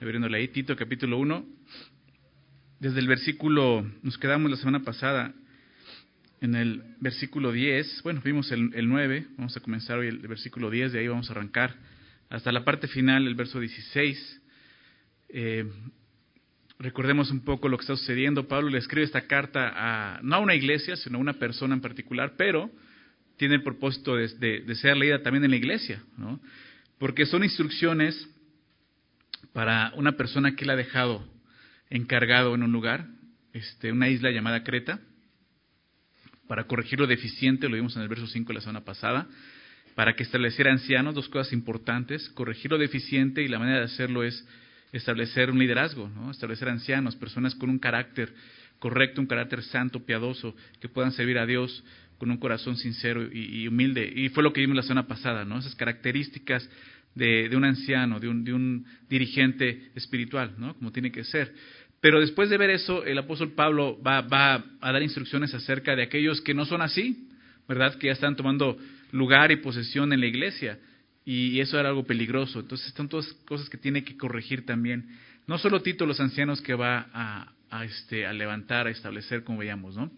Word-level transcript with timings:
abriéndole 0.00 0.38
ahí, 0.38 0.48
Tito 0.48 0.76
capítulo 0.76 1.18
1. 1.18 1.44
Desde 2.78 3.00
el 3.00 3.08
versículo, 3.08 3.84
nos 4.02 4.16
quedamos 4.16 4.50
la 4.50 4.56
semana 4.56 4.80
pasada 4.80 5.34
en 6.40 6.54
el 6.54 6.82
versículo 7.00 7.50
10, 7.50 8.02
bueno, 8.04 8.20
vimos 8.24 8.52
el, 8.52 8.70
el 8.74 8.88
9, 8.88 9.26
vamos 9.36 9.56
a 9.56 9.60
comenzar 9.60 9.98
hoy 9.98 10.06
el 10.06 10.18
versículo 10.18 10.70
10, 10.70 10.92
de 10.92 11.00
ahí 11.00 11.08
vamos 11.08 11.28
a 11.28 11.32
arrancar 11.32 11.74
hasta 12.30 12.52
la 12.52 12.64
parte 12.64 12.86
final, 12.86 13.26
el 13.26 13.34
verso 13.34 13.58
16. 13.58 14.42
Eh, 15.30 15.68
recordemos 16.78 17.32
un 17.32 17.40
poco 17.40 17.68
lo 17.68 17.76
que 17.76 17.82
está 17.82 17.96
sucediendo. 17.96 18.46
Pablo 18.46 18.70
le 18.70 18.78
escribe 18.78 19.04
esta 19.04 19.26
carta 19.26 19.72
a, 19.74 20.20
no 20.22 20.36
a 20.36 20.38
una 20.38 20.54
iglesia, 20.54 20.94
sino 20.94 21.18
a 21.18 21.20
una 21.20 21.34
persona 21.34 21.74
en 21.74 21.80
particular, 21.80 22.34
pero 22.36 22.70
tiene 23.36 23.56
el 23.56 23.64
propósito 23.64 24.14
de, 24.14 24.28
ser 24.76 24.96
leída 24.96 25.22
también 25.22 25.44
en 25.44 25.50
la 25.50 25.56
iglesia, 25.56 26.04
¿no? 26.16 26.40
porque 26.98 27.26
son 27.26 27.42
instrucciones 27.42 28.28
para 29.52 29.92
una 29.96 30.12
persona 30.12 30.54
que 30.54 30.64
él 30.64 30.70
ha 30.70 30.76
dejado 30.76 31.26
encargado 31.90 32.54
en 32.54 32.62
un 32.62 32.72
lugar, 32.72 33.06
este, 33.52 33.92
una 33.92 34.08
isla 34.08 34.30
llamada 34.30 34.62
Creta, 34.62 35.00
para 36.46 36.64
corregir 36.64 36.98
lo 36.98 37.06
deficiente, 37.06 37.68
lo 37.68 37.76
vimos 37.76 37.96
en 37.96 38.02
el 38.02 38.08
verso 38.08 38.26
5 38.26 38.48
de 38.48 38.54
la 38.54 38.60
semana 38.60 38.84
pasada, 38.84 39.26
para 39.94 40.14
que 40.14 40.22
estableciera 40.22 40.72
ancianos, 40.72 41.14
dos 41.14 41.28
cosas 41.28 41.52
importantes, 41.52 42.28
corregir 42.30 42.70
lo 42.70 42.78
deficiente 42.78 43.42
y 43.42 43.48
la 43.48 43.58
manera 43.58 43.78
de 43.78 43.84
hacerlo 43.84 44.22
es 44.22 44.46
establecer 44.92 45.50
un 45.50 45.58
liderazgo, 45.58 46.10
establecer 46.30 46.68
ancianos, 46.68 47.16
personas 47.16 47.54
con 47.54 47.68
un 47.68 47.78
carácter 47.78 48.32
correcto, 48.78 49.20
un 49.20 49.26
carácter 49.26 49.62
santo, 49.62 50.04
piadoso, 50.04 50.54
que 50.80 50.88
puedan 50.88 51.12
servir 51.12 51.38
a 51.38 51.46
Dios 51.46 51.84
con 52.16 52.30
un 52.30 52.38
corazón 52.38 52.76
sincero 52.76 53.28
y, 53.32 53.66
humilde. 53.68 54.10
Y 54.14 54.28
fue 54.30 54.42
lo 54.42 54.52
que 54.52 54.60
vimos 54.60 54.76
la 54.76 54.82
semana 54.82 55.06
pasada, 55.06 55.44
¿no? 55.44 55.58
esas 55.58 55.74
características 55.74 56.68
de, 57.14 57.50
un 57.56 57.64
anciano, 57.64 58.20
de 58.20 58.28
un, 58.28 58.44
de 58.44 58.52
un, 58.52 58.86
dirigente 59.08 59.90
espiritual, 59.94 60.54
¿no? 60.58 60.74
como 60.74 60.92
tiene 60.92 61.10
que 61.10 61.24
ser. 61.24 61.52
Pero 62.00 62.20
después 62.20 62.48
de 62.48 62.58
ver 62.58 62.70
eso, 62.70 63.04
el 63.04 63.18
apóstol 63.18 63.52
Pablo 63.52 64.00
va, 64.00 64.18
a 64.80 64.92
dar 64.92 65.02
instrucciones 65.02 65.52
acerca 65.54 65.96
de 65.96 66.02
aquellos 66.02 66.40
que 66.40 66.54
no 66.54 66.64
son 66.64 66.80
así, 66.80 67.28
¿verdad? 67.66 67.96
Que 67.98 68.06
ya 68.06 68.12
están 68.12 68.36
tomando 68.36 68.78
lugar 69.10 69.50
y 69.50 69.56
posesión 69.56 70.12
en 70.12 70.20
la 70.20 70.26
iglesia 70.26 70.78
y 71.24 71.60
eso 71.60 71.78
era 71.78 71.88
algo 71.88 72.04
peligroso. 72.04 72.60
Entonces 72.60 72.86
están 72.86 73.08
todas 73.08 73.26
cosas 73.46 73.68
que 73.68 73.76
tiene 73.76 74.04
que 74.04 74.16
corregir 74.16 74.64
también. 74.64 75.08
No 75.46 75.58
solo 75.58 75.82
Tito, 75.82 76.06
los 76.06 76.20
ancianos 76.20 76.62
que 76.62 76.74
va 76.74 77.08
a, 77.12 77.84
este, 77.84 78.26
a 78.26 78.32
levantar, 78.32 78.86
a 78.86 78.90
establecer, 78.90 79.42
como 79.42 79.58
veíamos, 79.58 79.96
¿no? 79.96 80.10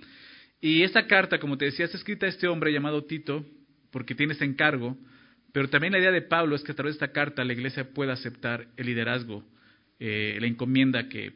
Y 0.60 0.82
esta 0.82 1.06
carta, 1.06 1.40
como 1.40 1.56
te 1.56 1.64
decía, 1.64 1.86
está 1.86 1.96
escrita 1.96 2.26
a 2.26 2.28
este 2.28 2.46
hombre 2.46 2.72
llamado 2.72 3.04
Tito, 3.04 3.46
porque 3.90 4.14
tiene 4.14 4.34
este 4.34 4.44
encargo, 4.44 4.98
pero 5.52 5.68
también 5.68 5.92
la 5.92 5.98
idea 5.98 6.12
de 6.12 6.22
Pablo 6.22 6.54
es 6.54 6.62
que 6.62 6.72
a 6.72 6.74
través 6.74 6.94
de 6.94 7.04
esta 7.04 7.12
carta 7.12 7.44
la 7.44 7.52
iglesia 7.52 7.90
pueda 7.92 8.12
aceptar 8.12 8.68
el 8.76 8.86
liderazgo, 8.86 9.44
eh, 9.98 10.38
la 10.40 10.46
encomienda 10.46 11.08
que 11.08 11.32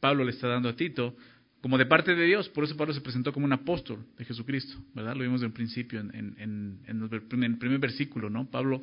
Pablo 0.00 0.24
le 0.24 0.30
está 0.30 0.48
dando 0.48 0.68
a 0.68 0.76
Tito, 0.76 1.16
como 1.60 1.78
de 1.78 1.86
parte 1.86 2.14
de 2.14 2.26
Dios. 2.26 2.48
Por 2.48 2.64
eso 2.64 2.76
Pablo 2.76 2.92
se 2.92 3.00
presentó 3.00 3.32
como 3.32 3.46
un 3.46 3.52
apóstol 3.52 4.04
de 4.18 4.24
Jesucristo, 4.24 4.76
¿verdad? 4.94 5.14
Lo 5.14 5.22
vimos 5.22 5.42
en 5.42 5.52
principio, 5.52 6.00
en, 6.00 6.34
en, 6.38 7.42
el 7.42 7.58
primer 7.58 7.78
versículo, 7.78 8.28
¿no? 8.28 8.50
Pablo 8.50 8.82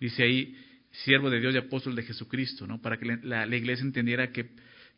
dice 0.00 0.22
ahí, 0.22 0.56
siervo 0.90 1.28
de 1.28 1.40
Dios 1.40 1.54
y 1.54 1.58
apóstol 1.58 1.94
de 1.94 2.02
Jesucristo, 2.02 2.66
¿no? 2.66 2.80
Para 2.80 2.98
que 2.98 3.18
la, 3.22 3.46
iglesia 3.54 3.84
entendiera 3.84 4.32
que, 4.32 4.50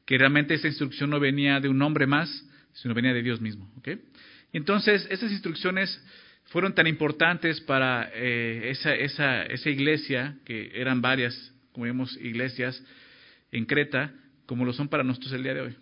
que, 0.04 0.18
realmente 0.18 0.54
esa 0.54 0.68
instrucción 0.68 1.10
no 1.10 1.18
venía 1.18 1.58
de 1.58 1.68
un 1.68 1.82
hombre 1.82 2.06
más, 2.06 2.46
sino 2.74 2.94
venía 2.94 3.12
de 3.12 3.22
Dios 3.22 3.40
mismo, 3.40 3.72
¿ok? 3.78 3.88
Entonces, 4.52 5.06
esas 5.10 5.32
instrucciones 5.32 6.00
fueron 6.46 6.74
tan 6.74 6.86
importantes 6.86 7.60
para 7.60 8.10
eh, 8.14 8.70
esa, 8.70 8.94
esa, 8.94 9.42
esa 9.44 9.70
iglesia, 9.70 10.36
que 10.44 10.70
eran 10.74 11.00
varias, 11.00 11.52
como 11.72 11.84
vemos, 11.84 12.16
iglesias 12.20 12.82
en 13.52 13.64
Creta, 13.66 14.12
como 14.46 14.64
lo 14.64 14.72
son 14.72 14.88
para 14.88 15.02
nosotros 15.04 15.32
el 15.32 15.42
día 15.42 15.54
de 15.54 15.60
hoy. 15.60 15.76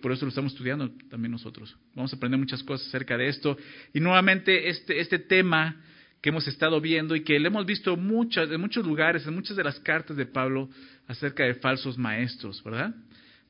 Por 0.00 0.12
eso 0.12 0.24
lo 0.24 0.28
estamos 0.28 0.52
estudiando 0.52 0.90
también 1.10 1.32
nosotros. 1.32 1.76
Vamos 1.94 2.12
a 2.12 2.16
aprender 2.16 2.38
muchas 2.38 2.62
cosas 2.62 2.86
acerca 2.86 3.16
de 3.16 3.26
esto. 3.28 3.56
Y 3.92 3.98
nuevamente 3.98 4.68
este, 4.68 5.00
este 5.00 5.18
tema 5.18 5.76
que 6.20 6.28
hemos 6.28 6.46
estado 6.46 6.80
viendo 6.80 7.16
y 7.16 7.24
que 7.24 7.38
le 7.40 7.48
hemos 7.48 7.66
visto 7.66 7.96
muchas, 7.96 8.48
en 8.50 8.60
muchos 8.60 8.86
lugares, 8.86 9.26
en 9.26 9.34
muchas 9.34 9.56
de 9.56 9.64
las 9.64 9.80
cartas 9.80 10.16
de 10.16 10.26
Pablo 10.26 10.68
acerca 11.08 11.44
de 11.44 11.54
falsos 11.54 11.98
maestros, 11.98 12.62
¿verdad? 12.62 12.94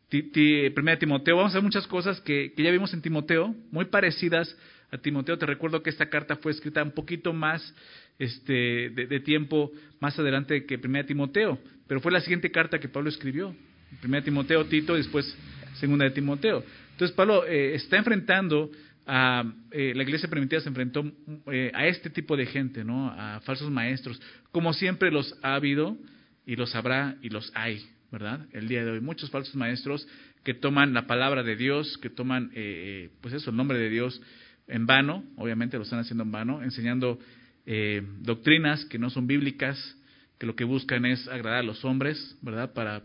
Primera 0.08 0.98
Timoteo, 0.98 1.36
vamos 1.36 1.52
a 1.52 1.56
ver 1.56 1.62
muchas 1.62 1.86
cosas 1.86 2.20
que, 2.20 2.52
ya 2.56 2.70
vimos 2.70 2.92
en 2.94 3.02
Timoteo, 3.02 3.54
muy 3.70 3.86
parecidas 3.86 4.56
a 4.92 4.98
Timoteo. 4.98 5.38
Te 5.38 5.47
recuerdo 5.47 5.82
que 5.82 5.91
esta 5.91 6.08
carta 6.08 6.36
fue 6.36 6.53
escrita 6.53 6.82
un 6.82 6.92
poquito 6.92 7.32
más 7.32 7.75
este, 8.19 8.91
de, 8.91 9.20
tiempo 9.20 9.72
más 9.98 10.16
adelante 10.19 10.66
que 10.66 10.78
Primera 10.78 11.06
Timoteo, 11.06 11.58
pero 11.88 12.00
fue 12.00 12.12
la 12.12 12.20
siguiente 12.20 12.50
carta 12.50 12.78
que 12.78 12.88
Pablo 12.88 13.08
escribió. 13.08 13.56
Primera 14.00 14.22
Timoteo, 14.22 14.64
Tito, 14.66 14.94
y 14.94 14.98
después 14.98 15.36
segunda 15.75 16.04
de 16.04 16.12
Timoteo. 16.12 16.62
Entonces 16.92 17.16
Pablo 17.16 17.47
eh, 17.47 17.75
está 17.75 17.97
enfrentando 17.97 18.70
a 19.06 19.44
eh, 19.72 19.92
la 19.97 20.03
iglesia 20.03 20.28
primitiva 20.28 20.60
se 20.60 20.69
enfrentó 20.69 21.10
eh, 21.50 21.72
a 21.74 21.86
este 21.86 22.09
tipo 22.10 22.36
de 22.36 22.47
gente, 22.47 22.84
¿no? 22.84 23.09
A 23.10 23.41
falsos 23.41 23.70
maestros, 23.70 24.20
como 24.53 24.72
siempre 24.72 25.10
los 25.10 25.34
ha 25.42 25.54
habido 25.54 25.97
y 26.47 26.54
los 26.54 26.74
habrá 26.76 27.16
y 27.22 27.30
los 27.30 27.50
hay, 27.54 27.84
¿verdad? 28.12 28.47
El 28.53 28.69
día 28.69 28.84
de 28.84 28.92
hoy 28.92 29.00
muchos 29.00 29.30
falsos 29.30 29.56
maestros 29.56 30.06
que 30.44 30.54
toman 30.54 30.92
la 30.92 31.06
palabra 31.06 31.42
de 31.42 31.56
Dios, 31.56 31.98
que 31.98 32.10
toman, 32.10 32.50
pues 33.20 33.34
eso, 33.34 33.50
el 33.50 33.56
nombre 33.56 33.78
de 33.78 33.91
Dios 33.91 34.20
en 34.68 34.86
vano, 34.86 35.24
obviamente 35.36 35.76
lo 35.76 35.82
están 35.82 35.98
haciendo 35.98 36.24
en 36.24 36.32
vano, 36.32 36.62
enseñando 36.62 37.18
doctrinas 38.20 38.84
que 38.86 38.98
no 38.98 39.10
son 39.10 39.26
bíblicas, 39.26 39.96
que 40.38 40.46
lo 40.46 40.56
que 40.56 40.64
buscan 40.64 41.06
es 41.06 41.28
agradar 41.28 41.60
a 41.60 41.62
los 41.62 41.84
hombres, 41.84 42.36
¿verdad? 42.42 42.72
Para 42.72 43.02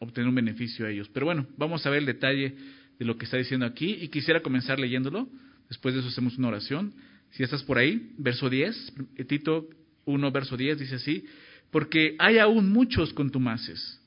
obtener 0.00 0.28
un 0.28 0.34
beneficio 0.34 0.86
a 0.86 0.90
ellos. 0.90 1.08
Pero 1.08 1.26
bueno, 1.26 1.46
vamos 1.56 1.86
a 1.86 1.90
ver 1.90 2.00
el 2.00 2.06
detalle 2.06 2.54
de 2.98 3.04
lo 3.04 3.16
que 3.16 3.24
está 3.24 3.38
diciendo 3.38 3.64
aquí 3.64 3.96
y 4.00 4.08
quisiera 4.08 4.40
comenzar 4.40 4.78
leyéndolo. 4.78 5.28
Después 5.68 5.94
de 5.94 6.00
eso 6.00 6.10
hacemos 6.10 6.36
una 6.36 6.48
oración. 6.48 6.92
Si 7.30 7.42
estás 7.42 7.62
por 7.62 7.78
ahí, 7.78 8.12
verso 8.18 8.50
10, 8.50 8.94
Tito 9.26 9.68
1, 10.04 10.30
verso 10.30 10.56
10 10.56 10.78
dice 10.78 10.96
así, 10.96 11.24
porque 11.70 12.16
hay 12.18 12.38
aún 12.38 12.70
muchos 12.70 13.14
contumaces, 13.14 14.00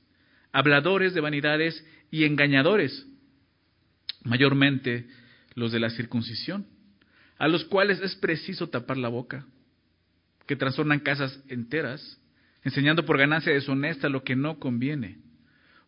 habladores 0.51 1.13
de 1.13 1.21
vanidades 1.21 1.83
y 2.11 2.23
engañadores, 2.23 3.05
mayormente 4.23 5.07
los 5.55 5.71
de 5.71 5.79
la 5.79 5.89
circuncisión, 5.89 6.67
a 7.37 7.47
los 7.47 7.65
cuales 7.65 7.99
es 8.01 8.15
preciso 8.15 8.69
tapar 8.69 8.97
la 8.97 9.09
boca, 9.09 9.45
que 10.45 10.55
trastornan 10.55 10.99
casas 10.99 11.39
enteras, 11.47 12.19
enseñando 12.63 13.05
por 13.05 13.17
ganancia 13.17 13.53
deshonesta 13.53 14.09
lo 14.09 14.23
que 14.23 14.35
no 14.35 14.59
conviene 14.59 15.19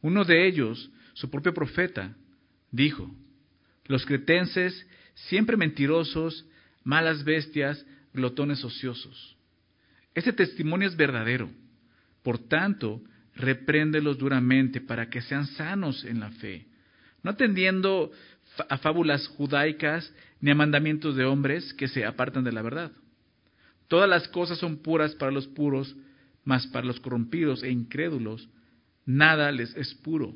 uno 0.01 0.23
de 0.23 0.47
ellos, 0.47 0.89
su 1.13 1.29
propio 1.29 1.53
profeta, 1.53 2.15
dijo, 2.71 3.13
los 3.85 4.05
cretenses, 4.05 4.87
siempre 5.13 5.57
mentirosos, 5.57 6.45
malas 6.83 7.23
bestias, 7.23 7.85
glotones 8.13 8.63
ociosos. 8.63 9.37
Ese 10.13 10.33
testimonio 10.33 10.87
es 10.87 10.95
verdadero. 10.95 11.49
Por 12.23 12.37
tanto, 12.37 13.01
repréndelos 13.35 14.17
duramente 14.17 14.81
para 14.81 15.09
que 15.09 15.21
sean 15.21 15.47
sanos 15.47 16.03
en 16.05 16.19
la 16.19 16.31
fe, 16.31 16.67
no 17.23 17.31
atendiendo 17.31 18.11
a 18.69 18.77
fábulas 18.77 19.27
judaicas 19.27 20.13
ni 20.41 20.51
a 20.51 20.55
mandamientos 20.55 21.15
de 21.15 21.25
hombres 21.25 21.73
que 21.73 21.87
se 21.87 22.05
apartan 22.05 22.43
de 22.43 22.51
la 22.51 22.61
verdad. 22.61 22.91
Todas 23.87 24.09
las 24.09 24.27
cosas 24.27 24.57
son 24.57 24.77
puras 24.77 25.15
para 25.15 25.31
los 25.31 25.47
puros, 25.47 25.95
mas 26.43 26.67
para 26.67 26.85
los 26.85 26.99
corrompidos 26.99 27.63
e 27.63 27.71
incrédulos 27.71 28.49
nada 29.05 29.51
les 29.51 29.75
es 29.75 29.93
puro, 29.95 30.35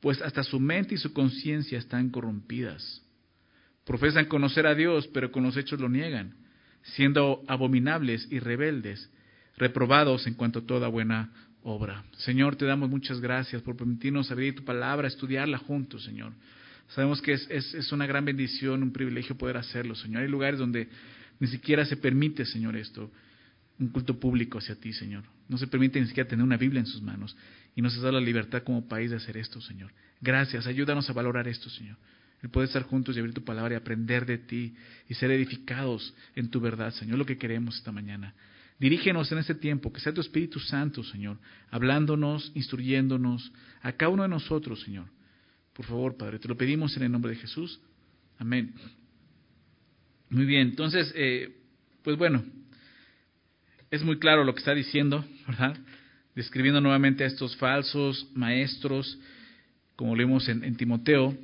pues 0.00 0.22
hasta 0.22 0.44
su 0.44 0.60
mente 0.60 0.94
y 0.94 0.98
su 0.98 1.12
conciencia 1.12 1.78
están 1.78 2.10
corrompidas. 2.10 3.02
Profesan 3.84 4.26
conocer 4.26 4.66
a 4.66 4.74
Dios, 4.74 5.08
pero 5.08 5.30
con 5.32 5.42
los 5.42 5.56
hechos 5.56 5.80
lo 5.80 5.88
niegan, 5.88 6.36
siendo 6.82 7.42
abominables 7.48 8.26
y 8.30 8.38
rebeldes, 8.38 9.10
reprobados 9.56 10.26
en 10.26 10.34
cuanto 10.34 10.60
a 10.60 10.66
toda 10.66 10.88
buena 10.88 11.32
obra. 11.62 12.04
Señor, 12.18 12.56
te 12.56 12.66
damos 12.66 12.88
muchas 12.88 13.20
gracias 13.20 13.62
por 13.62 13.76
permitirnos 13.76 14.30
abrir 14.30 14.54
tu 14.54 14.64
palabra, 14.64 15.08
estudiarla 15.08 15.58
juntos, 15.58 16.04
Señor. 16.04 16.32
Sabemos 16.94 17.20
que 17.20 17.32
es, 17.32 17.48
es, 17.50 17.90
una 17.90 18.06
gran 18.06 18.24
bendición, 18.24 18.80
un 18.84 18.92
privilegio 18.92 19.36
poder 19.36 19.56
hacerlo, 19.56 19.96
Señor. 19.96 20.22
Hay 20.22 20.28
lugares 20.28 20.60
donde 20.60 20.88
ni 21.40 21.48
siquiera 21.48 21.84
se 21.84 21.96
permite, 21.96 22.44
Señor, 22.44 22.76
esto, 22.76 23.10
un 23.80 23.88
culto 23.88 24.20
público 24.20 24.58
hacia 24.58 24.76
ti, 24.76 24.92
Señor. 24.92 25.24
No 25.48 25.58
se 25.58 25.66
permite 25.66 26.00
ni 26.00 26.06
siquiera 26.06 26.28
tener 26.28 26.44
una 26.44 26.56
Biblia 26.56 26.78
en 26.78 26.86
sus 26.86 27.02
manos 27.02 27.36
y 27.74 27.82
nos 27.82 27.96
has 27.96 28.02
dado 28.02 28.12
la 28.12 28.20
libertad 28.20 28.62
como 28.62 28.86
país 28.86 29.10
de 29.10 29.16
hacer 29.16 29.36
esto, 29.36 29.60
Señor. 29.60 29.92
Gracias, 30.20 30.68
ayúdanos 30.68 31.10
a 31.10 31.12
valorar 31.12 31.48
esto, 31.48 31.68
Señor. 31.68 31.96
El 32.42 32.50
poder 32.50 32.68
estar 32.68 32.84
juntos 32.84 33.16
y 33.16 33.18
abrir 33.18 33.34
tu 33.34 33.44
palabra 33.44 33.74
y 33.74 33.76
aprender 33.76 34.24
de 34.24 34.38
ti 34.38 34.76
y 35.08 35.14
ser 35.14 35.32
edificados 35.32 36.14
en 36.36 36.48
tu 36.48 36.60
verdad, 36.60 36.92
Señor, 36.92 37.18
lo 37.18 37.26
que 37.26 37.38
queremos 37.38 37.76
esta 37.76 37.90
mañana. 37.90 38.34
Dirígenos 38.78 39.32
en 39.32 39.38
este 39.38 39.56
tiempo, 39.56 39.92
que 39.92 40.00
sea 40.00 40.14
tu 40.14 40.20
Espíritu 40.20 40.60
Santo, 40.60 41.02
Señor, 41.02 41.38
hablándonos, 41.72 42.52
instruyéndonos 42.54 43.50
a 43.82 43.90
cada 43.92 44.10
uno 44.10 44.22
de 44.22 44.28
nosotros, 44.28 44.80
Señor. 44.82 45.06
Por 45.74 45.84
favor, 45.86 46.16
Padre, 46.16 46.38
te 46.38 46.48
lo 46.48 46.56
pedimos 46.56 46.96
en 46.96 47.02
el 47.02 47.12
nombre 47.12 47.32
de 47.32 47.38
Jesús. 47.38 47.80
Amén. 48.38 48.74
Muy 50.30 50.46
bien, 50.46 50.68
entonces, 50.68 51.12
eh, 51.16 51.56
pues 52.02 52.16
bueno, 52.16 52.44
es 53.90 54.02
muy 54.02 54.18
claro 54.18 54.44
lo 54.44 54.54
que 54.54 54.60
está 54.60 54.74
diciendo, 54.74 55.24
¿verdad? 55.46 55.76
describiendo 56.34 56.80
nuevamente 56.80 57.24
a 57.24 57.26
estos 57.26 57.56
falsos 57.56 58.28
maestros, 58.34 59.18
como 59.96 60.16
leímos 60.16 60.48
en, 60.48 60.64
en 60.64 60.76
Timoteo, 60.76 61.36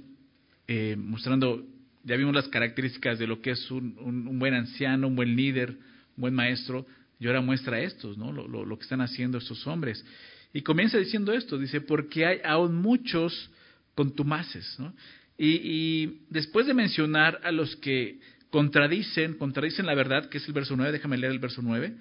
eh, 0.67 0.97
mostrando, 0.97 1.65
ya 2.05 2.17
vimos 2.17 2.35
las 2.35 2.49
características 2.49 3.19
de 3.19 3.27
lo 3.27 3.41
que 3.41 3.51
es 3.51 3.71
un, 3.71 3.97
un, 4.01 4.39
buen 4.39 4.55
anciano, 4.55 5.09
un 5.09 5.17
buen 5.17 5.37
líder, 5.37 5.71
un 5.71 6.23
buen 6.23 6.35
maestro, 6.35 6.87
y 7.19 7.27
ahora 7.27 7.41
muestra 7.41 7.81
estos, 7.81 8.17
¿no? 8.17 8.33
Lo, 8.33 8.49
lo, 8.49 8.65
lo, 8.65 8.79
que 8.79 8.85
están 8.85 9.01
haciendo 9.01 9.39
estos 9.39 9.67
hombres. 9.67 10.05
Y 10.53 10.63
comienza 10.63 10.99
diciendo 10.99 11.33
esto, 11.33 11.59
dice, 11.59 11.81
porque 11.81 12.27
hay 12.27 12.39
aún 12.45 12.77
muchos 12.77 13.51
contumaces, 13.95 14.77
¿no? 14.79 14.95
Y, 15.43 16.19
después 16.29 16.67
de 16.67 16.75
mencionar 16.75 17.41
a 17.43 17.51
los 17.51 17.75
que 17.77 18.21
contradicen, 18.51 19.39
contradicen 19.39 19.87
la 19.87 19.95
verdad, 19.95 20.29
que 20.29 20.37
es 20.37 20.47
el 20.47 20.53
verso 20.53 20.77
9, 20.77 20.93
déjame 20.93 21.17
leer 21.17 21.33
el 21.33 21.39
verso 21.39 21.63
9, 21.63 21.95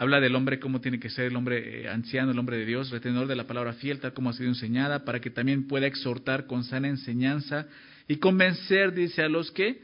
Habla 0.00 0.20
del 0.20 0.36
hombre, 0.36 0.60
cómo 0.60 0.80
tiene 0.80 1.00
que 1.00 1.10
ser 1.10 1.24
el 1.26 1.34
hombre 1.34 1.82
eh, 1.82 1.88
anciano, 1.88 2.30
el 2.30 2.38
hombre 2.38 2.56
de 2.56 2.64
Dios, 2.64 2.90
retenedor 2.90 3.26
de 3.26 3.34
la 3.34 3.48
palabra 3.48 3.72
fiel, 3.72 3.98
tal 3.98 4.12
como 4.12 4.30
ha 4.30 4.32
sido 4.32 4.48
enseñada, 4.48 5.04
para 5.04 5.20
que 5.20 5.28
también 5.28 5.66
pueda 5.66 5.88
exhortar 5.88 6.46
con 6.46 6.62
sana 6.62 6.86
enseñanza 6.86 7.66
y 8.06 8.16
convencer, 8.18 8.94
dice, 8.94 9.22
a 9.22 9.28
los 9.28 9.50
que 9.50 9.82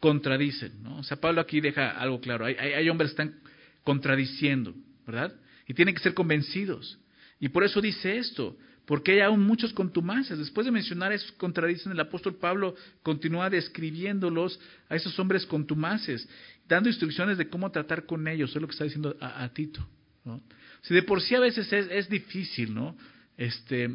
contradicen. 0.00 0.82
¿no? 0.82 0.98
O 0.98 1.02
sea, 1.02 1.16
Pablo 1.18 1.40
aquí 1.40 1.62
deja 1.62 1.92
algo 1.92 2.20
claro. 2.20 2.44
Hay, 2.44 2.56
hay, 2.58 2.72
hay 2.74 2.88
hombres 2.90 3.12
que 3.12 3.22
están 3.22 3.40
contradiciendo, 3.84 4.74
¿verdad? 5.06 5.34
Y 5.66 5.72
tienen 5.72 5.94
que 5.94 6.02
ser 6.02 6.12
convencidos. 6.12 6.98
Y 7.40 7.48
por 7.48 7.64
eso 7.64 7.80
dice 7.80 8.18
esto, 8.18 8.58
porque 8.86 9.12
hay 9.12 9.20
aún 9.20 9.42
muchos 9.42 9.72
contumaces. 9.72 10.38
Después 10.38 10.66
de 10.66 10.72
mencionar 10.72 11.12
esos 11.12 11.32
contradicen, 11.32 11.92
el 11.92 12.00
apóstol 12.00 12.36
Pablo 12.36 12.74
continúa 13.02 13.48
describiéndolos 13.48 14.60
a 14.88 14.96
esos 14.96 15.18
hombres 15.18 15.46
contumaces 15.46 16.28
dando 16.68 16.88
instrucciones 16.88 17.38
de 17.38 17.48
cómo 17.48 17.70
tratar 17.70 18.06
con 18.06 18.26
ellos, 18.26 18.54
es 18.54 18.60
lo 18.60 18.66
que 18.66 18.72
está 18.72 18.84
diciendo 18.84 19.16
a, 19.20 19.48
Tito. 19.50 19.86
¿no? 20.24 20.42
Si 20.82 20.94
de 20.94 21.02
por 21.02 21.20
sí 21.20 21.34
a 21.34 21.40
veces 21.40 21.70
es, 21.72 21.88
es 21.90 22.08
difícil, 22.08 22.74
¿no? 22.74 22.96
Este, 23.36 23.94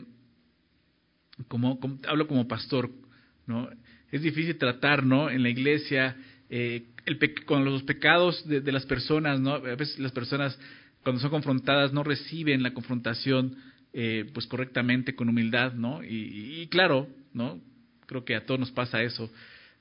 como, 1.48 1.80
hablo 2.08 2.28
como 2.28 2.48
pastor, 2.48 2.90
¿no? 3.48 3.70
Es 4.12 4.22
difícil 4.22 4.58
tratar, 4.58 5.04
¿no? 5.04 5.30
En 5.30 5.44
la 5.44 5.50
iglesia 5.50 6.16
eh, 6.50 6.88
con 7.46 7.66
los 7.66 7.84
pecados 7.84 8.48
de, 8.48 8.62
de, 8.62 8.72
las 8.72 8.86
personas, 8.86 9.40
¿no? 9.40 9.54
A 9.54 9.60
veces 9.60 9.98
las 10.00 10.12
personas 10.12 10.60
cuando 11.04 11.22
son 11.22 11.32
confrontadas 11.32 11.94
no 11.94 12.04
reciben 12.04 12.62
la 12.62 12.74
confrontación, 12.74 13.56
eh, 13.94 14.30
pues 14.34 14.48
correctamente, 14.48 15.16
con 15.16 15.30
humildad, 15.30 15.74
¿no? 15.74 16.04
Y, 16.04 16.68
claro, 16.68 17.08
¿no? 17.34 17.60
Creo 18.06 18.26
que 18.26 18.36
a 18.36 18.46
todos 18.46 18.60
nos 18.60 18.72
pasa 18.72 19.02
eso. 19.04 19.32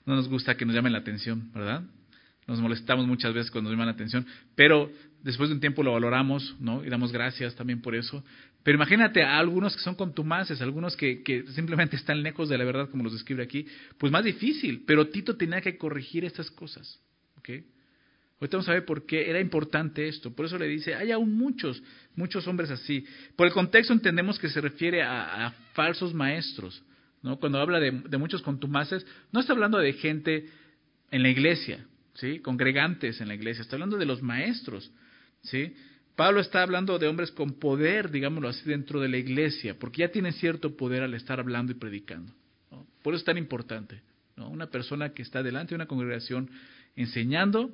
No 0.06 0.16
nos 0.16 0.28
gusta 0.28 0.56
que 0.56 0.64
nos 0.64 0.74
llamen 0.74 0.92
la 0.92 0.98
atención, 0.98 1.50
¿verdad? 1.52 1.82
nos 2.46 2.62
molestamos 2.62 3.06
muchas 3.06 3.34
veces 3.34 3.50
cuando 3.50 3.68
nos 3.68 3.74
llaman 3.74 3.88
la 3.88 3.92
atención, 3.92 4.26
pero 4.54 4.90
después 5.22 5.50
de 5.50 5.56
un 5.56 5.60
tiempo 5.60 5.82
lo 5.82 5.92
valoramos, 5.92 6.56
¿no? 6.58 6.82
Y 6.82 6.88
damos 6.88 7.12
gracias 7.12 7.54
también 7.54 7.82
por 7.82 7.94
eso. 7.94 8.24
Pero 8.62 8.76
imagínate 8.76 9.22
a 9.22 9.38
algunos 9.38 9.76
que 9.76 9.82
son 9.82 9.94
contumaces, 9.94 10.62
algunos 10.62 10.96
que, 10.96 11.22
que 11.22 11.44
simplemente 11.48 11.96
están 11.96 12.22
lejos 12.22 12.48
de 12.48 12.56
la 12.56 12.64
verdad, 12.64 12.88
como 12.88 13.04
los 13.04 13.12
describe 13.12 13.42
aquí, 13.42 13.66
pues 13.98 14.10
más 14.10 14.24
difícil, 14.24 14.82
pero 14.86 15.08
Tito 15.08 15.36
tenía 15.36 15.60
que 15.60 15.76
corregir 15.76 16.24
estas 16.24 16.50
cosas, 16.50 16.98
¿ok? 17.36 17.50
Ahorita 18.40 18.56
vamos 18.56 18.68
a 18.68 18.72
ver 18.72 18.84
por 18.84 19.04
qué 19.04 19.28
era 19.28 19.40
importante 19.40 20.06
esto. 20.06 20.32
Por 20.34 20.46
eso 20.46 20.58
le 20.58 20.68
dice, 20.68 20.94
hay 20.94 21.10
aún 21.10 21.36
muchos, 21.36 21.82
muchos 22.18 22.46
hombres 22.46 22.70
así. 22.70 23.06
Por 23.36 23.46
el 23.46 23.52
contexto 23.52 23.92
entendemos 23.92 24.38
que 24.38 24.48
se 24.48 24.60
refiere 24.60 25.02
a, 25.02 25.54
falsos 25.72 26.12
maestros. 26.12 26.82
¿no? 27.22 27.38
Cuando 27.38 27.58
habla 27.58 27.80
de, 27.80 27.92
de, 27.92 28.18
muchos 28.18 28.42
contumaces, 28.42 29.06
no 29.32 29.40
está 29.40 29.52
hablando 29.52 29.78
de 29.78 29.92
gente 29.94 30.46
en 31.10 31.22
la 31.22 31.30
iglesia, 31.30 31.86
¿sí? 32.14 32.40
Congregantes 32.40 33.20
en 33.20 33.28
la 33.28 33.34
iglesia, 33.34 33.62
está 33.62 33.76
hablando 33.76 33.96
de 33.96 34.06
los 34.06 34.22
maestros, 34.22 34.90
¿sí? 35.42 35.74
Pablo 36.16 36.40
está 36.40 36.62
hablando 36.62 36.98
de 36.98 37.06
hombres 37.06 37.30
con 37.30 37.60
poder, 37.60 38.10
digámoslo 38.10 38.48
así, 38.48 38.68
dentro 38.68 39.00
de 39.00 39.08
la 39.08 39.18
iglesia, 39.18 39.78
porque 39.78 40.00
ya 40.00 40.08
tienen 40.08 40.32
cierto 40.32 40.76
poder 40.76 41.04
al 41.04 41.14
estar 41.14 41.38
hablando 41.38 41.70
y 41.70 41.76
predicando. 41.76 42.32
Por 43.02 43.14
eso 43.14 43.20
es 43.20 43.24
tan 43.24 43.38
importante. 43.38 44.02
¿no? 44.36 44.48
Una 44.50 44.66
persona 44.66 45.10
que 45.10 45.22
está 45.22 45.44
delante 45.44 45.70
de 45.70 45.76
una 45.76 45.86
congregación 45.86 46.50
enseñando, 46.96 47.72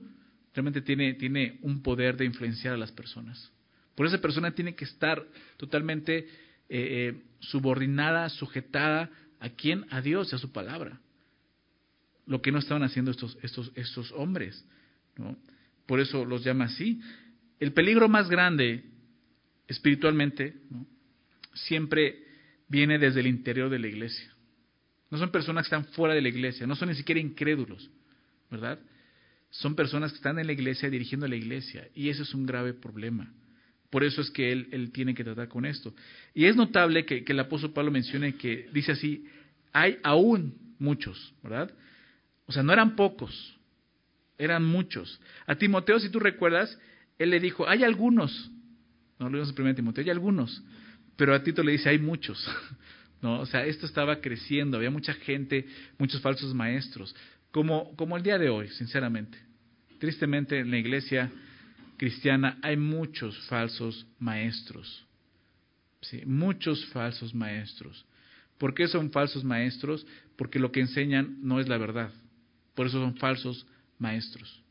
realmente 0.55 0.83
tiene, 0.83 1.15
tiene 1.15 1.59
un 1.63 1.83
poder 1.83 2.19
de 2.19 2.27
influenciar 2.27 2.75
a 2.75 2.77
las 2.77 2.93
personas. 2.93 3.51
Por 3.95 4.07
esa 4.07 4.21
persona 4.21 4.55
tiene 4.55 4.75
que 4.75 4.85
estar 4.85 5.25
totalmente 5.57 6.19
eh, 6.19 6.27
eh, 6.69 7.23
subordinada, 7.41 8.29
sujetada 8.29 9.11
a 9.41 9.51
quién, 9.51 9.87
a 9.91 10.01
Dios 10.01 10.33
a 10.35 10.39
su 10.39 10.53
palabra 10.53 11.01
lo 12.27 12.41
que 12.41 12.53
no 12.53 12.59
estaban 12.59 12.83
haciendo 12.83 13.11
estos, 13.11 13.37
estos, 13.43 13.73
estos 13.75 14.13
hombres. 14.13 14.65
¿no? 15.17 15.37
Por 15.87 16.01
eso 16.01 16.25
los 16.25 16.45
llama 16.45 16.65
así. 16.65 17.01
El 17.61 17.73
peligro 17.73 18.09
más 18.09 18.29
grande 18.29 18.85
espiritualmente 19.69 20.57
siempre 21.53 22.25
viene 22.69 22.99
desde 22.99 23.21
el 23.21 23.27
interior 23.27 23.71
de 23.71 23.79
la 23.79 23.89
iglesia. 23.89 24.33
No 25.11 25.19
son 25.19 25.31
personas 25.31 25.65
que 25.65 25.75
están 25.75 25.93
fuera 25.93 26.15
de 26.15 26.23
la 26.23 26.29
iglesia, 26.29 26.67
no 26.67 26.77
son 26.77 26.89
ni 26.89 26.95
siquiera 26.95 27.21
incrédulos, 27.21 27.89
¿verdad? 28.51 28.81
Son 29.51 29.77
personas 29.77 30.11
que 30.11 30.17
están 30.17 30.39
en 30.39 30.47
la 30.47 30.53
iglesia 30.53 30.91
dirigiendo 30.91 31.27
a 31.27 31.29
la 31.29 31.37
iglesia 31.37 31.89
y 31.95 32.09
ese 32.09 32.23
es 32.23 32.35
un 32.35 32.47
grave 32.47 32.75
problema. 32.75 33.33
Por 33.95 34.03
eso 34.03 34.23
es 34.23 34.31
que 34.33 34.51
él, 34.51 34.67
él 34.73 34.91
tiene 34.91 35.15
que 35.15 35.23
tratar 35.23 35.47
con 35.47 35.65
esto. 35.65 35.95
Y 36.35 36.47
es 36.47 36.57
notable 36.57 37.07
que, 37.07 37.23
que 37.23 37.31
el 37.31 37.39
apóstol 37.39 37.73
Pablo 37.73 37.93
mencione 37.93 38.35
que 38.35 38.69
dice 38.73 38.91
así, 38.91 39.25
hay 39.73 39.99
aún 40.03 40.53
muchos, 40.81 41.33
¿verdad? 41.45 41.73
O 42.47 42.51
sea, 42.51 42.65
no 42.65 42.73
eran 42.73 42.97
pocos, 42.97 43.57
eran 44.37 44.65
muchos. 44.65 45.21
A 45.47 45.55
Timoteo, 45.55 46.01
si 46.01 46.09
tú 46.09 46.19
recuerdas, 46.19 46.77
él 47.21 47.31
le 47.31 47.39
dijo, 47.39 47.69
hay 47.69 47.85
algunos, 47.85 48.51
no 49.21 49.27
lo 49.27 49.39
vimos 49.39 49.55
en 49.57 49.63
1 49.63 49.75
Timoteo, 49.77 50.03
hay 50.03 50.11
algunos, 50.11 50.61
pero 51.15 51.33
a 51.33 51.45
Tito 51.45 51.63
le 51.63 51.71
dice, 51.71 51.89
hay 51.89 52.01
muchos. 52.01 52.45
¿No? 53.23 53.39
O 53.39 53.47
sea, 53.47 53.65
esto 53.65 53.87
estaba 53.87 54.21
creciendo, 54.21 54.77
había 54.77 54.91
mucha 54.91 55.15
gente, 55.15 55.69
muchos 55.99 56.21
falsos 56.21 56.53
maestros, 56.53 57.15
como, 57.53 57.95
como 57.95 58.17
el 58.17 58.25
día 58.25 58.39
de 58.39 58.49
hoy, 58.49 58.71
sinceramente. 58.71 59.39
Tristemente 60.01 60.59
en 60.59 60.73
la 60.73 60.79
iglesia 60.79 61.31
cristiana 62.05 62.59
hay 62.61 62.77
muchos 62.77 63.35
falsos 63.47 64.07
maestros. 64.19 65.07
¿sí? 66.03 66.21
Muchos 66.27 66.85
falsos 66.93 67.35
maestros. 67.35 68.05
¿Por 68.59 68.75
qué 68.75 68.89
son 68.89 69.11
falsos 69.11 69.43
maestros? 69.43 70.07
Porque 70.37 70.59
lo 70.59 70.71
que 70.71 70.81
enseñan 70.81 71.39
no 71.41 71.61
es 71.61 71.67
la 71.67 71.79
verdad. 71.79 72.11
Por 72.75 72.89
eso 72.89 73.01
son 73.01 73.17
falsos 73.17 73.67
maestros. 73.99 74.63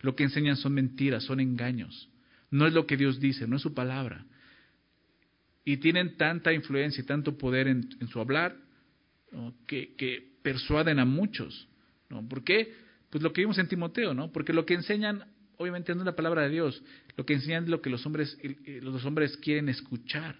Lo 0.00 0.16
que 0.16 0.24
enseñan 0.24 0.56
son 0.56 0.74
mentiras, 0.74 1.22
son 1.22 1.38
engaños. 1.38 2.10
No 2.50 2.66
es 2.66 2.72
lo 2.72 2.88
que 2.88 2.96
Dios 2.96 3.20
dice, 3.20 3.46
no 3.46 3.54
es 3.54 3.62
su 3.62 3.72
palabra. 3.72 4.26
Y 5.64 5.76
tienen 5.76 6.16
tanta 6.16 6.52
influencia 6.52 7.02
y 7.02 7.06
tanto 7.06 7.38
poder 7.38 7.68
en, 7.68 7.88
su 8.08 8.18
hablar 8.18 8.56
que, 9.68 9.94
que, 9.94 10.28
persuaden 10.42 10.98
a 10.98 11.04
muchos. 11.04 11.68
¿no? 12.10 12.28
¿Por 12.28 12.42
qué? 12.42 12.74
Pues 13.10 13.22
lo 13.22 13.32
que 13.32 13.42
vimos 13.42 13.58
en 13.58 13.68
Timoteo, 13.68 14.12
¿no? 14.12 14.32
Porque 14.32 14.52
lo 14.52 14.66
que 14.66 14.74
enseñan, 14.74 15.24
obviamente 15.58 15.94
no 15.94 16.00
es 16.00 16.06
la 16.06 16.16
palabra 16.16 16.42
de 16.42 16.50
Dios, 16.50 16.82
lo 17.16 17.24
que 17.24 17.34
enseñan 17.34 17.64
es 17.64 17.70
lo 17.70 17.80
que 17.80 17.90
los 17.90 18.04
hombres, 18.06 18.38
los 18.82 19.04
hombres 19.04 19.36
quieren 19.38 19.68
escuchar. 19.68 20.36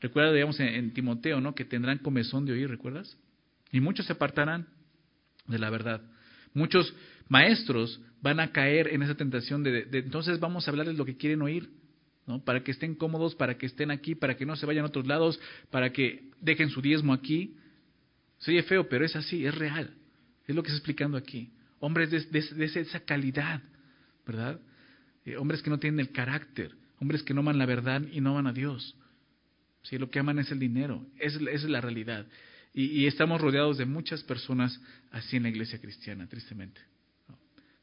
Recuerda, 0.00 0.32
digamos, 0.32 0.60
en, 0.60 0.68
en 0.68 0.92
Timoteo, 0.92 1.40
¿no? 1.40 1.54
Que 1.54 1.64
tendrán 1.64 1.98
comezón 1.98 2.44
de 2.44 2.52
oír, 2.52 2.68
¿recuerdas? 2.68 3.16
Y 3.72 3.80
muchos 3.80 4.06
se 4.06 4.12
apartarán 4.12 4.66
de 5.46 5.58
la 5.58 5.70
verdad. 5.70 6.02
Muchos 6.54 6.94
maestros 7.28 8.00
van 8.22 8.40
a 8.40 8.52
caer 8.52 8.88
en 8.88 9.02
esa 9.02 9.14
tentación 9.14 9.62
de, 9.62 9.86
entonces 9.92 10.40
vamos 10.40 10.66
a 10.66 10.70
hablarles 10.70 10.96
lo 10.96 11.04
que 11.04 11.16
quieren 11.16 11.42
oír, 11.42 11.70
¿no? 12.26 12.42
Para 12.42 12.64
que 12.64 12.72
estén 12.72 12.94
cómodos, 12.94 13.34
para 13.34 13.56
que 13.56 13.66
estén 13.66 13.90
aquí, 13.90 14.14
para 14.14 14.36
que 14.36 14.46
no 14.46 14.56
se 14.56 14.66
vayan 14.66 14.84
a 14.84 14.88
otros 14.88 15.06
lados, 15.06 15.38
para 15.70 15.92
que 15.92 16.30
dejen 16.40 16.70
su 16.70 16.80
diezmo 16.80 17.12
aquí. 17.12 17.56
Se 18.38 18.50
oye 18.50 18.62
feo, 18.62 18.88
pero 18.88 19.04
es 19.04 19.14
así, 19.14 19.46
es 19.46 19.54
real. 19.54 19.94
Es 20.46 20.54
lo 20.54 20.62
que 20.62 20.68
está 20.68 20.78
explicando 20.78 21.16
aquí. 21.16 21.52
Hombres 21.78 22.10
de, 22.10 22.80
esa 22.80 23.00
calidad, 23.00 23.62
¿verdad? 24.26 24.60
Eh, 25.24 25.36
hombres 25.36 25.62
que 25.62 25.70
no 25.70 25.78
tienen 25.78 26.00
el 26.00 26.10
carácter, 26.10 26.72
hombres 27.00 27.22
que 27.22 27.32
no 27.32 27.40
aman 27.40 27.58
la 27.58 27.66
verdad 27.66 28.02
y 28.12 28.20
no 28.20 28.30
aman 28.30 28.48
a 28.48 28.52
Dios. 28.52 28.96
Sí, 29.82 29.98
lo 29.98 30.10
que 30.10 30.18
aman 30.18 30.38
es 30.38 30.50
el 30.50 30.58
dinero, 30.58 31.06
esa 31.18 31.38
es 31.50 31.64
la 31.64 31.80
realidad. 31.80 32.26
Y, 32.74 33.06
estamos 33.06 33.40
rodeados 33.40 33.78
de 33.78 33.86
muchas 33.86 34.22
personas 34.22 34.78
así 35.10 35.36
en 35.38 35.44
la 35.44 35.48
iglesia 35.48 35.80
cristiana, 35.80 36.26
tristemente. 36.28 36.78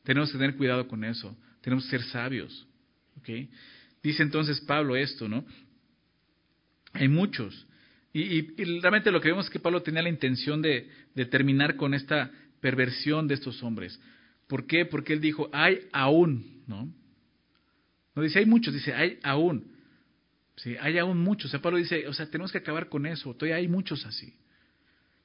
Tenemos 0.04 0.32
que 0.32 0.38
tener 0.38 0.56
cuidado 0.56 0.88
con 0.88 1.04
eso, 1.04 1.36
tenemos 1.62 1.86
que 1.86 1.92
ser 1.92 2.04
sabios. 2.04 2.68
¿okay? 3.18 3.50
Dice 4.04 4.22
entonces 4.22 4.62
Pablo 4.62 4.96
esto, 4.96 5.28
¿no? 5.28 5.46
Hay 6.92 7.08
muchos. 7.08 7.66
Y, 8.14 8.42
realmente 8.82 9.12
lo 9.12 9.20
que 9.20 9.30
vemos 9.30 9.46
es 9.46 9.52
que 9.52 9.60
Pablo 9.60 9.82
tenía 9.82 10.04
la 10.04 10.10
intención 10.10 10.62
de, 10.62 10.88
de 11.16 11.26
terminar 11.26 11.76
con 11.76 11.96
esta 11.96 12.30
perversión 12.60 13.28
de 13.28 13.34
estos 13.34 13.64
hombres. 13.64 14.00
¿Por 14.48 14.68
qué? 14.68 14.86
Porque 14.86 15.14
él 15.14 15.22
dijo, 15.22 15.50
hay 15.52 15.80
aún, 15.92 16.64
¿no? 16.68 16.92
No 18.16 18.22
dice 18.22 18.40
hay 18.40 18.46
muchos, 18.46 18.74
dice 18.74 18.94
hay 18.94 19.20
aún. 19.24 19.72
Sí, 20.56 20.76
hay 20.80 20.98
aún 20.98 21.18
muchos. 21.18 21.50
O 21.50 21.52
sea, 21.52 21.62
Pablo 21.62 21.80
dice, 21.80 22.08
o 22.08 22.14
sea, 22.14 22.30
tenemos 22.30 22.52
que 22.52 22.60
acabar 22.60 22.90
con 22.90 23.06
eso. 23.06 23.34
Todavía 23.34 23.56
hay 23.56 23.68
muchos 23.68 24.06
así. 24.06 24.34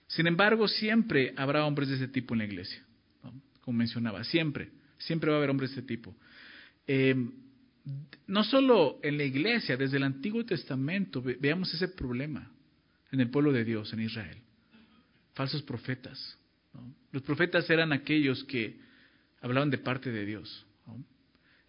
Sin 0.06 0.26
embargo, 0.26 0.66
siempre 0.68 1.34
habrá 1.36 1.66
hombres 1.66 1.90
de 1.90 1.96
ese 1.96 2.08
tipo 2.08 2.34
en 2.34 2.38
la 2.38 2.44
iglesia, 2.46 2.82
como 3.60 3.76
mencionaba, 3.76 4.24
siempre, 4.24 4.70
siempre 4.96 5.28
va 5.28 5.36
a 5.36 5.38
haber 5.38 5.50
hombres 5.50 5.70
de 5.70 5.80
ese 5.80 5.86
tipo. 5.86 6.16
Eh, 6.86 7.14
no 8.26 8.44
solo 8.44 9.00
en 9.02 9.18
la 9.18 9.24
iglesia, 9.24 9.76
desde 9.76 9.98
el 9.98 10.02
Antiguo 10.02 10.44
Testamento, 10.44 11.22
veamos 11.22 11.72
ese 11.74 11.88
problema 11.88 12.50
en 13.12 13.20
el 13.20 13.30
pueblo 13.30 13.52
de 13.52 13.64
Dios, 13.64 13.92
en 13.92 14.00
Israel. 14.00 14.38
Falsos 15.34 15.62
profetas. 15.62 16.38
Los 17.12 17.22
profetas 17.22 17.68
eran 17.68 17.92
aquellos 17.92 18.44
que 18.44 18.78
hablaban 19.40 19.70
de 19.70 19.78
parte 19.78 20.10
de 20.10 20.24
Dios. 20.24 20.66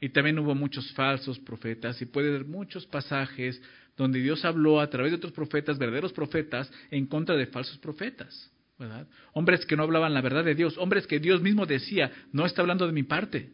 Y 0.02 0.10
también 0.10 0.40
hubo 0.40 0.56
muchos 0.56 0.92
falsos 0.94 1.40
profetas 1.40 2.02
y 2.02 2.06
puede 2.06 2.30
haber 2.30 2.46
muchos 2.46 2.86
pasajes 2.86 3.62
donde 3.98 4.20
Dios 4.20 4.46
habló 4.46 4.80
a 4.80 4.90
través 4.90 5.12
de 5.12 5.18
otros 5.18 5.34
profetas, 5.34 5.78
verdaderos 5.78 6.14
profetas, 6.14 6.72
en 6.90 7.06
contra 7.06 7.36
de 7.36 7.48
falsos 7.48 7.78
profetas. 7.80 8.50
¿verdad? 8.78 9.08
Hombres 9.34 9.66
que 9.66 9.76
no 9.76 9.84
hablaban 9.84 10.14
la 10.14 10.22
verdad 10.22 10.46
de 10.46 10.56
Dios, 10.56 10.78
hombres 10.78 11.06
que 11.06 11.20
Dios 11.20 11.42
mismo 11.42 11.66
decía, 11.66 12.12
no 12.32 12.46
está 12.46 12.62
hablando 12.62 12.88
de 12.88 12.94
mi 12.94 13.04
parte, 13.04 13.50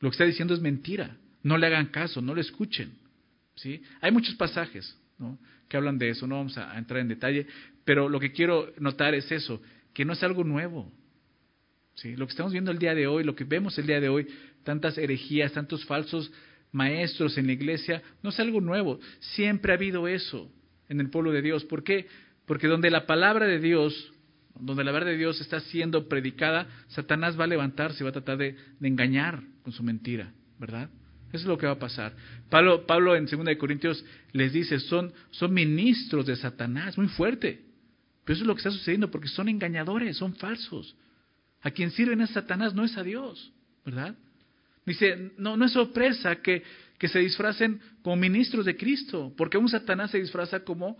lo 0.00 0.08
que 0.08 0.14
está 0.14 0.24
diciendo 0.24 0.54
es 0.54 0.60
mentira, 0.60 1.18
no 1.42 1.58
le 1.58 1.66
hagan 1.66 1.86
caso, 1.86 2.22
no 2.22 2.34
le 2.34 2.40
escuchen. 2.40 2.94
¿sí? 3.56 3.82
Hay 4.00 4.10
muchos 4.10 4.34
pasajes 4.36 4.98
que 5.68 5.76
hablan 5.76 5.98
de 5.98 6.08
eso, 6.08 6.26
no 6.26 6.36
vamos 6.36 6.56
a 6.56 6.78
entrar 6.78 7.00
en 7.00 7.08
detalle, 7.08 7.46
pero 7.84 8.08
lo 8.08 8.18
que 8.18 8.32
quiero 8.32 8.72
notar 8.78 9.14
es 9.14 9.30
eso, 9.30 9.60
que 9.92 10.06
no 10.06 10.14
es 10.14 10.22
algo 10.22 10.44
nuevo. 10.44 10.90
Lo 12.02 12.26
que 12.26 12.30
estamos 12.30 12.52
viendo 12.52 12.70
el 12.70 12.78
día 12.78 12.94
de 12.94 13.06
hoy, 13.06 13.24
lo 13.24 13.34
que 13.34 13.44
vemos 13.44 13.78
el 13.78 13.86
día 13.86 14.00
de 14.00 14.08
hoy, 14.08 14.26
tantas 14.64 14.98
herejías, 14.98 15.52
tantos 15.52 15.84
falsos 15.84 16.30
maestros 16.72 17.38
en 17.38 17.46
la 17.46 17.52
iglesia, 17.52 18.02
no 18.22 18.30
es 18.30 18.40
algo 18.40 18.60
nuevo. 18.60 18.98
Siempre 19.20 19.72
ha 19.72 19.76
habido 19.76 20.08
eso 20.08 20.50
en 20.88 21.00
el 21.00 21.08
pueblo 21.08 21.30
de 21.30 21.40
Dios. 21.40 21.64
¿Por 21.64 21.84
qué? 21.84 22.06
Porque 22.46 22.66
donde 22.66 22.90
la 22.90 23.06
palabra 23.06 23.46
de 23.46 23.60
Dios, 23.60 24.12
donde 24.58 24.84
la 24.84 24.92
verdad 24.92 25.10
de 25.10 25.16
Dios 25.16 25.40
está 25.40 25.60
siendo 25.60 26.08
predicada, 26.08 26.66
Satanás 26.88 27.38
va 27.38 27.44
a 27.44 27.48
levantarse 27.48 28.02
y 28.02 28.04
va 28.04 28.10
a 28.10 28.14
tratar 28.14 28.38
de, 28.38 28.56
engañar 28.82 29.42
con 29.62 29.72
su 29.72 29.82
mentira, 29.82 30.32
¿verdad? 30.58 30.90
Eso 31.28 31.42
es 31.42 31.46
lo 31.46 31.58
que 31.58 31.66
va 31.66 31.72
a 31.72 31.78
pasar. 31.78 32.14
Pablo, 32.50 32.86
Pablo 32.86 33.16
en 33.16 33.26
2 33.26 33.56
Corintios 33.56 34.04
les 34.32 34.52
dice, 34.52 34.78
son, 34.80 35.12
son 35.30 35.54
ministros 35.54 36.26
de 36.26 36.36
Satanás, 36.36 36.98
muy 36.98 37.08
fuerte. 37.08 37.62
Pero 38.24 38.34
eso 38.34 38.42
es 38.42 38.46
lo 38.46 38.54
que 38.54 38.60
está 38.60 38.70
sucediendo 38.70 39.10
porque 39.10 39.28
son 39.28 39.48
engañadores, 39.48 40.16
son 40.16 40.34
falsos. 40.34 40.96
A 41.64 41.70
quien 41.70 41.90
sirven 41.90 42.20
es 42.20 42.30
Satanás, 42.30 42.74
no 42.74 42.84
es 42.84 42.96
a 42.98 43.02
Dios, 43.02 43.50
¿verdad? 43.86 44.14
Dice, 44.84 45.32
no, 45.38 45.56
no 45.56 45.64
es 45.64 45.72
sorpresa 45.72 46.36
que, 46.36 46.62
que 46.98 47.08
se 47.08 47.20
disfracen 47.20 47.80
como 48.02 48.16
ministros 48.16 48.66
de 48.66 48.76
Cristo, 48.76 49.32
porque 49.34 49.56
un 49.56 49.68
Satanás 49.68 50.10
se 50.10 50.20
disfraza 50.20 50.62
como 50.62 50.98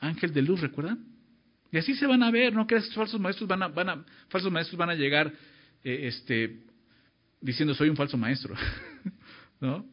ángel 0.00 0.32
de 0.32 0.40
luz, 0.40 0.62
¿recuerdan? 0.62 1.04
Y 1.70 1.76
así 1.76 1.94
se 1.94 2.06
van 2.06 2.22
a 2.22 2.30
ver, 2.30 2.54
¿no? 2.54 2.66
Que 2.66 2.76
esos 2.76 2.94
falsos 2.94 3.20
maestros 3.20 3.46
van 3.46 3.62
a, 3.62 3.68
van 3.68 3.88
a, 3.90 4.04
falsos 4.30 4.50
maestros 4.50 4.78
van 4.78 4.88
a 4.88 4.94
llegar 4.94 5.30
eh, 5.84 6.08
este, 6.08 6.60
diciendo 7.42 7.74
soy 7.74 7.90
un 7.90 7.96
falso 7.96 8.16
maestro, 8.16 8.54
¿no? 9.60 9.84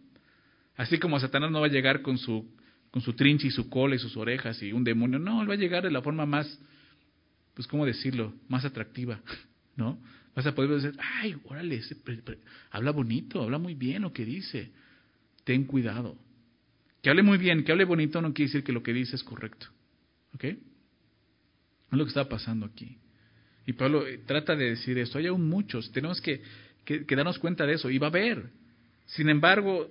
Así 0.78 0.98
como 1.00 1.20
Satanás 1.20 1.52
no 1.52 1.60
va 1.60 1.68
a 1.68 1.70
llegar 1.70 2.02
con 2.02 2.18
su, 2.18 2.50
con 2.92 3.02
su 3.02 3.12
trinche 3.12 3.48
y 3.48 3.52
su 3.52 3.70
cola 3.70 3.96
y 3.96 4.00
sus 4.00 4.16
orejas 4.16 4.64
y 4.64 4.72
un 4.72 4.86
demonio, 4.86 5.20
no, 5.20 5.42
él 5.42 5.50
va 5.50 5.56
a 5.56 5.58
llegar 5.58 5.84
de 5.84 5.92
la 5.92 6.02
forma 6.02 6.26
más, 6.26 6.48
pues, 7.56 7.68
¿cómo 7.68 7.86
decirlo? 7.86 8.34
Más 8.48 8.64
atractiva, 8.64 9.20
¿no? 9.78 9.98
Vas 10.36 10.46
a 10.46 10.54
poder 10.54 10.82
decir, 10.82 11.00
ay, 11.00 11.36
órale, 11.46 11.82
habla 12.72 12.92
bonito, 12.92 13.42
habla 13.42 13.58
muy 13.58 13.76
bien 13.76 14.02
lo 14.02 14.12
que 14.12 14.26
dice. 14.26 14.72
Ten 15.44 15.64
cuidado. 15.64 16.18
Que 17.02 17.10
hable 17.10 17.24
muy 17.24 17.38
bien, 17.38 17.64
que 17.64 17.72
hable 17.72 17.86
bonito 17.86 18.22
no 18.22 18.34
quiere 18.34 18.50
decir 18.50 18.64
que 18.64 18.74
lo 18.74 18.84
que 18.84 18.92
dice 18.92 19.16
es 19.16 19.24
correcto. 19.24 19.68
¿Ok? 20.36 20.44
Es 20.44 20.58
lo 21.92 22.04
que 22.04 22.10
está 22.10 22.28
pasando 22.28 22.66
aquí. 22.66 22.98
Y 23.66 23.74
Pablo 23.74 24.06
eh, 24.06 24.20
trata 24.26 24.56
de 24.56 24.72
decir 24.72 24.98
esto. 24.98 25.18
Hay 25.18 25.28
aún 25.28 25.48
muchos. 25.48 25.92
Tenemos 25.92 26.22
que, 26.22 26.42
que, 26.86 27.16
darnos 27.16 27.40
cuenta 27.40 27.66
de 27.66 27.74
eso. 27.74 27.90
Y 27.90 27.98
va 27.98 28.08
a 28.08 28.10
haber. 28.10 28.50
Sin 29.06 29.30
embargo, 29.30 29.90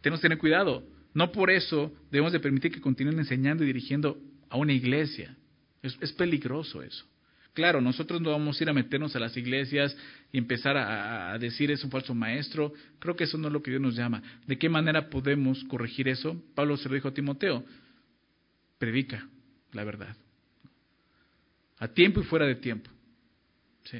tenemos 0.00 0.20
que 0.20 0.26
tener 0.26 0.38
cuidado. 0.38 0.84
No 1.14 1.30
por 1.30 1.50
eso 1.50 1.92
debemos 2.10 2.32
de 2.32 2.40
permitir 2.40 2.72
que 2.72 2.80
continúen 2.80 3.18
enseñando 3.18 3.64
y 3.64 3.66
dirigiendo 3.66 4.18
a 4.48 4.56
una 4.56 4.72
iglesia. 4.72 5.36
es 5.82 6.12
peligroso 6.12 6.82
eso. 6.82 7.06
Claro, 7.54 7.82
nosotros 7.82 8.20
no 8.20 8.30
vamos 8.30 8.58
a 8.58 8.64
ir 8.64 8.70
a 8.70 8.72
meternos 8.72 9.14
a 9.14 9.20
las 9.20 9.36
iglesias 9.36 9.94
y 10.32 10.38
empezar 10.38 10.76
a, 10.76 11.36
decir 11.38 11.70
es 11.70 11.84
un 11.84 11.90
falso 11.90 12.14
maestro. 12.14 12.72
Creo 12.98 13.14
que 13.14 13.24
eso 13.24 13.36
no 13.36 13.48
es 13.48 13.52
lo 13.52 13.62
que 13.62 13.70
Dios 13.70 13.82
nos 13.82 13.94
llama. 13.94 14.22
¿De 14.46 14.58
qué 14.58 14.70
manera 14.70 15.10
podemos 15.10 15.62
corregir 15.64 16.08
eso? 16.08 16.42
Pablo 16.54 16.78
se 16.78 16.88
lo 16.88 16.94
dijo 16.94 17.08
a 17.08 17.14
Timoteo. 17.14 17.62
Predica 18.78 19.28
la 19.72 19.84
verdad. 19.84 20.16
A 21.78 21.88
tiempo 21.88 22.20
y 22.20 22.24
fuera 22.24 22.46
de 22.46 22.54
tiempo. 22.54 22.90
¿Sí? 23.84 23.98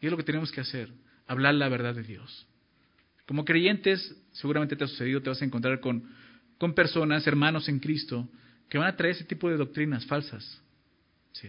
Y 0.00 0.06
es 0.06 0.10
lo 0.10 0.16
que 0.16 0.24
tenemos 0.24 0.50
que 0.50 0.62
hacer. 0.62 0.90
Hablar 1.26 1.54
la 1.54 1.68
verdad 1.68 1.94
de 1.94 2.02
Dios. 2.02 2.46
Como 3.26 3.44
creyentes, 3.44 4.16
seguramente 4.32 4.76
te 4.76 4.84
ha 4.84 4.88
sucedido, 4.88 5.20
te 5.20 5.28
vas 5.28 5.42
a 5.42 5.44
encontrar 5.44 5.80
con, 5.80 6.08
con 6.56 6.74
personas, 6.74 7.26
hermanos 7.26 7.68
en 7.68 7.80
Cristo, 7.80 8.28
que 8.68 8.78
van 8.78 8.88
a 8.88 8.96
traer 8.96 9.14
ese 9.14 9.24
tipo 9.24 9.50
de 9.50 9.56
doctrinas 9.58 10.06
falsas. 10.06 10.62
¿sí? 11.32 11.48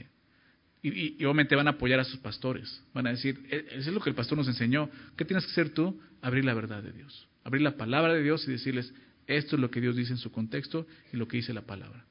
Y, 0.86 1.24
obviamente 1.24 1.56
van 1.56 1.68
a 1.68 1.72
apoyar 1.72 2.02
a 2.02 2.04
sus 2.04 2.20
pastores. 2.20 2.84
Van 2.94 3.08
a 3.08 3.12
decir, 3.12 3.42
e, 3.50 3.66
eso 3.72 3.90
es 3.90 3.94
lo 3.94 4.02
que 4.02 4.10
el 4.10 4.16
pastor 4.16 4.38
nos 4.38 4.50
enseñó. 4.50 4.90
¿Qué 5.16 5.24
tienes 5.24 5.46
que 5.46 5.52
hacer 5.54 5.70
tú? 5.70 6.00
Abrir 6.22 6.44
la 6.44 6.54
verdad 6.54 6.84
de 6.84 6.92
Dios. 6.92 7.30
Abrir 7.46 7.62
la 7.62 7.78
palabra 7.78 8.14
de 8.14 8.22
Dios 8.22 8.46
y 8.48 8.52
decirles, 8.52 8.94
esto 9.26 9.56
es 9.56 9.62
lo 9.62 9.72
que 9.72 9.80
Dios 9.80 9.96
dice 9.96 10.12
en 10.12 10.18
su 10.18 10.30
contexto 10.30 10.86
y 11.14 11.18
lo 11.18 11.26
que 11.28 11.38
dice 11.38 11.54
la 11.54 11.62
palabra. 11.62 12.06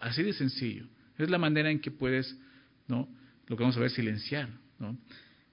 Así 0.00 0.22
de 0.22 0.34
sencillo. 0.34 0.86
Es 1.16 1.30
la 1.30 1.38
manera 1.38 1.70
en 1.70 1.80
que 1.80 1.90
puedes, 1.90 2.38
¿no? 2.88 3.08
Lo 3.46 3.56
que 3.56 3.62
vamos 3.62 3.76
a 3.78 3.80
ver, 3.80 3.90
silenciar, 3.90 4.50
¿no? 4.78 4.98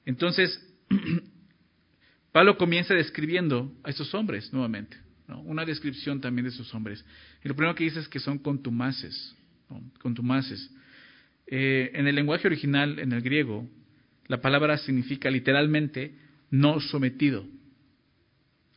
Entonces, 0.05 0.61
Pablo 2.33 2.57
comienza 2.57 2.93
describiendo 2.93 3.73
a 3.83 3.91
estos 3.91 4.13
hombres 4.13 4.51
nuevamente, 4.51 4.97
¿no? 5.25 5.39
Una 5.41 5.63
descripción 5.63 6.19
también 6.19 6.43
de 6.43 6.49
esos 6.49 6.73
hombres. 6.73 7.05
Y 7.45 7.47
lo 7.47 7.55
primero 7.55 7.75
que 7.75 7.85
dice 7.85 8.01
es 8.01 8.09
que 8.09 8.19
son 8.19 8.39
contumaces, 8.39 9.37
¿no? 9.69 9.81
Contumaces. 9.99 10.69
Eh, 11.53 11.91
en 11.93 12.07
el 12.07 12.15
lenguaje 12.15 12.47
original, 12.47 12.97
en 12.97 13.11
el 13.11 13.21
griego, 13.21 13.69
la 14.27 14.39
palabra 14.39 14.77
significa 14.77 15.29
literalmente 15.29 16.15
no 16.49 16.79
sometido. 16.79 17.45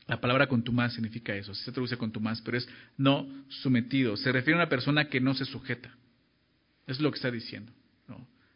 La 0.08 0.20
palabra 0.20 0.48
contumaz 0.48 0.92
significa 0.92 1.34
eso, 1.36 1.54
se 1.54 1.70
traduce 1.70 1.96
contumaz, 1.96 2.42
pero 2.42 2.58
es 2.58 2.68
no 2.98 3.26
sometido. 3.48 4.16
Se 4.16 4.32
refiere 4.32 4.58
a 4.58 4.62
una 4.62 4.68
persona 4.68 5.08
que 5.08 5.20
no 5.20 5.34
se 5.34 5.44
sujeta. 5.44 5.94
Es 6.86 7.00
lo 7.00 7.10
que 7.12 7.16
está 7.16 7.30
diciendo. 7.30 7.72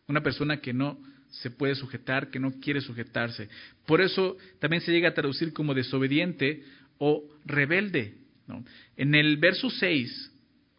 Una 0.09 0.23
persona 0.23 0.61
que 0.61 0.73
no 0.73 0.99
se 1.31 1.51
puede 1.51 1.75
sujetar, 1.75 2.31
que 2.31 2.41
no 2.41 2.53
quiere 2.61 2.81
sujetarse. 2.81 3.49
Por 3.87 4.01
eso 4.01 4.37
también 4.59 4.83
se 4.83 4.91
llega 4.91 5.11
a 5.11 5.15
traducir 5.15 5.53
como 5.53 5.75
desobediente 5.75 6.65
o 6.99 7.23
rebelde. 7.45 8.15
En 8.97 9.15
el 9.15 9.37
verso 9.37 9.71
6 9.71 10.33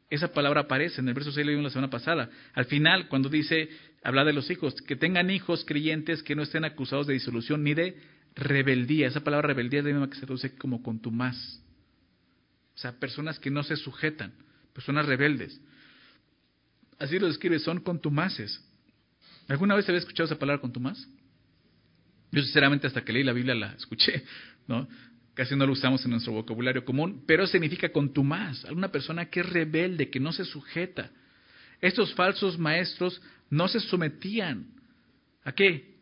esa 0.09 0.33
palabra 0.33 0.61
aparece 0.61 1.01
en 1.01 1.07
el 1.07 1.13
verso 1.13 1.31
6 1.31 1.45
leímos 1.45 1.65
la 1.65 1.69
semana 1.69 1.89
pasada. 1.89 2.29
Al 2.53 2.65
final, 2.65 3.07
cuando 3.07 3.29
dice, 3.29 3.69
habla 4.03 4.25
de 4.25 4.33
los 4.33 4.49
hijos, 4.49 4.73
que 4.81 4.95
tengan 4.95 5.29
hijos 5.29 5.63
creyentes 5.65 6.23
que 6.23 6.35
no 6.35 6.43
estén 6.43 6.65
acusados 6.65 7.05
de 7.05 7.13
disolución 7.13 7.63
ni 7.63 7.75
de 7.75 7.95
rebeldía. 8.35 9.07
Esa 9.07 9.23
palabra 9.23 9.47
rebeldía 9.47 9.79
es 9.79 9.85
la 9.85 9.91
misma 9.91 10.09
que 10.09 10.15
se 10.15 10.25
traduce 10.25 10.55
como 10.55 10.81
contumaz. 10.81 11.35
O 12.75 12.77
sea, 12.77 12.93
personas 12.99 13.39
que 13.39 13.51
no 13.51 13.61
se 13.61 13.75
sujetan, 13.75 14.33
personas 14.73 15.05
rebeldes. 15.05 15.59
Así 16.97 17.19
lo 17.19 17.27
describe, 17.27 17.59
son 17.59 17.81
contumaces. 17.81 18.63
¿Alguna 19.47 19.75
vez 19.75 19.87
había 19.89 19.99
escuchado 19.99 20.25
esa 20.25 20.39
palabra 20.39 20.61
contumaz? 20.61 20.97
Yo 22.31 22.41
sinceramente 22.41 22.87
hasta 22.87 23.03
que 23.03 23.13
leí 23.13 23.23
la 23.23 23.33
Biblia 23.33 23.55
la 23.55 23.73
escuché, 23.73 24.23
¿no? 24.67 24.87
Casi 25.39 25.55
no 25.55 25.65
lo 25.65 25.71
usamos 25.71 26.03
en 26.03 26.11
nuestro 26.11 26.33
vocabulario 26.33 26.83
común, 26.83 27.23
pero 27.25 27.47
significa 27.47 27.87
contumaz, 27.93 28.65
alguna 28.65 28.91
persona 28.91 29.29
que 29.29 29.39
es 29.39 29.49
rebelde, 29.49 30.09
que 30.09 30.19
no 30.19 30.33
se 30.33 30.43
sujeta. 30.43 31.11
Estos 31.79 32.13
falsos 32.13 32.59
maestros 32.59 33.21
no 33.49 33.69
se 33.69 33.79
sometían. 33.79 34.67
¿A 35.45 35.53
qué? 35.53 35.95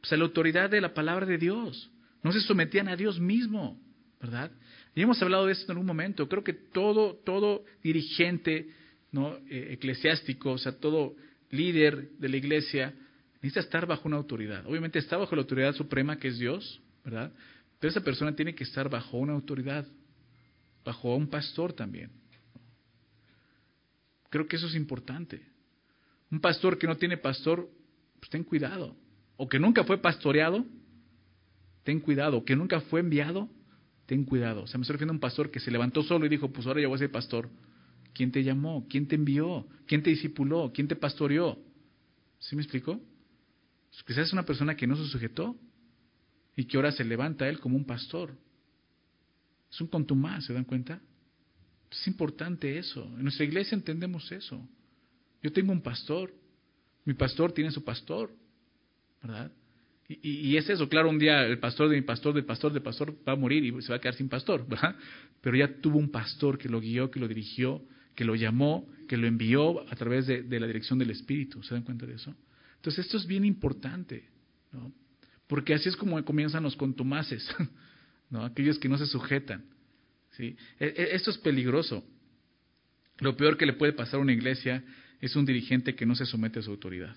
Pues 0.00 0.12
a 0.12 0.16
la 0.16 0.22
autoridad 0.22 0.70
de 0.70 0.80
la 0.80 0.94
palabra 0.94 1.26
de 1.26 1.38
Dios. 1.38 1.90
No 2.22 2.30
se 2.30 2.40
sometían 2.42 2.86
a 2.86 2.94
Dios 2.94 3.18
mismo, 3.18 3.82
¿verdad? 4.20 4.52
Y 4.94 5.02
hemos 5.02 5.20
hablado 5.20 5.46
de 5.46 5.54
esto 5.54 5.64
en 5.64 5.70
algún 5.72 5.88
momento. 5.88 6.28
Creo 6.28 6.44
que 6.44 6.52
todo, 6.52 7.16
todo 7.24 7.64
dirigente 7.82 8.68
¿no? 9.10 9.38
Eh, 9.50 9.70
eclesiástico, 9.72 10.52
o 10.52 10.58
sea, 10.58 10.70
todo 10.78 11.16
líder 11.50 12.10
de 12.10 12.28
la 12.28 12.36
iglesia, 12.36 12.94
necesita 13.42 13.58
estar 13.58 13.86
bajo 13.86 14.06
una 14.06 14.18
autoridad. 14.18 14.64
Obviamente 14.68 15.00
está 15.00 15.16
bajo 15.16 15.34
la 15.34 15.42
autoridad 15.42 15.74
suprema 15.74 16.16
que 16.16 16.28
es 16.28 16.38
Dios, 16.38 16.80
¿verdad? 17.04 17.32
Esa 17.88 18.00
persona 18.00 18.34
tiene 18.34 18.54
que 18.54 18.64
estar 18.64 18.88
bajo 18.88 19.18
una 19.18 19.32
autoridad, 19.32 19.86
bajo 20.84 21.14
un 21.14 21.28
pastor 21.28 21.72
también. 21.72 22.10
Creo 24.30 24.46
que 24.46 24.56
eso 24.56 24.66
es 24.66 24.74
importante. 24.74 25.42
Un 26.30 26.40
pastor 26.40 26.78
que 26.78 26.86
no 26.86 26.96
tiene 26.96 27.16
pastor, 27.16 27.68
pues 28.18 28.30
ten 28.30 28.42
cuidado. 28.44 28.96
O 29.36 29.48
que 29.48 29.58
nunca 29.58 29.84
fue 29.84 29.98
pastoreado, 29.98 30.64
ten 31.82 32.00
cuidado. 32.00 32.38
O 32.38 32.44
que 32.44 32.56
nunca 32.56 32.80
fue 32.80 33.00
enviado, 33.00 33.48
ten 34.06 34.24
cuidado. 34.24 34.62
O 34.62 34.66
sea, 34.66 34.78
me 34.78 34.82
estoy 34.82 34.94
refiriendo 34.94 35.12
a 35.12 35.16
un 35.16 35.20
pastor 35.20 35.50
que 35.50 35.60
se 35.60 35.70
levantó 35.70 36.02
solo 36.02 36.26
y 36.26 36.28
dijo, 36.28 36.52
pues 36.52 36.66
ahora 36.66 36.80
ya 36.80 36.88
voy 36.88 36.96
a 36.96 36.98
ser 36.98 37.10
pastor. 37.10 37.48
¿Quién 38.12 38.32
te 38.32 38.42
llamó? 38.42 38.86
¿Quién 38.88 39.06
te 39.06 39.16
envió? 39.16 39.66
¿Quién 39.86 40.02
te 40.02 40.10
discipuló? 40.10 40.72
¿Quién 40.72 40.88
te 40.88 40.96
pastoreó? 40.96 41.58
¿Sí 42.38 42.56
me 42.56 42.62
explicó? 42.62 43.00
Pues 43.90 44.02
quizás 44.04 44.26
es 44.26 44.32
una 44.32 44.44
persona 44.44 44.76
que 44.76 44.86
no 44.86 44.96
se 44.96 45.06
sujetó 45.06 45.56
y 46.56 46.64
que 46.64 46.76
ahora 46.76 46.92
se 46.92 47.04
levanta 47.04 47.48
él 47.48 47.58
como 47.60 47.76
un 47.76 47.84
pastor. 47.84 48.34
Es 49.70 49.80
un 49.80 49.88
contumaz, 49.88 50.44
¿se 50.44 50.52
dan 50.52 50.64
cuenta? 50.64 51.00
Es 51.90 52.06
importante 52.06 52.78
eso. 52.78 53.04
En 53.16 53.22
nuestra 53.22 53.44
iglesia 53.44 53.74
entendemos 53.74 54.30
eso. 54.30 54.66
Yo 55.42 55.52
tengo 55.52 55.72
un 55.72 55.82
pastor, 55.82 56.32
mi 57.04 57.14
pastor 57.14 57.52
tiene 57.52 57.70
su 57.70 57.84
pastor, 57.84 58.30
¿verdad? 59.22 59.52
Y, 60.06 60.56
es 60.58 60.68
eso, 60.68 60.86
claro, 60.88 61.08
un 61.08 61.18
día 61.18 61.44
el 61.44 61.58
pastor 61.58 61.88
de 61.88 61.96
mi 61.96 62.02
pastor, 62.02 62.34
del 62.34 62.44
pastor, 62.44 62.72
del 62.72 62.82
pastor 62.82 63.16
va 63.26 63.32
a 63.32 63.36
morir 63.36 63.64
y 63.64 63.82
se 63.82 63.88
va 63.88 63.96
a 63.96 64.00
quedar 64.00 64.14
sin 64.14 64.28
pastor. 64.28 64.66
Pero 65.40 65.56
ya 65.56 65.80
tuvo 65.80 65.98
un 65.98 66.10
pastor 66.10 66.58
que 66.58 66.68
lo 66.68 66.78
guió, 66.78 67.10
que 67.10 67.18
lo 67.18 67.26
dirigió, 67.26 67.82
que 68.14 68.24
lo 68.24 68.34
llamó, 68.34 68.86
que 69.08 69.16
lo 69.16 69.26
envió 69.26 69.80
a 69.90 69.96
través 69.96 70.26
de, 70.26 70.42
de 70.42 70.60
la 70.60 70.66
dirección 70.66 70.98
del 70.98 71.10
Espíritu. 71.10 71.62
¿Se 71.62 71.74
dan 71.74 71.84
cuenta 71.84 72.04
de 72.04 72.14
eso? 72.14 72.34
Entonces 72.76 73.06
esto 73.06 73.16
es 73.16 73.26
bien 73.26 73.46
importante, 73.46 74.28
¿no? 74.72 74.92
Porque 75.46 75.74
así 75.74 75.88
es 75.88 75.96
como 75.96 76.22
comienzan 76.24 76.62
los 76.62 76.76
contumaces. 76.76 77.48
Aquellos 78.32 78.78
que 78.78 78.88
no 78.88 78.98
se 78.98 79.06
sujetan. 79.06 79.64
¿sí? 80.32 80.56
E, 80.80 80.86
e, 80.86 81.14
esto 81.14 81.30
es 81.30 81.38
peligroso. 81.38 82.04
Lo 83.18 83.36
peor 83.36 83.56
que 83.56 83.66
le 83.66 83.74
puede 83.74 83.92
pasar 83.92 84.18
a 84.18 84.22
una 84.22 84.32
iglesia 84.32 84.82
es 85.20 85.36
un 85.36 85.44
dirigente 85.44 85.94
que 85.94 86.06
no 86.06 86.14
se 86.14 86.26
somete 86.26 86.58
a 86.58 86.62
su 86.62 86.70
autoridad. 86.70 87.16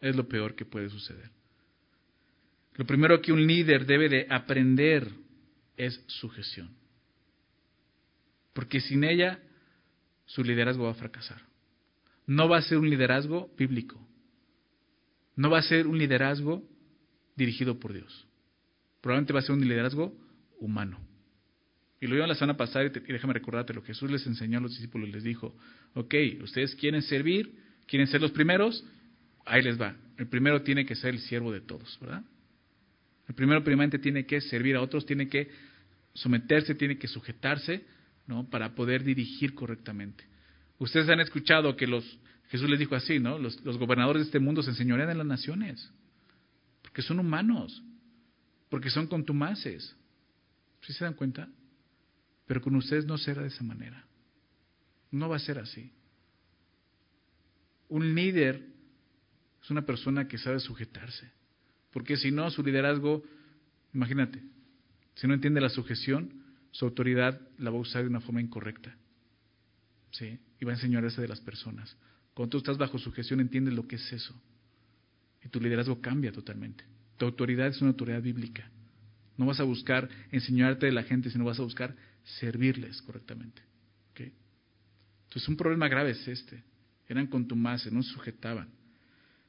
Es 0.00 0.16
lo 0.16 0.28
peor 0.28 0.54
que 0.54 0.64
puede 0.64 0.88
suceder. 0.88 1.30
Lo 2.74 2.86
primero 2.86 3.20
que 3.20 3.32
un 3.32 3.46
líder 3.46 3.86
debe 3.86 4.08
de 4.08 4.26
aprender 4.30 5.08
es 5.76 6.02
sujeción. 6.06 6.70
Porque 8.52 8.80
sin 8.80 9.04
ella 9.04 9.40
su 10.26 10.44
liderazgo 10.44 10.84
va 10.84 10.92
a 10.92 10.94
fracasar. 10.94 11.42
No 12.26 12.48
va 12.48 12.58
a 12.58 12.62
ser 12.62 12.78
un 12.78 12.88
liderazgo 12.88 13.52
bíblico. 13.56 13.98
No 15.36 15.50
va 15.50 15.58
a 15.58 15.62
ser 15.62 15.86
un 15.86 15.98
liderazgo 15.98 16.62
dirigido 17.38 17.78
por 17.78 17.92
Dios. 17.92 18.26
Probablemente 19.00 19.32
va 19.32 19.38
a 19.38 19.42
ser 19.42 19.54
un 19.54 19.66
liderazgo 19.66 20.12
humano. 20.58 20.98
Y 22.00 22.06
lo 22.06 22.14
vimos 22.14 22.28
la 22.28 22.34
semana 22.34 22.56
pasada 22.56 22.84
y, 22.84 22.88
déjame 22.90 23.32
recordarte 23.32 23.72
lo 23.72 23.82
que 23.82 23.88
Jesús 23.88 24.10
les 24.10 24.26
enseñó 24.26 24.58
a 24.58 24.60
los 24.60 24.72
discípulos. 24.72 25.08
Les 25.08 25.24
dijo, 25.24 25.56
ok, 25.94 26.14
ustedes 26.42 26.74
quieren 26.74 27.02
servir, 27.02 27.54
quieren 27.86 28.06
ser 28.06 28.20
los 28.20 28.30
primeros, 28.32 28.84
ahí 29.46 29.62
les 29.62 29.80
va. 29.80 29.96
El 30.16 30.26
primero 30.28 30.62
tiene 30.62 30.84
que 30.84 30.94
ser 30.94 31.14
el 31.14 31.20
siervo 31.20 31.52
de 31.52 31.60
todos, 31.60 31.98
¿verdad? 32.00 32.22
El 33.28 33.34
primero 33.34 33.62
primeramente 33.62 33.98
tiene 33.98 34.26
que 34.26 34.40
servir 34.40 34.76
a 34.76 34.80
otros, 34.80 35.06
tiene 35.06 35.28
que 35.28 35.48
someterse, 36.14 36.74
tiene 36.74 36.98
que 36.98 37.08
sujetarse, 37.08 37.84
¿no? 38.26 38.48
Para 38.48 38.74
poder 38.74 39.04
dirigir 39.04 39.54
correctamente. 39.54 40.24
Ustedes 40.78 41.08
han 41.08 41.20
escuchado 41.20 41.76
que 41.76 41.86
los, 41.86 42.04
Jesús 42.48 42.68
les 42.70 42.78
dijo 42.78 42.94
así, 42.94 43.18
¿no? 43.18 43.38
Los, 43.38 43.64
los 43.64 43.76
gobernadores 43.76 44.22
de 44.22 44.26
este 44.26 44.38
mundo 44.38 44.62
se 44.62 44.70
enseñorean 44.70 45.10
en 45.10 45.18
las 45.18 45.26
naciones, 45.26 45.90
porque 46.98 47.06
son 47.06 47.20
humanos, 47.20 47.80
porque 48.68 48.90
son 48.90 49.06
contumaces. 49.06 49.94
¿Sí 50.80 50.92
se 50.92 51.04
dan 51.04 51.14
cuenta? 51.14 51.48
Pero 52.44 52.60
con 52.60 52.74
ustedes 52.74 53.06
no 53.06 53.16
será 53.16 53.42
de 53.42 53.48
esa 53.50 53.62
manera. 53.62 54.04
No 55.12 55.28
va 55.28 55.36
a 55.36 55.38
ser 55.38 55.60
así. 55.60 55.92
Un 57.88 58.16
líder 58.16 58.66
es 59.62 59.70
una 59.70 59.86
persona 59.86 60.26
que 60.26 60.38
sabe 60.38 60.58
sujetarse. 60.58 61.30
Porque 61.92 62.16
si 62.16 62.32
no, 62.32 62.50
su 62.50 62.64
liderazgo, 62.64 63.22
imagínate, 63.94 64.42
si 65.14 65.28
no 65.28 65.34
entiende 65.34 65.60
la 65.60 65.68
sujeción, 65.68 66.42
su 66.72 66.84
autoridad 66.84 67.40
la 67.58 67.70
va 67.70 67.76
a 67.76 67.82
usar 67.82 68.02
de 68.02 68.08
una 68.08 68.20
forma 68.20 68.40
incorrecta. 68.40 68.96
¿Sí? 70.10 70.40
Y 70.60 70.64
va 70.64 70.72
a 70.72 70.74
enseñarse 70.74 71.20
de 71.20 71.28
las 71.28 71.40
personas. 71.40 71.96
Cuando 72.34 72.50
tú 72.50 72.58
estás 72.58 72.76
bajo 72.76 72.98
sujeción, 72.98 73.38
entiendes 73.38 73.74
lo 73.74 73.86
que 73.86 73.94
es 73.94 74.12
eso. 74.12 74.34
Y 75.48 75.50
tu 75.50 75.62
liderazgo 75.62 75.98
cambia 76.02 76.30
totalmente. 76.30 76.84
Tu 77.16 77.24
autoridad 77.24 77.68
es 77.68 77.80
una 77.80 77.92
autoridad 77.92 78.20
bíblica. 78.20 78.70
No 79.38 79.46
vas 79.46 79.58
a 79.60 79.62
buscar 79.64 80.06
enseñarte 80.30 80.84
de 80.84 80.92
la 80.92 81.04
gente, 81.04 81.30
sino 81.30 81.46
vas 81.46 81.58
a 81.58 81.62
buscar 81.62 81.96
servirles 82.22 83.00
correctamente. 83.00 83.62
Entonces 85.28 85.48
un 85.48 85.56
problema 85.56 85.88
grave 85.88 86.10
es 86.10 86.28
este. 86.28 86.62
Eran 87.08 87.28
contumaces, 87.28 87.90
no 87.90 88.02
sujetaban. 88.02 88.68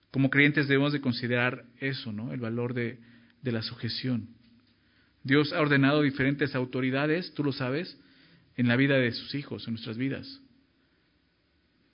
Como 0.10 0.29
creyentes 0.29 0.70
debemos 0.70 0.94
de 0.94 1.01
considerar 1.01 1.65
eso, 1.82 2.13
¿no? 2.13 2.32
El 2.32 2.39
valor 2.39 2.74
de, 2.74 2.98
de 3.42 3.51
la 3.51 3.62
sujeción. 3.62 4.29
Dios 5.22 5.51
ha 5.51 5.59
ordenado 5.59 6.01
diferentes 6.01 6.55
autoridades, 6.55 7.33
tú 7.33 7.44
lo 7.44 7.51
sabes, 7.51 7.98
en 8.55 8.70
la 8.70 8.77
vida 8.77 8.96
de 8.96 9.12
sus 9.12 9.35
hijos, 9.35 9.68
en 9.68 9.74
nuestras 9.74 9.98
vidas. 9.98 10.42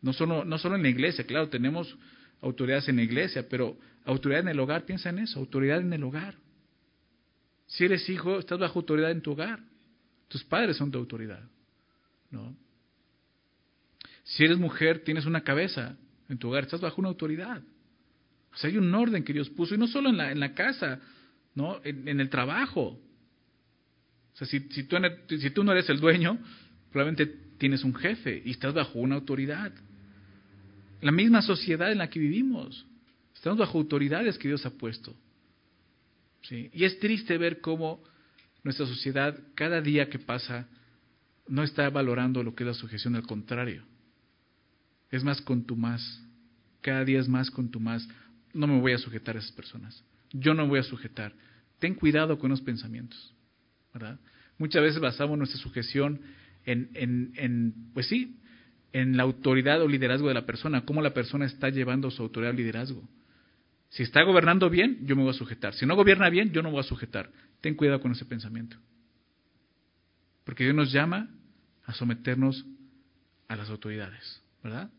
No 0.04 0.13
solo, 0.13 0.46
no 0.46 0.60
solo 0.60 0.76
en 0.76 0.84
la 0.84 0.89
iglesia, 0.89 1.26
claro, 1.26 1.50
tenemos 1.50 1.98
autoridades 2.41 2.88
en 2.89 2.98
la 2.98 3.04
iglesia, 3.04 3.48
pero 3.50 3.78
autoridad 4.06 4.41
en 4.41 4.50
el 4.50 4.60
hogar, 4.60 4.86
piensa 4.86 5.10
en 5.10 5.19
eso, 5.19 5.39
autoridad 5.39 5.80
en 5.80 5.93
el 5.93 6.04
hogar. 6.04 6.36
Si 7.67 7.84
eres 7.86 8.08
hijo, 8.10 8.39
estás 8.39 8.60
bajo 8.60 8.80
autoridad 8.80 9.12
en 9.12 9.21
tu 9.21 9.32
hogar. 9.32 9.60
Tus 10.28 10.43
padres 10.43 10.78
son 10.78 10.91
tu 10.91 10.98
autoridad. 10.98 11.43
¿no? 12.32 12.56
Si 14.24 14.43
eres 14.43 14.58
mujer, 14.58 15.04
tienes 15.04 15.26
una 15.26 15.41
cabeza 15.41 15.98
en 16.30 16.38
tu 16.38 16.50
hogar, 16.50 16.63
estás 16.63 16.82
bajo 16.82 17.00
una 17.00 17.10
autoridad. 17.10 17.62
O 18.54 18.58
sea, 18.58 18.69
hay 18.69 18.78
un 18.78 18.93
orden 18.93 19.24
que 19.24 19.34
Dios 19.34 19.50
puso, 19.50 19.76
y 19.76 19.78
no 19.78 19.88
solo 19.88 20.10
en 20.10 20.17
la, 20.17 20.32
en 20.32 20.39
la 20.39 20.54
casa, 20.54 21.00
¿no? 21.54 21.80
En, 21.84 22.19
el 22.19 22.30
trabajo. 22.30 23.00
O 24.34 24.38
sea, 24.38 24.48
si, 24.48 24.60
si, 24.71 24.84
tú, 24.84 24.98
si 25.28 25.50
tú 25.52 25.63
no 25.63 25.71
eres 25.71 25.89
el 25.89 26.00
dueño, 26.00 26.39
probablemente 26.91 27.26
tienes 27.58 27.84
un 27.84 27.93
jefe 27.93 28.41
y 28.45 28.52
estás 28.52 28.74
bajo 28.74 29.00
una 29.00 29.15
autoridad. 29.15 29.71
La 31.06 31.12
misma 31.12 31.44
sociedad 31.44 31.91
en 31.91 32.00
la 32.00 32.10
que 32.10 32.18
vivimos. 32.18 32.84
Estamos 33.36 33.60
bajo 33.60 33.78
autoridades 33.78 34.39
que 34.39 34.48
Dios 34.48 34.65
ha 34.65 34.72
puesto. 34.72 35.15
Y 36.50 36.84
es 36.84 36.98
triste 36.98 37.38
ver 37.38 37.62
cómo 37.62 38.04
nuestra 38.63 38.88
sociedad, 38.88 39.38
cada 39.54 39.82
día 39.82 40.10
que 40.10 40.18
pasa, 40.18 40.68
no 41.48 41.62
está 41.62 41.88
valorando 41.91 42.41
lo 42.41 42.56
que 42.56 42.63
es 42.63 42.70
la 42.70 42.74
sujeción, 42.74 43.15
al 43.15 43.22
contrario. 43.22 43.84
Es 45.12 45.24
más 45.24 45.44
contumaz. 45.44 46.02
Cada 46.82 47.06
día 47.06 47.20
es 47.20 47.28
más 47.28 47.52
contumaz. 47.52 48.08
No 48.52 48.65
me 48.65 48.80
voy 48.80 48.94
a 48.94 48.98
sujetar 48.98 49.36
a 49.36 49.39
esas 49.41 49.52
personas. 49.52 50.04
Yo 50.32 50.56
no 50.56 50.63
me 50.63 50.70
voy 50.70 50.80
a 50.80 50.84
sujetar. 50.84 51.36
Ten 51.78 51.94
cuidado 51.94 52.39
con 52.39 52.50
los 52.50 52.62
pensamientos. 52.62 53.32
Muchas 54.58 54.82
veces 54.82 55.00
basamos 55.00 55.38
nuestra 55.38 55.60
sujeción 55.60 56.20
en, 56.65 56.89
en, 56.96 57.32
en, 57.36 57.91
pues 57.94 58.08
sí, 58.08 58.39
en 58.96 59.18
la 59.18 59.24
autoridad 59.24 59.82
o 59.82 59.90
liderazgo 59.90 60.30
de 60.30 60.34
la 60.34 60.46
persona, 60.46 60.86
cómo 60.86 61.02
la 61.02 61.14
persona 61.14 61.46
está 61.46 61.68
llevando 61.68 62.10
su 62.10 62.24
autoridad 62.24 62.54
o 62.54 62.56
liderazgo. 62.56 63.06
Si 63.90 64.04
está 64.04 64.24
gobernando 64.24 64.70
bien, 64.70 65.06
yo 65.06 65.18
me 65.18 65.24
voy 65.24 65.32
a 65.32 65.34
sujetar. 65.34 65.74
Si 65.74 65.86
no 65.86 65.98
gobierna 65.98 66.30
bien, 66.30 66.54
yo 66.54 66.64
no 66.64 66.72
voy 66.72 66.80
a 66.80 66.84
sujetar. 66.84 67.30
Ten 67.60 67.76
cuidado 67.76 68.00
con 68.00 68.14
ese 68.14 68.24
pensamiento. 68.24 68.78
Porque 70.46 70.64
Dios 70.64 70.78
nos 70.78 70.94
llama 70.94 71.30
a 71.84 71.94
someternos 71.94 72.66
a 73.50 73.58
las 73.58 73.70
autoridades, 73.70 74.42
¿verdad? 74.64 74.90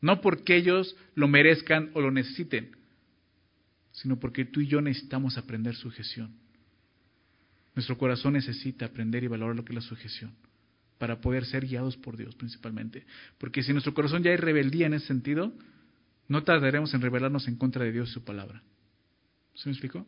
No 0.00 0.20
porque 0.20 0.56
ellos 0.56 0.96
lo 1.14 1.28
merezcan 1.28 1.92
o 1.94 2.00
lo 2.00 2.10
necesiten, 2.10 2.72
sino 3.92 4.18
porque 4.18 4.44
tú 4.44 4.60
y 4.60 4.66
yo 4.66 4.80
necesitamos 4.80 5.38
aprender 5.38 5.76
sujeción. 5.76 6.34
Nuestro 7.76 7.96
corazón 7.96 8.32
necesita 8.32 8.86
aprender 8.86 9.22
y 9.22 9.28
valorar 9.28 9.54
lo 9.54 9.64
que 9.64 9.72
es 9.72 9.76
la 9.76 9.88
sujeción 9.88 10.34
para 11.04 11.20
poder 11.20 11.44
ser 11.44 11.66
guiados 11.66 11.98
por 11.98 12.16
Dios 12.16 12.34
principalmente. 12.34 13.04
Porque 13.36 13.62
si 13.62 13.72
nuestro 13.72 13.92
corazón 13.92 14.22
ya 14.22 14.30
hay 14.30 14.38
rebeldía 14.38 14.86
en 14.86 14.94
ese 14.94 15.08
sentido, 15.08 15.52
no 16.28 16.44
tardaremos 16.44 16.94
en 16.94 17.02
rebelarnos 17.02 17.46
en 17.46 17.56
contra 17.56 17.84
de 17.84 17.92
Dios 17.92 18.08
y 18.08 18.12
su 18.14 18.24
palabra. 18.24 18.62
¿Se 19.52 19.68
me 19.68 19.74
explicó? 19.74 20.06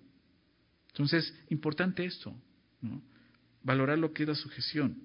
Entonces, 0.88 1.38
importante 1.50 2.06
esto, 2.06 2.34
¿no? 2.80 3.02
Valorar 3.62 3.98
lo 3.98 4.14
que 4.14 4.22
es 4.22 4.28
la 4.30 4.34
sujeción. 4.34 4.96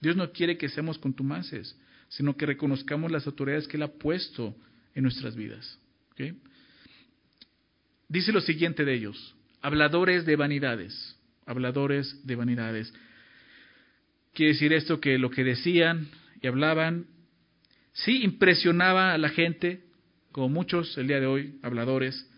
Dios 0.00 0.14
no 0.14 0.30
quiere 0.30 0.56
que 0.56 0.68
seamos 0.68 1.00
contumaces, 1.00 1.76
sino 2.10 2.36
que 2.36 2.46
reconozcamos 2.46 3.10
las 3.10 3.26
autoridades 3.26 3.66
que 3.66 3.76
Él 3.76 3.82
ha 3.82 3.92
puesto 3.92 4.54
en 4.94 5.02
nuestras 5.02 5.34
vidas. 5.34 5.80
Dice 8.06 8.30
lo 8.30 8.40
siguiente 8.40 8.84
de 8.84 8.94
ellos, 8.94 9.34
habladores 9.62 10.24
de 10.24 10.36
vanidades, 10.36 11.16
habladores 11.44 12.24
de 12.24 12.36
vanidades. 12.36 12.94
Quiere 14.32 14.52
decir 14.52 14.72
esto 14.72 15.00
que 15.00 15.18
lo 15.18 15.30
que 15.30 15.44
decían 15.44 16.08
y 16.40 16.46
hablaban, 16.46 17.06
sí 17.92 18.22
impresionaba 18.22 19.12
a 19.12 19.18
la 19.18 19.28
gente, 19.30 19.84
como 20.32 20.48
muchos 20.48 20.96
el 20.98 21.08
día 21.08 21.20
de 21.20 21.26
hoy, 21.26 21.58
habladores, 21.62 22.28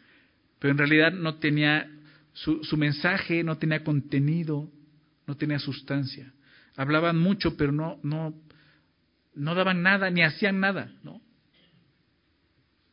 pero 0.59 0.73
en 0.73 0.79
realidad 0.79 1.13
no 1.13 1.37
tenía, 1.37 1.91
su, 2.33 2.63
su 2.65 2.77
mensaje 2.77 3.45
no 3.45 3.59
tenía 3.59 3.85
contenido, 3.85 4.71
no 5.27 5.37
tenía 5.37 5.59
sustancia. 5.59 6.33
Hablaban 6.77 7.19
mucho, 7.19 7.57
pero 7.57 7.73
no, 7.73 8.01
no, 8.03 8.35
no 9.35 9.55
daban 9.55 9.83
nada, 9.83 10.11
ni 10.11 10.23
hacían 10.23 10.61
nada, 10.61 10.93
¿no? 11.03 11.21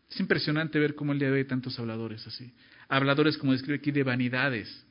Es 0.10 0.20
impresionante 0.20 0.80
ver 0.80 0.96
cómo 0.96 1.14
el 1.14 1.20
día 1.20 1.28
de 1.28 1.36
hoy 1.36 1.40
hay 1.42 1.48
tantos 1.48 1.78
habladores 1.80 2.26
así. 2.26 2.52
Habladores, 2.88 3.38
como 3.38 3.52
describe 3.52 3.78
aquí, 3.78 3.92
de 3.92 4.04
vanidades. 4.04 4.86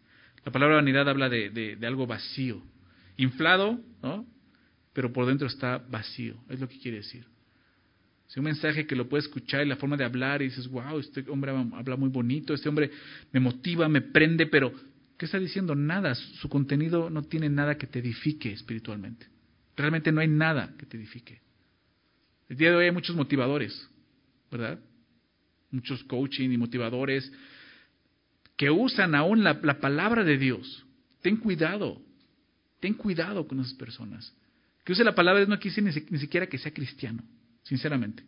La 0.45 0.53
palabra 0.53 0.77
vanidad 0.77 1.09
habla 1.09 1.29
de, 1.29 1.51
de, 1.51 1.77
de 1.77 1.87
algo 1.87 2.07
vacío, 2.07 2.63
inflado, 3.19 3.79
¿no? 4.03 4.27
Pero 4.95 5.13
por 5.13 5.27
dentro 5.27 5.47
está 5.47 5.77
vacío, 5.77 6.37
es 6.49 6.59
lo 6.59 6.69
que 6.69 6.79
quiere 6.79 6.99
decir. 6.99 7.27
Es 8.27 8.37
un 8.37 8.45
mensaje 8.45 8.87
que 8.87 8.97
lo 8.97 9.09
puedes 9.09 9.27
escuchar 9.27 9.65
y 9.65 9.69
la 9.69 9.77
forma 9.77 9.97
de 9.97 10.05
hablar 10.05 10.41
y 10.41 10.47
dices, 10.47 10.67
wow, 10.69 10.99
este 10.99 11.25
hombre 11.29 11.51
habla 11.51 11.97
muy 11.97 12.09
bonito, 12.09 12.55
este 12.55 12.69
hombre 12.69 12.91
me 13.33 13.41
motiva, 13.41 13.89
me 13.89 14.01
prende, 14.01 14.47
pero 14.47 14.73
¿Qué 15.19 15.27
está 15.27 15.39
diciendo? 15.39 15.75
Nada. 15.75 16.15
Su 16.15 16.49
contenido 16.49 17.11
no 17.11 17.25
tiene 17.25 17.51
nada 17.51 17.77
que 17.77 17.89
te 17.89 17.99
edifique 17.99 18.53
espiritualmente. 18.53 19.27
Realmente 19.77 20.13
no 20.13 20.21
hay 20.21 20.29
nada 20.29 20.75
que 20.79 20.87
te 20.87 20.97
edifique. 20.97 21.41
El 22.49 22.57
día 22.57 22.71
de 22.71 22.77
hoy 22.77 22.85
hay 22.87 22.93
muchos 22.93 23.17
motivadores, 23.17 23.91
¿verdad? 24.51 24.79
Muchos 25.73 26.05
coaching 26.05 26.51
y 26.51 26.57
motivadores 26.57 27.31
que 28.57 28.71
usan 28.71 29.15
aún 29.15 29.43
la, 29.43 29.61
palabra 29.61 30.23
de 30.25 30.39
Dios. 30.39 30.87
Ten 31.21 31.37
cuidado, 31.37 32.01
ten 32.81 32.95
cuidado 32.95 33.47
con 33.47 33.61
esas 33.61 33.75
personas. 33.75 34.33
Que 34.85 34.93
use 34.93 35.05
la 35.05 35.15
palabra 35.15 35.45
no 35.47 35.59
quiere 35.59 35.83
decir 35.83 36.07
ni, 36.11 36.19
siquiera 36.19 36.47
que 36.47 36.59
sea 36.59 36.73
cristiano, 36.73 37.23
sinceramente. 37.63 38.23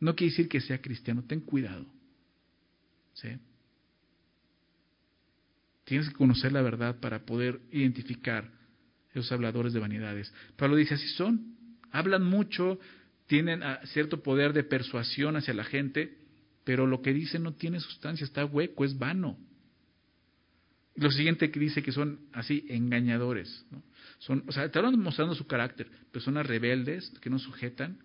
No 0.00 0.14
quiere 0.14 0.30
decir 0.30 0.48
que 0.48 0.60
sea 0.60 0.80
cristiano, 0.80 1.24
ten 1.24 1.40
cuidado. 1.40 1.86
¿Sí? 3.14 3.28
Tienes 5.84 6.08
que 6.08 6.14
conocer 6.14 6.52
la 6.52 6.62
verdad 6.62 7.00
para 7.00 7.24
poder 7.24 7.60
identificar 7.72 8.50
esos 9.12 9.30
habladores 9.32 9.72
de 9.72 9.80
vanidades. 9.80 10.32
Pablo 10.56 10.76
dice, 10.76 10.94
así 10.94 11.08
son. 11.08 11.56
Hablan 11.90 12.24
mucho, 12.24 12.78
tienen 13.26 13.62
ah, 13.62 13.80
cierto 13.86 14.22
poder 14.22 14.52
de 14.52 14.64
persuasión 14.64 15.36
hacia 15.36 15.54
la 15.54 15.64
gente, 15.64 16.18
pero 16.64 16.86
lo 16.86 17.00
que 17.00 17.14
dicen 17.14 17.42
no 17.42 17.54
tiene 17.54 17.80
sustancia, 17.80 18.24
está 18.24 18.44
hueco, 18.44 18.84
es 18.84 18.98
vano. 18.98 19.38
Lo 20.98 21.12
siguiente 21.12 21.52
que 21.52 21.60
dice 21.60 21.82
que 21.82 21.92
son 21.92 22.18
así 22.32 22.66
engañadores. 22.68 23.64
Son, 24.18 24.42
o 24.48 24.52
sea, 24.52 24.64
están 24.64 24.98
mostrando 24.98 25.34
su 25.36 25.46
carácter. 25.46 25.86
Personas 26.10 26.46
rebeldes 26.46 27.10
que 27.20 27.30
no 27.30 27.38
sujetan, 27.38 27.98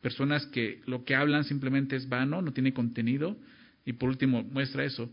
personas 0.00 0.46
que 0.46 0.80
lo 0.86 1.04
que 1.04 1.14
hablan 1.14 1.44
simplemente 1.44 1.94
es 1.94 2.08
vano, 2.08 2.42
no 2.42 2.52
tiene 2.52 2.74
contenido. 2.74 3.36
Y 3.84 3.92
por 3.92 4.08
último, 4.08 4.42
muestra 4.42 4.84
eso, 4.84 5.08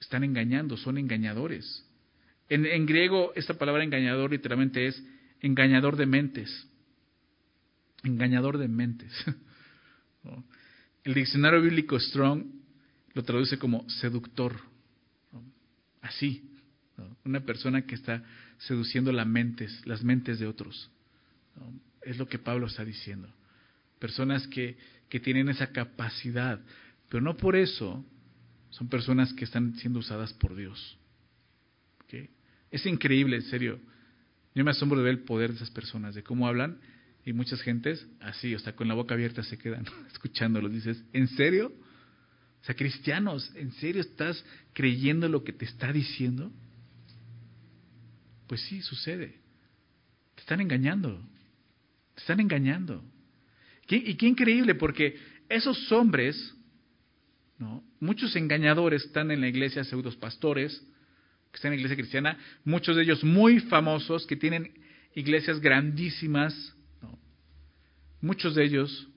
están 0.00 0.22
engañando, 0.22 0.76
son 0.76 0.98
engañadores. 0.98 1.84
En, 2.48 2.86
griego, 2.86 3.32
esta 3.34 3.54
palabra 3.54 3.82
engañador 3.82 4.30
literalmente 4.30 4.86
es 4.86 5.04
engañador 5.40 5.96
de 5.96 6.06
mentes. 6.06 6.68
Engañador 8.04 8.56
de 8.56 8.68
mentes. 8.68 9.12
El 11.04 11.14
diccionario 11.14 11.60
bíblico 11.60 11.98
Strong 11.98 12.44
lo 13.14 13.24
traduce 13.24 13.58
como 13.58 13.88
seductor. 13.90 14.60
Así. 16.00 16.48
Una 17.24 17.40
persona 17.40 17.82
que 17.86 17.94
está 17.94 18.22
seduciendo 18.58 19.12
las 19.12 19.26
mentes, 19.26 19.86
las 19.86 20.02
mentes 20.02 20.38
de 20.38 20.46
otros. 20.46 20.90
Es 22.02 22.18
lo 22.18 22.28
que 22.28 22.38
Pablo 22.38 22.66
está 22.66 22.84
diciendo. 22.84 23.32
Personas 23.98 24.46
que, 24.48 24.76
que 25.08 25.20
tienen 25.20 25.48
esa 25.48 25.72
capacidad, 25.72 26.60
pero 27.08 27.22
no 27.22 27.36
por 27.36 27.56
eso 27.56 28.04
son 28.70 28.88
personas 28.88 29.32
que 29.32 29.44
están 29.44 29.74
siendo 29.76 29.98
usadas 29.98 30.32
por 30.34 30.54
Dios. 30.54 30.98
Es 32.70 32.84
increíble, 32.86 33.36
en 33.36 33.42
serio. 33.42 33.80
Yo 34.54 34.64
me 34.64 34.70
asombro 34.70 34.98
de 34.98 35.04
ver 35.04 35.14
el 35.14 35.24
poder 35.24 35.50
de 35.50 35.56
esas 35.56 35.70
personas, 35.70 36.14
de 36.14 36.22
cómo 36.22 36.46
hablan, 36.46 36.78
y 37.24 37.32
muchas 37.32 37.60
gentes 37.60 38.06
así, 38.20 38.54
o 38.54 38.58
sea, 38.58 38.74
con 38.74 38.88
la 38.88 38.94
boca 38.94 39.14
abierta 39.14 39.42
se 39.42 39.58
quedan 39.58 39.84
escuchándolos. 40.12 40.72
Dices, 40.72 41.02
¿en 41.12 41.28
serio? 41.28 41.72
O 42.60 42.64
sea, 42.64 42.74
cristianos, 42.74 43.52
¿en 43.54 43.72
serio 43.72 44.00
estás 44.00 44.44
creyendo 44.72 45.28
lo 45.28 45.44
que 45.44 45.52
te 45.52 45.64
está 45.64 45.92
diciendo? 45.92 46.52
Pues 48.48 48.60
sí, 48.62 48.82
sucede. 48.82 49.38
Te 50.34 50.40
están 50.40 50.60
engañando. 50.60 51.22
Te 52.14 52.20
están 52.20 52.40
engañando. 52.40 53.04
Y 53.88 54.14
qué 54.16 54.26
increíble, 54.26 54.74
porque 54.74 55.16
esos 55.48 55.90
hombres 55.92 56.54
¿no? 57.58 57.82
Muchos 58.00 58.36
engañadores 58.36 59.04
están 59.04 59.30
en 59.30 59.40
la 59.40 59.48
iglesia, 59.48 59.84
pseudos 59.84 60.16
pastores, 60.16 60.78
que 61.50 61.56
están 61.56 61.72
en 61.72 61.78
la 61.78 61.80
iglesia 61.80 61.96
cristiana, 61.96 62.38
muchos 62.64 62.96
de 62.96 63.02
ellos 63.02 63.24
muy 63.24 63.60
famosos, 63.60 64.26
que 64.26 64.36
tienen 64.36 64.72
iglesias 65.14 65.60
grandísimas, 65.60 66.74
muchos 68.20 68.54
de 68.54 68.64
ellos 68.64 69.08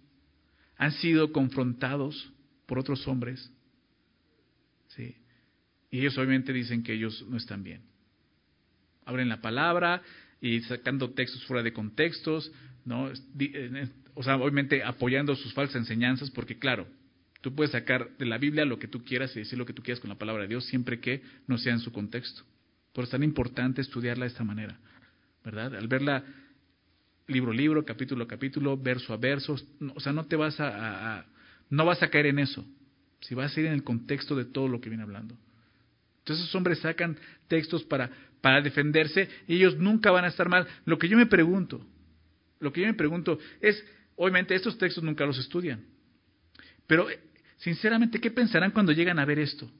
han 0.77 0.91
sido 0.93 1.31
confrontados 1.31 2.31
por 2.65 2.79
otros 2.79 3.07
hombres, 3.07 3.51
¿sí? 4.87 5.15
y 5.91 5.99
ellos 5.99 6.17
obviamente 6.17 6.51
dicen 6.51 6.81
que 6.81 6.93
ellos 6.93 7.23
no 7.29 7.37
están 7.37 7.63
bien. 7.63 7.83
Abren 9.05 9.29
la 9.29 9.41
palabra 9.41 10.01
y 10.39 10.61
sacando 10.61 11.11
textos 11.11 11.43
fuera 11.45 11.63
de 11.63 11.73
contextos, 11.73 12.51
¿no? 12.85 13.09
Eh, 13.39 13.87
o 14.13 14.23
sea, 14.23 14.35
obviamente 14.37 14.83
apoyando 14.83 15.35
sus 15.35 15.53
falsas 15.53 15.77
enseñanzas, 15.77 16.31
porque 16.31 16.57
claro, 16.57 16.87
Tú 17.41 17.55
puedes 17.55 17.71
sacar 17.71 18.15
de 18.17 18.25
la 18.25 18.37
Biblia 18.37 18.65
lo 18.65 18.77
que 18.77 18.87
tú 18.87 19.03
quieras 19.03 19.35
y 19.35 19.39
decir 19.39 19.57
lo 19.57 19.65
que 19.65 19.73
tú 19.73 19.81
quieras 19.81 19.99
con 19.99 20.09
la 20.09 20.17
palabra 20.17 20.43
de 20.43 20.49
Dios, 20.49 20.65
siempre 20.65 20.99
que 20.99 21.23
no 21.47 21.57
sea 21.57 21.73
en 21.73 21.79
su 21.79 21.91
contexto. 21.91 22.43
Por 22.93 23.03
eso 23.03 23.09
es 23.09 23.11
tan 23.11 23.23
importante 23.23 23.81
estudiarla 23.81 24.25
de 24.25 24.31
esta 24.31 24.43
manera, 24.43 24.79
¿verdad? 25.43 25.75
Al 25.75 25.87
verla 25.87 26.23
libro 27.27 27.51
a 27.51 27.55
libro, 27.55 27.83
capítulo 27.83 28.25
a 28.25 28.27
capítulo, 28.27 28.77
verso 28.77 29.13
a 29.13 29.17
verso, 29.17 29.55
o 29.95 29.99
sea, 29.99 30.13
no 30.13 30.25
te 30.25 30.35
vas 30.35 30.59
a, 30.59 31.25
no 31.69 31.85
vas 31.85 32.03
a 32.03 32.09
caer 32.09 32.27
en 32.27 32.39
eso. 32.39 32.63
Si 33.21 33.33
vas 33.33 33.55
a 33.55 33.59
ir 33.59 33.65
en 33.65 33.73
el 33.73 33.83
contexto 33.83 34.35
de 34.35 34.45
todo 34.45 34.67
lo 34.67 34.79
que 34.79 34.89
viene 34.89 35.03
hablando. 35.03 35.35
Entonces 36.19 36.43
esos 36.43 36.55
hombres 36.55 36.79
sacan 36.79 37.17
textos 37.47 37.83
para, 37.83 38.11
para 38.41 38.61
defenderse 38.61 39.29
y 39.47 39.55
ellos 39.55 39.77
nunca 39.77 40.11
van 40.11 40.25
a 40.25 40.29
estar 40.29 40.49
mal. 40.49 40.67
Lo 40.85 40.97
que 40.97 41.07
yo 41.07 41.17
me 41.17 41.27
pregunto, 41.27 41.85
lo 42.59 42.73
que 42.73 42.81
yo 42.81 42.87
me 42.87 42.93
pregunto 42.93 43.39
es, 43.61 43.83
obviamente 44.15 44.55
estos 44.55 44.77
textos 44.77 45.03
nunca 45.03 45.25
los 45.25 45.39
estudian, 45.39 45.85
pero 46.87 47.07
Sinceramente, 47.61 48.19
¿qué 48.19 48.31
pensarán 48.31 48.71
cuando 48.71 48.91
llegan 48.91 49.19
a 49.19 49.25
ver 49.25 49.37
esto? 49.37 49.71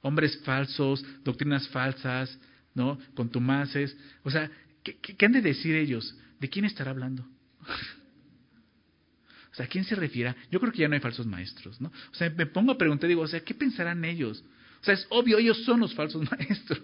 Hombres 0.00 0.40
falsos, 0.42 1.04
doctrinas 1.22 1.68
falsas, 1.68 2.38
¿no? 2.74 2.98
Contumaces. 3.14 3.94
O 4.22 4.30
sea, 4.30 4.50
¿qué, 4.82 5.26
han 5.26 5.32
de 5.32 5.42
decir 5.42 5.74
ellos? 5.74 6.16
¿De 6.40 6.48
quién 6.48 6.64
estará 6.64 6.92
hablando? 6.92 7.22
o 9.52 9.54
sea, 9.54 9.66
¿a 9.66 9.68
quién 9.68 9.84
se 9.84 9.96
refiere? 9.96 10.34
Yo 10.50 10.60
creo 10.60 10.72
que 10.72 10.78
ya 10.78 10.88
no 10.88 10.94
hay 10.94 11.00
falsos 11.00 11.26
maestros, 11.26 11.78
¿no? 11.78 11.88
O 11.88 12.14
sea, 12.14 12.30
me 12.30 12.46
pongo 12.46 12.72
a 12.72 12.78
preguntar, 12.78 13.06
digo, 13.06 13.20
o 13.20 13.28
sea, 13.28 13.40
¿qué 13.40 13.52
pensarán 13.52 14.02
ellos? 14.06 14.42
O 14.80 14.84
sea, 14.84 14.94
es 14.94 15.06
obvio, 15.10 15.36
ellos 15.36 15.62
son 15.64 15.80
los 15.80 15.94
falsos 15.94 16.26
maestros. 16.30 16.80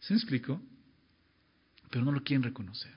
¿Se 0.00 0.12
me 0.12 0.18
explico? 0.18 0.60
Pero 1.90 2.04
no 2.04 2.12
lo 2.12 2.22
quieren 2.22 2.42
reconocer. 2.42 2.92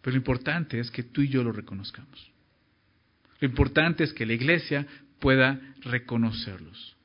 Pero 0.00 0.12
lo 0.14 0.18
importante 0.18 0.78
es 0.78 0.90
que 0.90 1.02
tú 1.02 1.22
y 1.22 1.28
yo 1.28 1.42
lo 1.42 1.52
reconozcamos. 1.52 2.30
Lo 3.40 3.48
importante 3.48 4.04
es 4.04 4.12
que 4.12 4.26
la 4.26 4.32
iglesia 4.32 4.86
pueda 5.20 5.60
reconocerlos. 5.82 6.96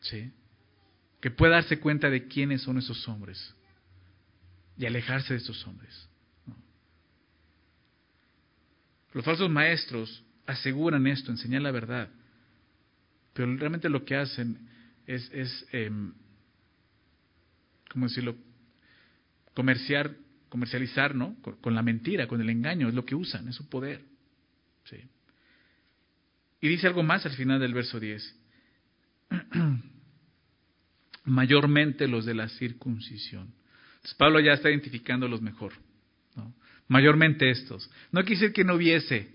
¿Sí? 0.00 0.30
Que 1.20 1.30
pueda 1.30 1.56
darse 1.56 1.78
cuenta 1.78 2.08
de 2.10 2.26
quiénes 2.26 2.62
son 2.62 2.78
esos 2.78 3.06
hombres 3.08 3.54
y 4.78 4.86
alejarse 4.86 5.34
de 5.34 5.40
esos 5.40 5.66
hombres. 5.66 6.08
Los 9.12 9.24
falsos 9.24 9.50
maestros 9.50 10.22
aseguran 10.46 11.06
esto, 11.06 11.30
enseñan 11.30 11.62
la 11.62 11.72
verdad, 11.72 12.08
pero 13.34 13.54
realmente 13.56 13.88
lo 13.88 14.04
que 14.04 14.16
hacen 14.16 14.69
es, 15.14 15.30
es 15.32 15.66
em, 15.72 16.12
¿cómo 17.90 18.06
decirlo? 18.06 18.36
Comercializar, 19.54 21.14
¿no? 21.14 21.36
con 21.60 21.74
la 21.74 21.82
mentira, 21.82 22.26
con 22.26 22.40
el 22.40 22.50
engaño, 22.50 22.88
es 22.88 22.94
lo 22.94 23.04
que 23.04 23.14
usan, 23.14 23.48
es 23.48 23.56
su 23.56 23.68
poder. 23.68 24.02
Y 26.60 26.68
dice 26.68 26.86
algo 26.86 27.02
más 27.02 27.24
al 27.26 27.32
final 27.32 27.58
del 27.60 27.74
verso 27.74 27.98
10. 27.98 28.36
Mayormente 31.24 32.06
los 32.06 32.24
de 32.24 32.34
la 32.34 32.48
circuncisión. 32.48 33.54
Entonces 33.94 34.14
Pablo 34.14 34.40
ya 34.40 34.52
está 34.52 34.70
identificando 34.70 35.28
los 35.28 35.40
mejor. 35.40 35.72
Mayormente 36.88 37.50
estos. 37.50 37.88
No 38.10 38.22
quiere 38.22 38.40
decir 38.40 38.52
que 38.52 38.64
no 38.64 38.74
hubiese 38.74 39.30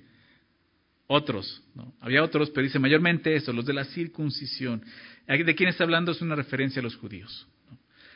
otros. 1.07 1.63
¿no? 1.73 1.93
Había 2.01 2.23
otros, 2.23 2.49
pero 2.51 2.65
dice 2.65 2.79
mayormente 2.79 3.35
estos, 3.35 3.55
los 3.55 3.65
de 3.65 3.73
la 3.73 3.85
circuncisión. 3.85 4.83
¿De 5.27 5.55
quién 5.55 5.69
está 5.69 5.83
hablando? 5.83 6.11
Es 6.11 6.21
una 6.21 6.35
referencia 6.35 6.79
a 6.79 6.83
los 6.83 6.95
judíos. 6.95 7.47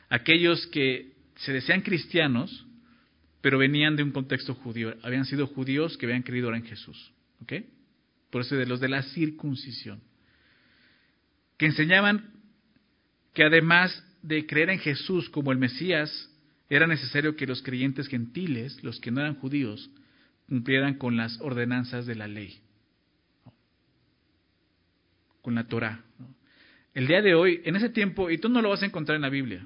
Aquellos 0.10 0.68
que 0.68 1.14
se 1.38 1.54
desean 1.54 1.82
cristianos, 1.82 2.66
pero 3.42 3.58
venían 3.58 3.96
de 3.96 4.04
un 4.04 4.12
contexto 4.12 4.54
judío. 4.54 4.96
Habían 5.02 5.26
sido 5.26 5.48
judíos 5.48 5.98
que 5.98 6.06
habían 6.06 6.24
creído 6.24 6.48
ahora 6.48 6.58
en 6.58 6.66
Jesús. 6.66 7.12
¿Ok? 7.42 7.54
Por 8.30 8.42
eso 8.42 8.56
de 8.56 8.66
los 8.66 8.80
de 8.80 8.90
la 8.90 9.02
circuncisión. 9.02 10.02
Que 11.58 11.66
enseñaban 11.68 12.32
que 13.34 13.44
además 13.44 14.04
de 14.22 14.46
creer 14.46 14.70
en 14.70 14.80
Jesús 14.80 15.30
como 15.30 15.52
el 15.52 15.58
Mesías, 15.58 16.30
era 16.70 16.86
necesario 16.86 17.36
que 17.36 17.48
los 17.48 17.62
creyentes 17.64 18.08
gentiles, 18.08 18.84
los 18.84 19.00
que 19.00 19.12
no 19.12 19.22
eran 19.22 19.36
judíos, 19.36 19.90
cumplieran 20.48 20.96
con 20.96 21.18
las 21.18 21.40
ordenanzas 21.42 22.06
de 22.06 22.16
la 22.16 22.28
ley, 22.28 22.60
con 25.42 25.56
la 25.56 25.68
Torah. 25.68 26.04
El 27.00 27.08
día 27.08 27.22
de 27.22 27.34
hoy, 27.34 27.62
en 27.64 27.78
ese 27.78 27.88
tiempo, 27.88 28.30
y 28.30 28.38
tú 28.40 28.50
no 28.50 28.62
lo 28.62 28.70
vas 28.70 28.84
a 28.84 28.86
encontrar 28.86 29.16
en 29.16 29.22
la 29.22 29.30
Biblia, 29.30 29.66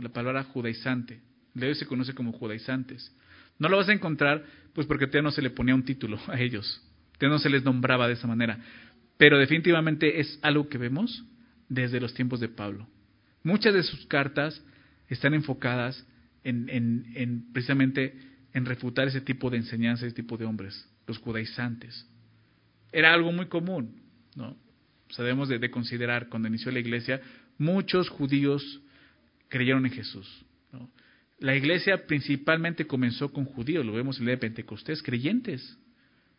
la 0.00 0.08
palabra 0.08 0.42
judaizante, 0.42 1.20
el 1.54 1.60
de 1.60 1.68
hoy 1.68 1.74
se 1.76 1.86
conoce 1.86 2.12
como 2.12 2.32
judaizantes. 2.32 3.14
No 3.58 3.68
lo 3.68 3.76
vas 3.76 3.88
a 3.88 3.92
encontrar, 3.92 4.44
pues 4.74 4.86
porque 4.88 5.06
todavía 5.06 5.22
no 5.22 5.30
se 5.30 5.42
le 5.42 5.50
ponía 5.50 5.74
un 5.74 5.84
título 5.84 6.18
a 6.26 6.40
ellos 6.40 6.82
no 7.28 7.38
se 7.38 7.50
les 7.50 7.64
nombraba 7.64 8.06
de 8.06 8.14
esa 8.14 8.26
manera. 8.26 8.58
Pero 9.16 9.38
definitivamente 9.38 10.20
es 10.20 10.38
algo 10.42 10.68
que 10.68 10.78
vemos 10.78 11.24
desde 11.68 12.00
los 12.00 12.14
tiempos 12.14 12.40
de 12.40 12.48
Pablo. 12.48 12.88
Muchas 13.42 13.74
de 13.74 13.82
sus 13.82 14.06
cartas 14.06 14.62
están 15.08 15.34
enfocadas 15.34 16.06
en, 16.44 16.68
en, 16.68 17.52
precisamente 17.52 18.16
en 18.52 18.66
refutar 18.66 19.08
ese 19.08 19.20
tipo 19.20 19.50
de 19.50 19.58
enseñanza, 19.58 20.06
ese 20.06 20.14
tipo 20.14 20.36
de 20.36 20.44
hombres, 20.44 20.88
los 21.06 21.18
judaizantes. 21.18 22.06
Era 22.92 23.12
algo 23.12 23.32
muy 23.32 23.46
común, 23.46 24.02
¿no? 24.34 24.56
Sabemos 25.12 25.48
de, 25.48 25.58
de 25.58 25.70
considerar, 25.70 26.28
cuando 26.28 26.48
inició 26.48 26.72
la 26.72 26.80
iglesia, 26.80 27.20
muchos 27.58 28.08
judíos 28.08 28.80
creyeron 29.48 29.86
en 29.86 29.92
Jesús. 29.92 30.26
La 31.38 31.54
iglesia 31.56 32.06
principalmente 32.06 32.86
comenzó 32.86 33.32
con 33.32 33.44
judíos, 33.44 33.84
lo 33.84 33.92
vemos 33.92 34.18
en 34.18 34.26
día 34.26 34.34
de 34.34 34.40
Pentecostés, 34.40 35.02
creyentes. 35.02 35.78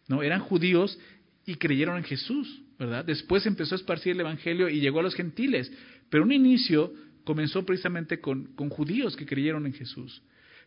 ¿no? 0.07 0.23
Eran 0.23 0.39
judíos 0.39 0.97
y 1.45 1.55
creyeron 1.55 1.97
en 1.97 2.03
Jesús, 2.03 2.61
¿verdad? 2.79 3.05
Después 3.05 3.45
empezó 3.45 3.75
a 3.75 3.77
esparcir 3.77 4.13
el 4.13 4.21
Evangelio 4.21 4.69
y 4.69 4.79
llegó 4.79 5.01
a 5.01 5.03
los 5.03 5.15
gentiles. 5.15 5.71
Pero 6.09 6.23
un 6.23 6.31
inicio 6.31 6.93
comenzó 7.25 7.65
precisamente 7.65 8.19
con, 8.19 8.55
con 8.55 8.69
judíos 8.69 9.15
que 9.15 9.25
creyeron 9.25 9.65
en 9.65 9.73
Jesús. 9.73 10.21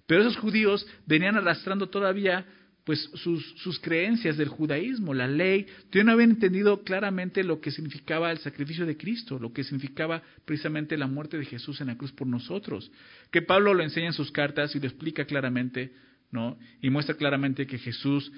Pero 0.07 0.21
esos 0.21 0.37
judíos 0.37 0.87
venían 1.07 1.37
arrastrando 1.37 1.89
todavía 1.89 2.47
pues 2.87 3.11
sus, 3.15 3.45
sus, 3.59 3.81
creencias 3.81 4.37
del 4.37 4.47
judaísmo, 4.47 5.13
la 5.13 5.27
ley, 5.27 5.67
todavía 5.91 6.05
no 6.05 6.13
habían 6.13 6.31
entendido 6.31 6.85
claramente 6.85 7.43
lo 7.43 7.61
que 7.61 7.73
significaba 7.73 8.31
el 8.31 8.39
sacrificio 8.39 8.87
de 8.87 8.97
Cristo, 8.97 9.41
lo 9.41 9.53
que 9.53 9.65
significaba 9.65 10.23
precisamente 10.45 10.97
la 10.97 11.09
muerte 11.09 11.37
de 11.37 11.47
Jesús 11.47 11.81
en 11.81 11.89
la 11.89 11.99
cruz 11.99 12.13
por 12.13 12.29
nosotros. 12.29 12.93
Que 13.33 13.43
Pablo 13.43 13.75
lo 13.75 13.83
enseña 13.83 14.07
en 14.07 14.13
sus 14.13 14.31
cartas 14.31 14.77
y 14.77 14.79
lo 14.79 14.87
explica 14.87 15.25
claramente, 15.25 15.95
¿no? 16.31 16.57
Y 16.81 16.91
muestra 16.91 17.17
claramente 17.17 17.67
que 17.67 17.79
Jesús 17.79 18.31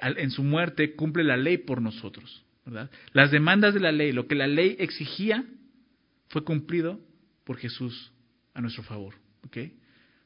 en 0.00 0.30
su 0.30 0.44
muerte 0.44 0.94
cumple 0.94 1.22
la 1.22 1.36
ley 1.36 1.58
por 1.58 1.82
nosotros, 1.82 2.42
¿verdad? 2.64 2.90
Las 3.12 3.30
demandas 3.30 3.74
de 3.74 3.80
la 3.80 3.92
ley, 3.92 4.12
lo 4.12 4.26
que 4.26 4.34
la 4.34 4.46
ley 4.46 4.76
exigía, 4.78 5.44
fue 6.28 6.42
cumplido 6.42 6.98
por 7.44 7.58
Jesús 7.58 8.12
a 8.54 8.62
nuestro 8.62 8.82
favor, 8.82 9.14
¿ok? 9.44 9.58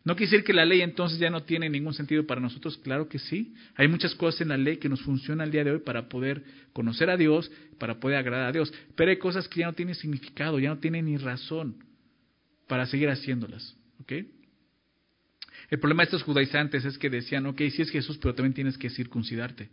¿No 0.04 0.16
quiere 0.16 0.30
decir 0.30 0.44
que 0.44 0.52
la 0.52 0.66
ley 0.66 0.82
entonces 0.82 1.18
ya 1.18 1.30
no 1.30 1.44
tiene 1.44 1.70
ningún 1.70 1.94
sentido 1.94 2.26
para 2.26 2.40
nosotros? 2.40 2.76
Claro 2.78 3.08
que 3.08 3.18
sí. 3.18 3.54
Hay 3.74 3.88
muchas 3.88 4.14
cosas 4.14 4.42
en 4.42 4.48
la 4.48 4.58
ley 4.58 4.76
que 4.76 4.90
nos 4.90 5.00
funcionan 5.00 5.46
al 5.46 5.50
día 5.50 5.64
de 5.64 5.70
hoy 5.70 5.78
para 5.78 6.10
poder 6.10 6.44
conocer 6.74 7.08
a 7.08 7.16
Dios, 7.16 7.50
para 7.78 8.00
poder 8.00 8.18
agradar 8.18 8.48
a 8.48 8.52
Dios. 8.52 8.72
Pero 8.96 9.10
hay 9.10 9.16
cosas 9.16 9.48
que 9.48 9.60
ya 9.60 9.66
no 9.66 9.72
tienen 9.72 9.94
significado, 9.94 10.58
ya 10.58 10.68
no 10.68 10.78
tienen 10.78 11.06
ni 11.06 11.16
razón 11.16 11.76
para 12.68 12.84
seguir 12.84 13.08
haciéndolas. 13.08 13.76
¿Ok? 14.00 14.12
El 15.70 15.78
problema 15.78 16.02
de 16.02 16.04
estos 16.04 16.22
judaizantes 16.22 16.84
es 16.84 16.98
que 16.98 17.08
decían, 17.08 17.46
ok, 17.46 17.62
sí 17.70 17.80
es 17.80 17.90
Jesús, 17.90 18.18
pero 18.18 18.34
también 18.34 18.52
tienes 18.52 18.76
que 18.76 18.90
circuncidarte. 18.90 19.70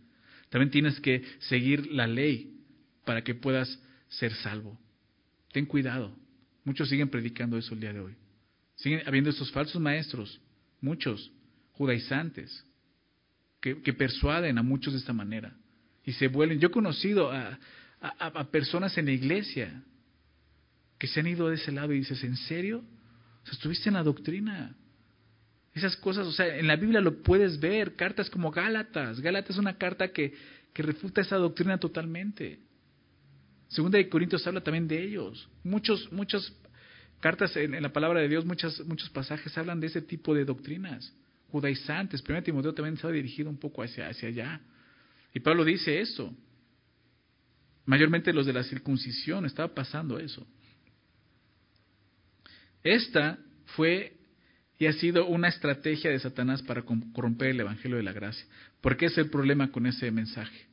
También 0.50 0.72
tienes 0.72 1.02
que 1.02 1.24
seguir 1.40 1.92
la 1.92 2.08
ley 2.08 2.56
para 3.04 3.22
que 3.24 3.36
puedas 3.36 3.82
ser 4.08 4.34
salvo. 4.36 4.80
Ten 5.52 5.66
cuidado. 5.66 6.16
Muchos 6.64 6.88
siguen 6.88 7.10
predicando 7.10 7.58
eso 7.58 7.74
el 7.74 7.82
día 7.82 7.92
de 7.92 8.00
hoy. 8.00 8.21
Siguen 8.82 9.04
habiendo 9.06 9.30
estos 9.30 9.52
falsos 9.52 9.80
maestros, 9.80 10.42
muchos, 10.82 11.32
judaizantes, 11.74 12.66
que, 13.60 13.76
persuaden 13.94 14.58
a 14.58 14.64
muchos 14.64 14.94
de 14.94 15.00
esta 15.00 15.14
manera. 15.14 15.56
Y 16.04 16.14
se 16.14 16.28
vuelven. 16.28 16.60
Yo 16.60 16.70
he 16.70 16.72
conocido 16.72 17.32
a, 17.32 17.60
a, 18.00 18.44
personas 18.46 18.98
en 18.98 19.06
la 19.06 19.12
iglesia 19.12 19.84
que 20.98 21.06
se 21.06 21.20
han 21.20 21.28
ido 21.28 21.50
de 21.50 21.56
ese 21.56 21.72
lado 21.72 21.94
y 21.94 22.00
dices, 22.00 22.24
¿en 22.24 22.36
serio? 22.36 22.84
Estuviste 23.52 23.90
en 23.90 23.96
la 23.96 24.04
doctrina. 24.04 24.76
Esas 25.76 25.96
cosas, 25.98 26.26
o 26.26 26.32
sea, 26.32 26.58
en 26.58 26.66
la 26.66 26.76
Biblia 26.76 27.02
lo 27.02 27.22
puedes 27.22 27.60
ver, 27.60 27.96
cartas 27.96 28.32
como 28.32 28.50
Gálatas. 28.50 29.20
Gálatas 29.20 29.52
es 29.52 29.58
una 29.58 29.78
carta 29.78 30.12
que, 30.12 30.34
que 30.74 30.82
refuta 30.82 31.22
esa 31.22 31.38
doctrina 31.38 31.78
totalmente. 31.78 32.60
Segunda 33.68 34.00
de 34.00 34.10
Corintios 34.10 34.46
habla 34.48 34.62
también 34.62 34.88
de 34.88 35.04
ellos. 35.04 35.48
Muchos, 35.64 36.12
muchos 36.12 36.52
cartas 37.22 37.56
en, 37.56 37.82
la 37.82 37.94
palabra 37.94 38.20
de 38.20 38.28
Dios, 38.28 38.46
muchas, 38.46 38.82
muchos 38.82 39.10
pasajes 39.10 39.58
hablan 39.58 39.80
de 39.80 39.88
ese 39.88 40.02
tipo 40.02 40.36
de 40.36 40.44
doctrinas 40.44 41.14
judaizantes. 41.52 42.22
Primero 42.22 42.44
Timoteo 42.44 42.74
también 42.74 42.98
ha 43.02 43.12
dirigido 43.12 43.50
un 43.50 43.58
poco 43.58 43.84
hacia, 43.84 44.10
hacia 44.10 44.30
allá. 44.30 44.62
Y 45.34 45.40
Pablo 45.40 45.64
dice 45.64 46.02
eso. 46.02 46.36
Mayormente 47.86 48.34
los 48.34 48.46
de 48.46 48.54
la 48.54 48.64
circuncisión, 48.64 49.46
estaba 49.46 49.74
pasando 49.74 50.20
eso. 50.20 50.46
Esta 52.84 53.38
fue 53.76 54.18
y 54.82 54.88
ha 54.88 54.94
sido 54.94 55.28
una 55.28 55.48
estrategia 55.48 56.10
de 56.10 56.18
Satanás 56.18 56.64
para 56.64 56.82
corromper 56.82 57.50
el 57.50 57.60
Evangelio 57.60 57.98
de 57.98 58.04
la 58.04 58.14
Gracia. 58.14 58.44
¿Por 58.82 58.98
qué 58.98 59.06
es 59.06 59.18
el 59.20 59.30
problema 59.30 59.72
con 59.72 59.86
ese 59.86 60.10
mensaje? 60.10 60.66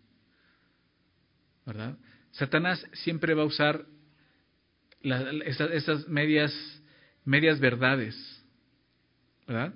¿Verdad? 1.66 1.98
Satanás 2.30 2.82
siempre 2.94 3.34
va 3.34 3.42
a 3.42 3.46
usar 3.46 3.84
esas, 5.02 6.08
medias, 6.08 6.52
medias 7.24 7.60
verdades, 7.60 8.16
¿verdad? 9.46 9.74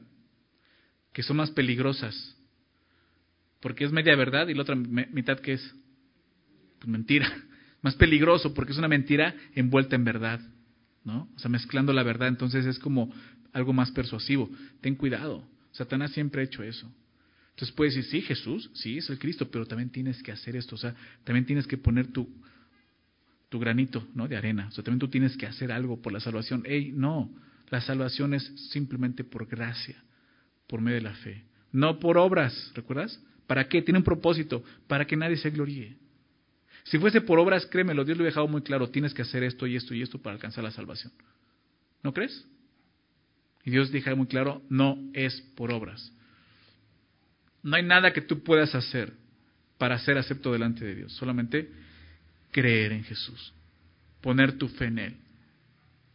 Que 1.13 1.23
son 1.23 1.37
más 1.37 1.51
peligrosas. 1.51 2.37
Porque 3.61 3.85
es 3.85 3.93
media 3.93 4.17
verdad 4.17 4.49
y 4.49 4.55
la 4.55 4.63
otra 4.63 4.75
mitad 4.75 5.39
que 5.39 5.55
es 5.55 5.75
pues, 6.79 6.89
mentira. 6.89 7.33
Más 7.83 7.97
peligroso 7.97 8.55
porque 8.55 8.71
es 8.71 8.79
una 8.79 8.87
mentira 8.87 9.35
envuelta 9.57 9.97
en 9.97 10.05
verdad, 10.05 10.41
¿no? 11.05 11.29
O 11.35 11.39
sea, 11.41 11.51
mezclando 11.51 11.93
la 11.93 12.05
verdad, 12.05 12.29
entonces 12.29 12.65
es 12.65 12.79
como 12.79 13.13
algo 13.53 13.73
más 13.73 13.91
persuasivo. 13.91 14.49
Ten 14.81 14.95
cuidado. 14.95 15.45
Satanás 15.73 16.13
siempre 16.13 16.43
ha 16.43 16.45
hecho 16.45 16.63
eso. 16.63 16.89
Entonces 17.51 17.75
puedes 17.75 17.95
decir, 17.97 18.23
sí, 18.23 18.27
Jesús, 18.27 18.71
sí, 18.75 18.99
es 18.99 19.11
el 19.11 19.19
Cristo, 19.19 19.51
pero 19.51 19.67
también 19.67 19.91
tienes 19.91 20.23
que 20.23 20.33
hacer 20.33 20.55
esto. 20.55 20.77
O 20.77 20.79
sea, 20.79 20.95
también 21.25 21.45
tienes 21.45 21.67
que 21.67 21.77
poner 21.77 22.07
tu, 22.07 22.29
tu 23.53 23.59
granito 23.59 24.09
¿no? 24.15 24.27
de 24.27 24.35
arena. 24.35 24.69
O 24.69 24.71
sea, 24.71 24.83
también 24.83 24.99
tú 24.99 25.09
tienes 25.09 25.37
que 25.37 25.45
hacer 25.45 25.71
algo 25.73 26.01
por 26.01 26.11
la 26.11 26.21
salvación. 26.21 26.63
Ey, 26.65 26.91
no, 26.91 27.31
la 27.69 27.83
salvación 27.83 28.33
es 28.33 28.43
simplemente 28.71 29.25
por 29.25 29.47
gracia, 29.47 30.03
por 30.67 30.81
medio 30.81 30.97
de 30.97 31.03
la 31.03 31.13
fe. 31.13 31.45
No 31.71 31.99
por 31.99 32.17
obras, 32.17 32.73
¿recuerdas? 32.75 33.21
¿Para 33.47 33.69
qué? 33.69 33.83
Tiene 33.83 33.99
un 33.99 34.05
propósito, 34.05 34.65
para 34.87 35.05
que 35.05 35.19
nadie 35.19 35.37
se 35.37 35.51
gloríe. 35.51 35.99
Si 36.85 36.99
fuese 36.99 37.21
por 37.21 37.39
obras, 37.39 37.67
créemelo, 37.67 38.07
Dios 38.07 38.17
lo 38.17 38.25
ha 38.25 38.27
dejado 38.27 38.49
muy 38.49 38.63
claro, 38.63 38.89
tienes 38.89 39.13
que 39.13 39.21
hacer 39.21 39.43
esto 39.43 39.67
y 39.67 39.77
esto 39.77 39.93
y 39.95 40.01
esto 40.01 40.17
para 40.17 40.33
alcanzar 40.33 40.65
la 40.65 40.71
salvación. 40.71 41.13
¿No 42.03 42.15
crees? 42.15 42.47
Y 43.65 43.71
Dios 43.71 43.93
deja 43.93 44.15
muy 44.15 44.29
claro, 44.29 44.63
no 44.71 44.97
es 45.13 45.43
por 45.57 45.73
obras. 45.73 46.11
No 47.63 47.77
hay 47.77 47.83
nada 47.83 48.15
que 48.15 48.23
tú 48.23 48.43
puedas 48.43 48.75
hacer 48.75 49.13
para 49.77 49.99
ser 49.99 50.17
acepto 50.17 50.53
delante 50.53 50.87
de 50.87 50.95
Dios, 50.95 51.13
solamente 51.13 51.71
creer 52.53 52.93
en 52.93 53.03
Jesús, 53.03 53.53
poner 54.21 54.57
tu 54.57 54.69
fe 54.69 54.85
en 54.85 54.99
Él. 54.99 55.17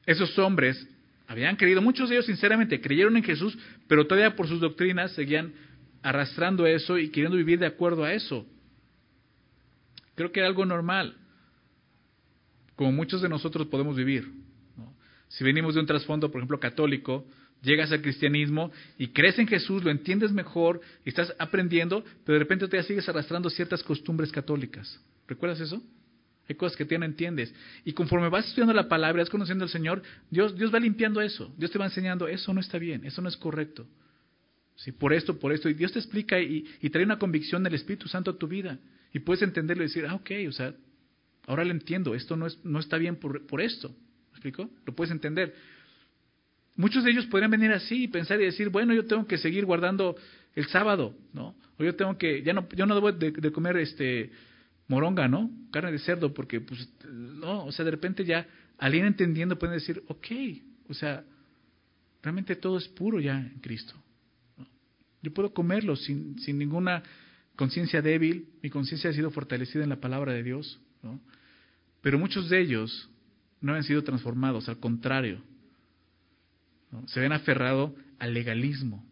Esos 0.06 0.38
hombres 0.40 0.88
habían 1.28 1.58
creído, 1.58 1.82
muchos 1.82 2.08
de 2.08 2.16
ellos 2.16 2.26
sinceramente 2.26 2.80
creyeron 2.80 3.18
en 3.18 3.24
Jesús, 3.24 3.58
pero 3.90 4.08
todavía 4.08 4.38
por 4.38 4.48
sus 4.48 4.62
doctrinas 4.62 5.12
seguían 5.12 5.52
arrastrando 6.02 6.66
eso 6.66 6.98
y 6.98 7.10
queriendo 7.10 7.36
vivir 7.36 7.60
de 7.60 7.66
acuerdo 7.66 8.06
a 8.06 8.14
eso. 8.14 8.46
Creo 10.16 10.32
que 10.32 10.40
era 10.40 10.48
algo 10.48 10.66
normal, 10.66 11.18
como 12.76 12.94
muchos 12.94 13.22
de 13.22 13.28
nosotros 13.28 13.68
podemos 13.68 13.98
vivir. 13.98 14.32
Si 15.28 15.44
venimos 15.44 15.76
de 15.76 15.82
un 15.82 15.86
trasfondo, 15.86 16.32
por 16.32 16.40
ejemplo, 16.40 16.60
católico, 16.60 17.28
llegas 17.62 17.92
al 17.92 18.02
cristianismo 18.02 18.72
y 18.98 19.10
crees 19.10 19.38
en 19.40 19.48
Jesús, 19.48 19.84
lo 19.84 19.92
entiendes 19.92 20.32
mejor 20.32 20.80
estás 21.04 21.34
aprendiendo, 21.38 22.04
pero 22.26 22.38
de 22.38 22.40
repente 22.40 22.66
todavía 22.66 22.88
sigues 22.88 23.10
arrastrando 23.10 23.50
ciertas 23.50 23.84
costumbres 23.84 24.32
católicas. 24.32 25.02
¿Recuerdas 25.28 25.60
eso? 25.60 25.84
Hay 26.50 26.56
cosas 26.56 26.78
que 26.78 26.86
tú 26.86 26.98
no 26.98 27.06
entiendes. 27.06 27.54
Y 27.84 27.94
conforme 27.94 28.30
vas 28.30 28.46
estudiando 28.46 28.74
la 28.74 28.88
palabra, 28.88 29.22
vas 29.22 29.30
conociendo 29.30 29.66
al 29.66 29.70
Señor, 29.70 30.02
Dios, 30.30 30.56
Dios 30.56 30.74
va 30.74 30.80
limpiando 30.80 31.22
eso. 31.22 31.54
Dios 31.58 31.72
te 31.72 31.78
va 31.78 31.86
enseñando, 31.86 32.28
eso 32.28 32.54
no 32.54 32.62
está 32.62 32.78
bien, 32.78 33.06
eso 33.06 33.22
no 33.22 33.28
es 33.28 33.36
correcto. 33.36 33.86
Sí, 34.76 34.92
por 34.92 35.14
esto, 35.14 35.38
por 35.40 35.52
esto. 35.52 35.70
Y 35.70 35.74
Dios 35.74 35.92
te 35.92 36.00
explica 36.00 36.40
y, 36.40 36.64
trae 36.90 37.04
una 37.04 37.20
convicción 37.20 37.64
del 37.64 37.74
Espíritu 37.74 38.08
Santo 38.08 38.32
a 38.32 38.38
tu 38.38 38.48
vida. 38.48 38.80
Y 39.12 39.20
puedes 39.20 39.42
entenderlo 39.42 39.84
y 39.84 39.88
decir, 39.88 40.06
ah, 40.06 40.16
ok, 40.16 40.32
o 40.48 40.52
sea, 40.52 40.74
ahora 41.48 41.66
lo 41.66 41.72
entiendo, 41.72 42.16
esto 42.16 42.36
no, 42.38 42.48
es, 42.48 42.64
no 42.64 42.80
está 42.80 42.98
bien 42.98 43.18
por, 43.18 43.46
por 43.46 43.60
esto. 43.60 43.90
¿Me 43.90 44.32
explico? 44.32 44.70
Lo 44.86 44.94
puedes 44.94 45.12
entender. 45.12 45.54
Muchos 46.76 47.04
de 47.04 47.12
ellos 47.12 47.26
podrían 47.26 47.52
venir 47.52 47.72
así 47.72 48.04
y 48.04 48.08
pensar 48.08 48.40
y 48.40 48.46
decir, 48.46 48.70
bueno, 48.70 48.94
yo 48.94 49.06
tengo 49.06 49.26
que 49.26 49.38
seguir 49.38 49.66
guardando 49.66 50.16
el 50.56 50.68
sábado, 50.68 51.16
¿no? 51.34 51.56
O 51.78 51.84
yo 51.84 51.96
tengo 51.96 52.18
que, 52.18 52.44
ya 52.44 52.54
no, 52.54 52.70
yo 52.70 52.86
no 52.86 52.96
debo 52.96 53.12
de 53.12 53.52
comer 53.52 53.78
este 53.78 54.32
moronga, 54.88 55.28
¿no? 55.28 55.52
Carne 55.72 55.92
de 55.92 56.00
cerdo, 56.00 56.34
porque, 56.34 56.62
pues, 56.62 56.90
no, 57.06 57.66
o 57.66 57.72
sea, 57.72 57.86
de 57.86 57.92
repente 57.92 58.26
ya 58.26 58.48
alguien 58.78 59.06
entendiendo 59.06 59.60
puede 59.60 59.74
decir, 59.74 60.04
ok, 60.08 60.28
o 60.90 60.94
sea, 60.94 61.24
realmente 62.22 62.56
todo 62.56 62.78
es 62.78 62.88
puro 62.88 63.20
ya 63.20 63.38
en 63.38 63.60
Cristo. 63.60 63.94
Yo 65.22 65.34
puedo 65.34 65.54
comerlo 65.54 65.96
sin, 65.96 66.40
sin 66.40 66.58
ninguna 66.58 67.04
conciencia 67.56 68.02
débil, 68.02 68.50
mi 68.62 68.70
conciencia 68.70 69.10
ha 69.10 69.14
sido 69.14 69.32
fortalecida 69.32 69.84
en 69.84 69.90
la 69.90 70.00
palabra 70.00 70.32
de 70.32 70.44
Dios, 70.44 70.80
¿no? 71.02 71.20
Pero 72.02 72.20
muchos 72.20 72.50
de 72.50 72.62
ellos 72.62 73.10
no 73.60 73.74
han 73.74 73.84
sido 73.84 74.04
transformados, 74.04 74.70
al 74.70 74.80
contrario, 74.80 75.42
se 77.08 77.20
ven 77.20 77.34
aferrado 77.34 77.96
al 78.20 78.34
legalismo, 78.34 79.04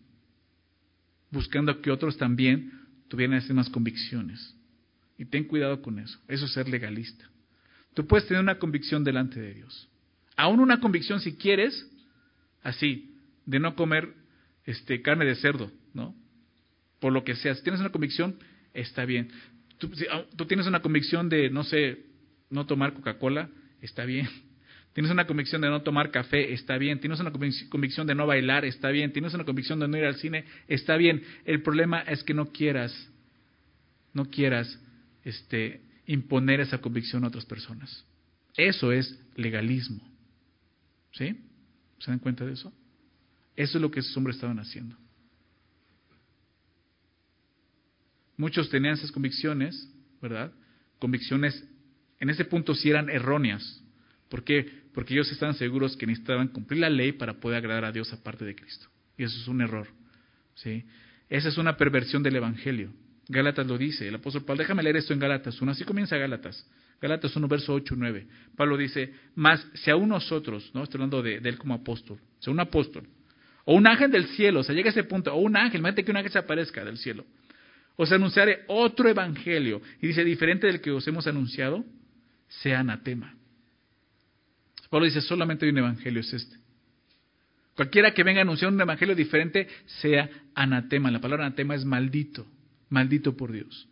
buscando 1.31 1.81
que 1.81 1.91
otros 1.91 2.17
también 2.17 2.71
tuvieran 3.07 3.37
esas 3.37 3.49
mismas 3.49 3.69
convicciones. 3.69 4.55
Y 5.17 5.25
ten 5.25 5.45
cuidado 5.45 5.81
con 5.81 5.99
eso. 5.99 6.19
Eso 6.27 6.45
es 6.45 6.53
ser 6.53 6.67
legalista. 6.67 7.29
Tú 7.93 8.05
puedes 8.05 8.27
tener 8.27 8.43
una 8.43 8.59
convicción 8.59 9.03
delante 9.03 9.39
de 9.39 9.53
Dios. 9.53 9.87
Aún 10.35 10.59
una 10.59 10.79
convicción, 10.79 11.21
si 11.21 11.35
quieres, 11.35 11.89
así, 12.61 13.15
de 13.45 13.59
no 13.59 13.75
comer 13.75 14.13
este, 14.65 15.01
carne 15.01 15.25
de 15.25 15.35
cerdo, 15.35 15.71
¿no? 15.93 16.13
Por 16.99 17.13
lo 17.13 17.23
que 17.23 17.35
sea. 17.35 17.55
Si 17.55 17.63
tienes 17.63 17.79
una 17.79 17.91
convicción, 17.91 18.37
está 18.73 19.05
bien. 19.05 19.31
Tú, 19.77 19.89
tú 20.35 20.45
tienes 20.45 20.67
una 20.67 20.81
convicción 20.81 21.29
de, 21.29 21.49
no 21.49 21.63
sé, 21.63 22.05
no 22.49 22.65
tomar 22.65 22.93
Coca-Cola, 22.93 23.49
está 23.81 24.05
bien. 24.05 24.27
Tienes 24.93 25.11
una 25.11 25.27
convicción 25.27 25.59
de 25.59 25.67
no 25.67 25.81
tomar 25.81 26.09
café, 26.09 26.53
está 26.53 26.77
bien. 26.77 27.01
Tienes 27.01 27.19
una 27.19 27.33
convicción 27.33 28.07
de 28.07 28.15
no 28.15 28.25
bailar, 28.25 28.63
está 28.63 28.91
bien. 28.91 29.11
Tienes 29.11 29.33
una 29.33 29.43
convicción 29.43 29.77
de 29.77 29.89
no 29.89 29.97
ir 29.97 30.05
al 30.05 30.15
cine, 30.15 30.45
está 30.69 30.95
bien. 30.95 31.21
El 31.43 31.61
problema 31.61 31.99
es 31.99 32.23
que 32.23 32.33
no 32.33 32.53
quieras, 32.53 33.11
no 34.13 34.29
quieras 34.29 34.79
este, 35.25 35.81
imponer 36.05 36.61
esa 36.61 36.77
convicción 36.77 37.25
a 37.25 37.27
otras 37.27 37.45
personas. 37.45 38.05
Eso 38.55 38.93
es 38.93 39.19
legalismo. 39.35 40.01
¿Sí? 41.11 41.37
¿Se 41.99 42.11
dan 42.11 42.19
cuenta 42.19 42.45
de 42.45 42.53
eso? 42.53 42.73
Eso 43.57 43.77
es 43.77 43.81
lo 43.81 43.91
que 43.91 43.99
esos 43.99 44.15
hombres 44.15 44.37
estaban 44.37 44.59
haciendo. 44.59 44.95
Muchos 48.37 48.69
tenían 48.69 48.93
esas 48.93 49.11
convicciones, 49.11 49.89
¿verdad? 50.21 50.53
Convicciones, 50.99 51.61
en 52.21 52.29
ese 52.29 52.45
punto 52.45 52.73
sí 52.73 52.89
eran 52.89 53.09
erróneas. 53.09 53.83
¿Por 54.29 54.45
qué? 54.45 54.85
porque 54.95 55.13
ellos 55.13 55.29
estaban 55.29 55.55
seguros 55.55 55.97
que 55.97 56.07
necesitaban 56.07 56.47
cumplir 56.47 56.79
la 56.79 56.89
ley 56.89 57.11
para 57.11 57.33
poder 57.33 57.57
agradar 57.57 57.83
a 57.83 57.91
Dios 57.91 58.13
aparte 58.13 58.45
de 58.45 58.55
Cristo. 58.55 58.87
Y 59.17 59.25
eso 59.25 59.37
es 59.37 59.47
un 59.49 59.59
error. 59.59 59.89
¿sí? 60.55 60.85
Esa 61.29 61.49
es 61.49 61.57
una 61.57 61.75
perversión 61.75 62.23
del 62.23 62.37
Evangelio. 62.37 62.93
Gálatas 63.27 63.65
lo 63.65 63.77
dice, 63.77 64.07
el 64.07 64.15
apóstol 64.15 64.43
Pablo, 64.43 64.61
déjame 64.61 64.83
leer 64.83 64.97
esto 64.97 65.13
en 65.13 65.19
Gálatas 65.19 65.59
1, 65.59 65.71
así 65.71 65.83
comienza 65.83 66.17
Gálatas. 66.17 66.65
Gálatas 67.01 67.35
1, 67.35 67.47
verso 67.47 67.73
8 67.73 67.95
y 67.95 67.97
9. 67.97 68.27
Pablo 68.55 68.77
dice, 68.77 69.13
más 69.33 69.65
si 69.73 69.89
aún 69.89 70.09
nosotros, 70.09 70.69
¿no? 70.73 70.83
Estoy 70.83 70.99
hablando 70.99 71.21
de, 71.23 71.37
él 71.37 71.57
como 71.57 71.73
apóstol, 71.73 72.19
sea, 72.39 72.53
un 72.53 72.59
apóstol, 72.59 73.07
o 73.65 73.73
un 73.73 73.87
ángel 73.87 74.11
del 74.11 74.27
cielo, 74.27 74.59
o 74.59 74.63
sea, 74.63 74.75
llega 74.75 74.89
a 74.89 74.91
ese 74.91 75.03
punto, 75.03 75.33
o 75.33 75.37
un 75.37 75.57
ángel, 75.57 75.79
imagínate 75.79 76.05
que 76.05 76.11
un 76.11 76.17
ángel 76.17 76.31
se 76.31 76.39
aparezca 76.39 76.85
del 76.85 76.97
cielo, 76.97 77.25
os 77.95 78.11
anunciaré 78.11 78.63
otro 78.67 79.09
evangelio, 79.09 79.81
y 80.01 80.07
dice, 80.07 80.23
diferente 80.23 80.67
del 80.67 80.79
que 80.79 80.91
os 80.91 81.07
hemos 81.07 81.25
anunciado, 81.25 81.83
sea 82.47 82.81
anatema. 82.81 83.35
Pablo 84.89 85.05
dice, 85.05 85.21
solamente 85.21 85.65
hay 85.65 85.71
un 85.71 85.79
evangelio, 85.79 86.21
es 86.21 86.31
este. 86.31 86.57
Cualquiera 87.75 88.13
que 88.13 88.23
venga 88.23 88.39
a 88.39 88.43
anunciar 88.43 88.71
un 88.71 88.79
evangelio 88.79 89.15
diferente 89.15 89.67
sea 90.01 90.29
anatema. 90.53 91.11
La 91.11 91.19
palabra 91.19 91.45
anatema 91.45 91.75
es 91.75 91.83
maldito, 91.83 92.45
maldito 92.95 93.37
por 93.37 93.51
Dios. 93.51 93.87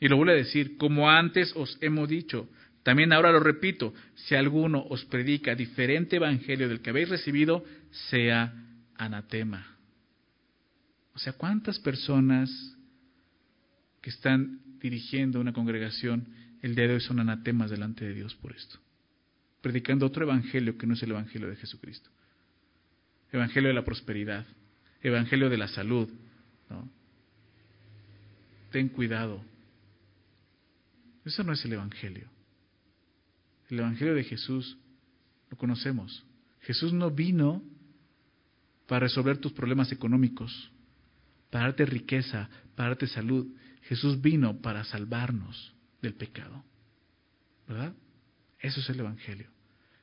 Y 0.00 0.08
lo 0.08 0.16
vuelve 0.16 0.32
a 0.32 0.44
decir, 0.44 0.76
como 0.76 1.08
antes 1.08 1.52
os 1.54 1.78
hemos 1.80 2.08
dicho, 2.08 2.48
también 2.82 3.12
ahora 3.12 3.30
lo 3.32 3.40
repito, 3.40 3.94
si 4.14 4.34
alguno 4.34 4.84
os 4.88 5.04
predica 5.04 5.54
diferente 5.54 6.16
evangelio 6.16 6.68
del 6.68 6.80
que 6.80 6.90
habéis 6.90 7.08
recibido, 7.08 7.64
sea 8.10 8.52
anatema. 8.96 9.76
O 11.14 11.18
sea, 11.18 11.32
¿cuántas 11.32 11.78
personas 11.78 12.50
que 14.02 14.10
están 14.10 14.60
dirigiendo 14.80 15.40
una 15.40 15.52
congregación 15.52 16.28
el 16.62 16.74
día 16.74 16.88
de 16.88 16.94
hoy 16.94 17.00
son 17.00 17.20
anatemas 17.20 17.70
delante 17.70 18.04
de 18.04 18.14
Dios 18.14 18.34
por 18.34 18.52
esto? 18.52 18.78
predicando 19.66 20.06
otro 20.06 20.22
evangelio 20.22 20.78
que 20.78 20.86
no 20.86 20.94
es 20.94 21.02
el 21.02 21.10
evangelio 21.10 21.48
de 21.48 21.56
Jesucristo. 21.56 22.08
Evangelio 23.32 23.68
de 23.68 23.74
la 23.74 23.84
prosperidad, 23.84 24.46
evangelio 25.02 25.50
de 25.50 25.56
la 25.56 25.66
salud. 25.66 26.08
¿no? 26.70 26.88
Ten 28.76 28.90
cuidado. 28.90 29.42
Eso 31.24 31.42
no 31.42 31.54
es 31.54 31.64
el 31.64 31.72
evangelio. 31.72 32.28
El 33.70 33.78
evangelio 33.78 34.14
de 34.14 34.22
Jesús 34.22 34.76
lo 35.48 35.56
conocemos. 35.56 36.26
Jesús 36.60 36.92
no 36.92 37.10
vino 37.10 37.62
para 38.86 39.06
resolver 39.06 39.38
tus 39.38 39.52
problemas 39.52 39.92
económicos, 39.92 40.70
para 41.48 41.68
darte 41.68 41.86
riqueza, 41.86 42.50
para 42.74 42.90
darte 42.90 43.06
salud. 43.06 43.46
Jesús 43.84 44.20
vino 44.20 44.60
para 44.60 44.84
salvarnos 44.84 45.72
del 46.02 46.12
pecado. 46.12 46.62
¿Verdad? 47.66 47.94
Eso 48.60 48.80
es 48.80 48.90
el 48.90 49.00
Evangelio. 49.00 49.48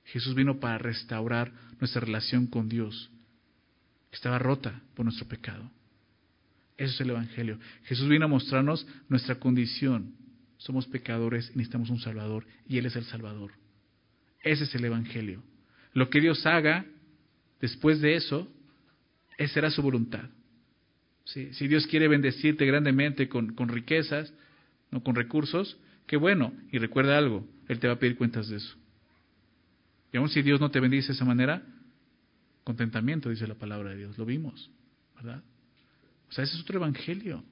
Jesús 0.06 0.34
vino 0.34 0.60
para 0.60 0.80
restaurar 0.80 1.54
nuestra 1.80 2.02
relación 2.02 2.48
con 2.48 2.70
Dios, 2.70 3.12
que 4.10 4.16
estaba 4.16 4.40
rota 4.40 4.82
por 4.96 5.06
nuestro 5.06 5.28
pecado. 5.28 5.70
Eso 6.84 6.96
es 6.96 7.02
el 7.02 7.12
Evangelio. 7.12 7.60
Jesús 7.86 8.10
vino 8.10 8.26
a 8.26 8.28
mostrarnos 8.28 8.86
nuestra 9.08 9.36
condición. 9.36 10.16
Somos 10.58 10.86
pecadores 10.86 11.50
y 11.54 11.58
necesitamos 11.58 11.90
un 11.90 12.00
Salvador, 12.00 12.46
y 12.68 12.78
Él 12.78 12.86
es 12.86 12.96
el 12.98 13.06
Salvador. 13.06 13.52
Ese 14.42 14.66
es 14.66 14.76
el 14.76 14.84
Evangelio. 14.84 15.42
Lo 15.94 16.10
que 16.10 16.20
Dios 16.20 16.46
haga 16.46 16.86
después 17.62 18.02
de 18.02 18.16
eso, 18.16 18.52
esa 19.38 19.54
será 19.54 19.72
su 19.72 19.82
voluntad. 19.82 20.26
Si 21.24 21.68
Dios 21.70 21.88
quiere 21.88 22.10
bendecirte 22.10 22.66
grandemente 22.66 23.30
con, 23.30 23.54
con 23.54 23.70
riquezas, 23.70 24.34
no 24.92 25.02
con 25.04 25.16
recursos, 25.16 25.78
qué 26.06 26.18
bueno. 26.18 26.54
Y 26.70 26.80
recuerda 26.80 27.18
algo, 27.18 27.48
Él 27.70 27.80
te 27.80 27.88
va 27.88 27.94
a 27.94 28.00
pedir 28.00 28.18
cuentas 28.18 28.50
de 28.50 28.58
eso. 28.58 28.76
Y 30.12 30.18
aun 30.18 30.28
si 30.28 30.42
Dios 30.42 30.60
no 30.60 30.70
te 30.70 30.82
bendice 30.82 31.08
de 31.08 31.14
esa 31.14 31.26
manera, 31.26 31.64
contentamiento, 32.66 33.30
dice 33.30 33.48
la 33.48 33.56
palabra 33.56 33.92
de 33.92 33.98
Dios. 33.98 34.18
Lo 34.18 34.26
vimos, 34.26 34.70
¿verdad? 35.16 35.42
O 36.34 36.36
sea, 36.36 36.46
ese 36.46 36.56
es 36.56 36.62
otro 36.64 36.80
evangelio. 36.80 37.44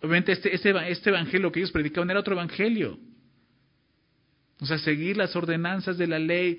Obviamente 0.00 0.32
este, 0.32 0.54
este, 0.54 0.90
este 0.90 1.10
evangelio 1.10 1.52
que 1.52 1.60
ellos 1.60 1.70
predicaban 1.70 2.08
era 2.08 2.20
otro 2.20 2.32
evangelio. 2.32 2.98
O 4.58 4.64
sea, 4.64 4.78
seguir 4.78 5.18
las 5.18 5.36
ordenanzas 5.36 5.98
de 5.98 6.06
la 6.06 6.18
ley, 6.18 6.58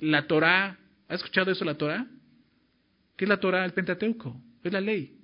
la 0.00 0.26
Torah. 0.26 0.76
¿Has 1.08 1.20
escuchado 1.20 1.50
eso, 1.50 1.64
la 1.64 1.78
Torah? 1.78 2.06
¿Qué 3.16 3.24
es 3.24 3.28
la 3.30 3.40
Torah? 3.40 3.64
El 3.64 3.72
Pentateuco. 3.72 4.38
Es 4.62 4.70
la 4.70 4.82
ley. 4.82 5.16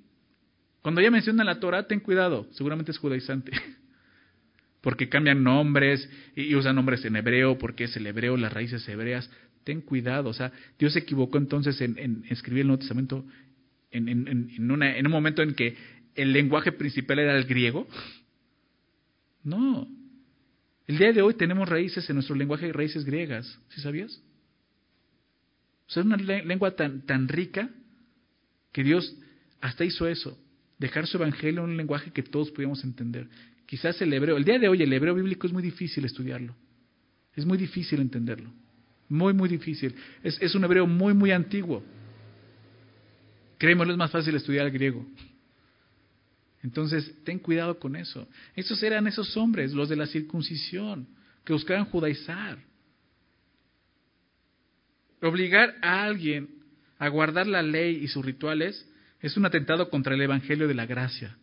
Cuando 0.80 1.02
ya 1.02 1.10
menciona 1.10 1.44
la 1.44 1.60
Torah, 1.60 1.86
ten 1.86 2.00
cuidado. 2.00 2.48
Seguramente 2.52 2.92
es 2.92 2.96
judaizante. 2.96 3.52
porque 4.80 5.10
cambian 5.10 5.42
nombres 5.42 6.08
y, 6.34 6.54
usan 6.54 6.76
nombres 6.76 7.04
en 7.04 7.16
hebreo, 7.16 7.58
porque 7.58 7.84
es 7.84 7.96
el 7.98 8.06
hebreo, 8.06 8.38
las 8.38 8.54
raíces 8.54 8.88
hebreas. 8.88 9.30
Ten 9.64 9.82
cuidado, 9.82 10.30
o 10.30 10.32
sea, 10.32 10.50
Dios 10.78 10.94
se 10.94 11.00
equivocó 11.00 11.36
entonces 11.36 11.78
en, 11.82 12.24
escribir 12.30 12.62
el 12.62 12.68
Nuevo 12.68 12.80
Testamento 12.80 13.26
en, 13.90 14.08
en, 14.08 15.06
un 15.06 15.12
momento 15.12 15.42
en 15.42 15.54
que 15.54 15.76
el 16.14 16.32
lenguaje 16.32 16.72
principal 16.72 17.18
era 17.18 17.36
el 17.36 17.44
griego. 17.44 17.86
No. 19.44 19.88
El 20.86 20.98
día 20.98 21.12
de 21.12 21.22
hoy 21.22 21.34
tenemos 21.34 21.68
raíces 21.68 22.08
en 22.08 22.16
nuestro 22.16 22.34
lenguaje, 22.34 22.72
raíces 22.72 23.04
griegas, 23.04 23.58
¿sí 23.68 23.80
sabías? 23.80 24.22
O 25.86 25.90
sea, 25.90 26.00
es 26.02 26.06
una 26.06 26.16
lengua 26.16 26.72
tan, 26.76 27.28
rica 27.28 27.70
que 28.72 28.82
Dios 28.82 29.16
hasta 29.60 29.84
hizo 29.84 30.06
eso, 30.06 30.38
dejar 30.78 31.06
su 31.06 31.16
evangelio 31.16 31.64
en 31.64 31.70
un 31.70 31.76
lenguaje 31.76 32.10
que 32.10 32.22
todos 32.22 32.50
pudiéramos 32.50 32.84
entender. 32.84 33.28
Quizás 33.66 34.00
el 34.00 34.12
hebreo, 34.12 34.36
el 34.36 34.44
día 34.44 34.58
de 34.58 34.68
hoy 34.68 34.82
el 34.82 34.92
hebreo 34.92 35.14
bíblico 35.14 35.46
es 35.46 35.52
muy 35.52 35.62
difícil 35.62 36.04
estudiarlo. 36.04 36.54
Es 37.36 37.44
muy 37.44 37.58
difícil 37.58 38.00
entenderlo. 38.00 38.50
Muy, 39.08 39.32
muy 39.32 39.48
difícil. 39.48 39.94
Es 40.22 40.54
un 40.54 40.64
hebreo 40.64 40.86
muy, 40.86 41.14
muy 41.14 41.30
antiguo. 41.30 41.82
Créemelo, 43.58 43.92
es 43.92 43.98
más 43.98 44.10
fácil 44.10 44.34
estudiar 44.34 44.70
griego. 44.70 45.06
Entonces, 46.62 47.12
ten 47.24 47.38
cuidado 47.38 47.78
con 47.78 47.96
eso. 47.96 48.26
Esos 48.54 48.82
eran 48.82 49.06
esos 49.06 49.36
hombres, 49.36 49.72
los 49.72 49.88
de 49.88 49.96
la 49.96 50.06
circuncisión, 50.06 51.08
que 51.44 51.52
buscaban 51.52 51.84
judaizar. 51.86 52.58
Obligar 55.20 55.76
a 55.82 56.04
alguien 56.04 56.48
a 56.98 57.08
guardar 57.08 57.46
la 57.46 57.62
ley 57.62 57.96
y 58.02 58.08
sus 58.08 58.24
rituales 58.24 58.88
es 59.20 59.36
un 59.36 59.46
atentado 59.46 59.88
contra 59.90 60.14
el 60.14 60.20
Evangelio 60.20 60.68
de 60.68 60.74
la 60.74 60.86
gracia. 60.86 61.36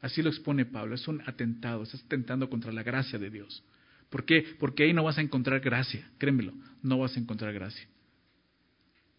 Así 0.00 0.22
lo 0.22 0.28
expone 0.28 0.66
Pablo, 0.66 0.94
es 0.94 1.08
un 1.08 1.22
atentado, 1.26 1.82
estás 1.82 2.02
atentando 2.04 2.50
contra 2.50 2.72
la 2.72 2.82
gracia 2.82 3.18
de 3.18 3.30
Dios. 3.30 3.64
¿Por 4.10 4.26
qué? 4.26 4.54
Porque 4.58 4.84
ahí 4.84 4.92
no 4.92 5.02
vas 5.02 5.16
a 5.16 5.22
encontrar 5.22 5.60
gracia, 5.60 6.06
créemelo, 6.18 6.52
no 6.82 6.98
vas 6.98 7.16
a 7.16 7.20
encontrar 7.20 7.54
gracia. 7.54 7.88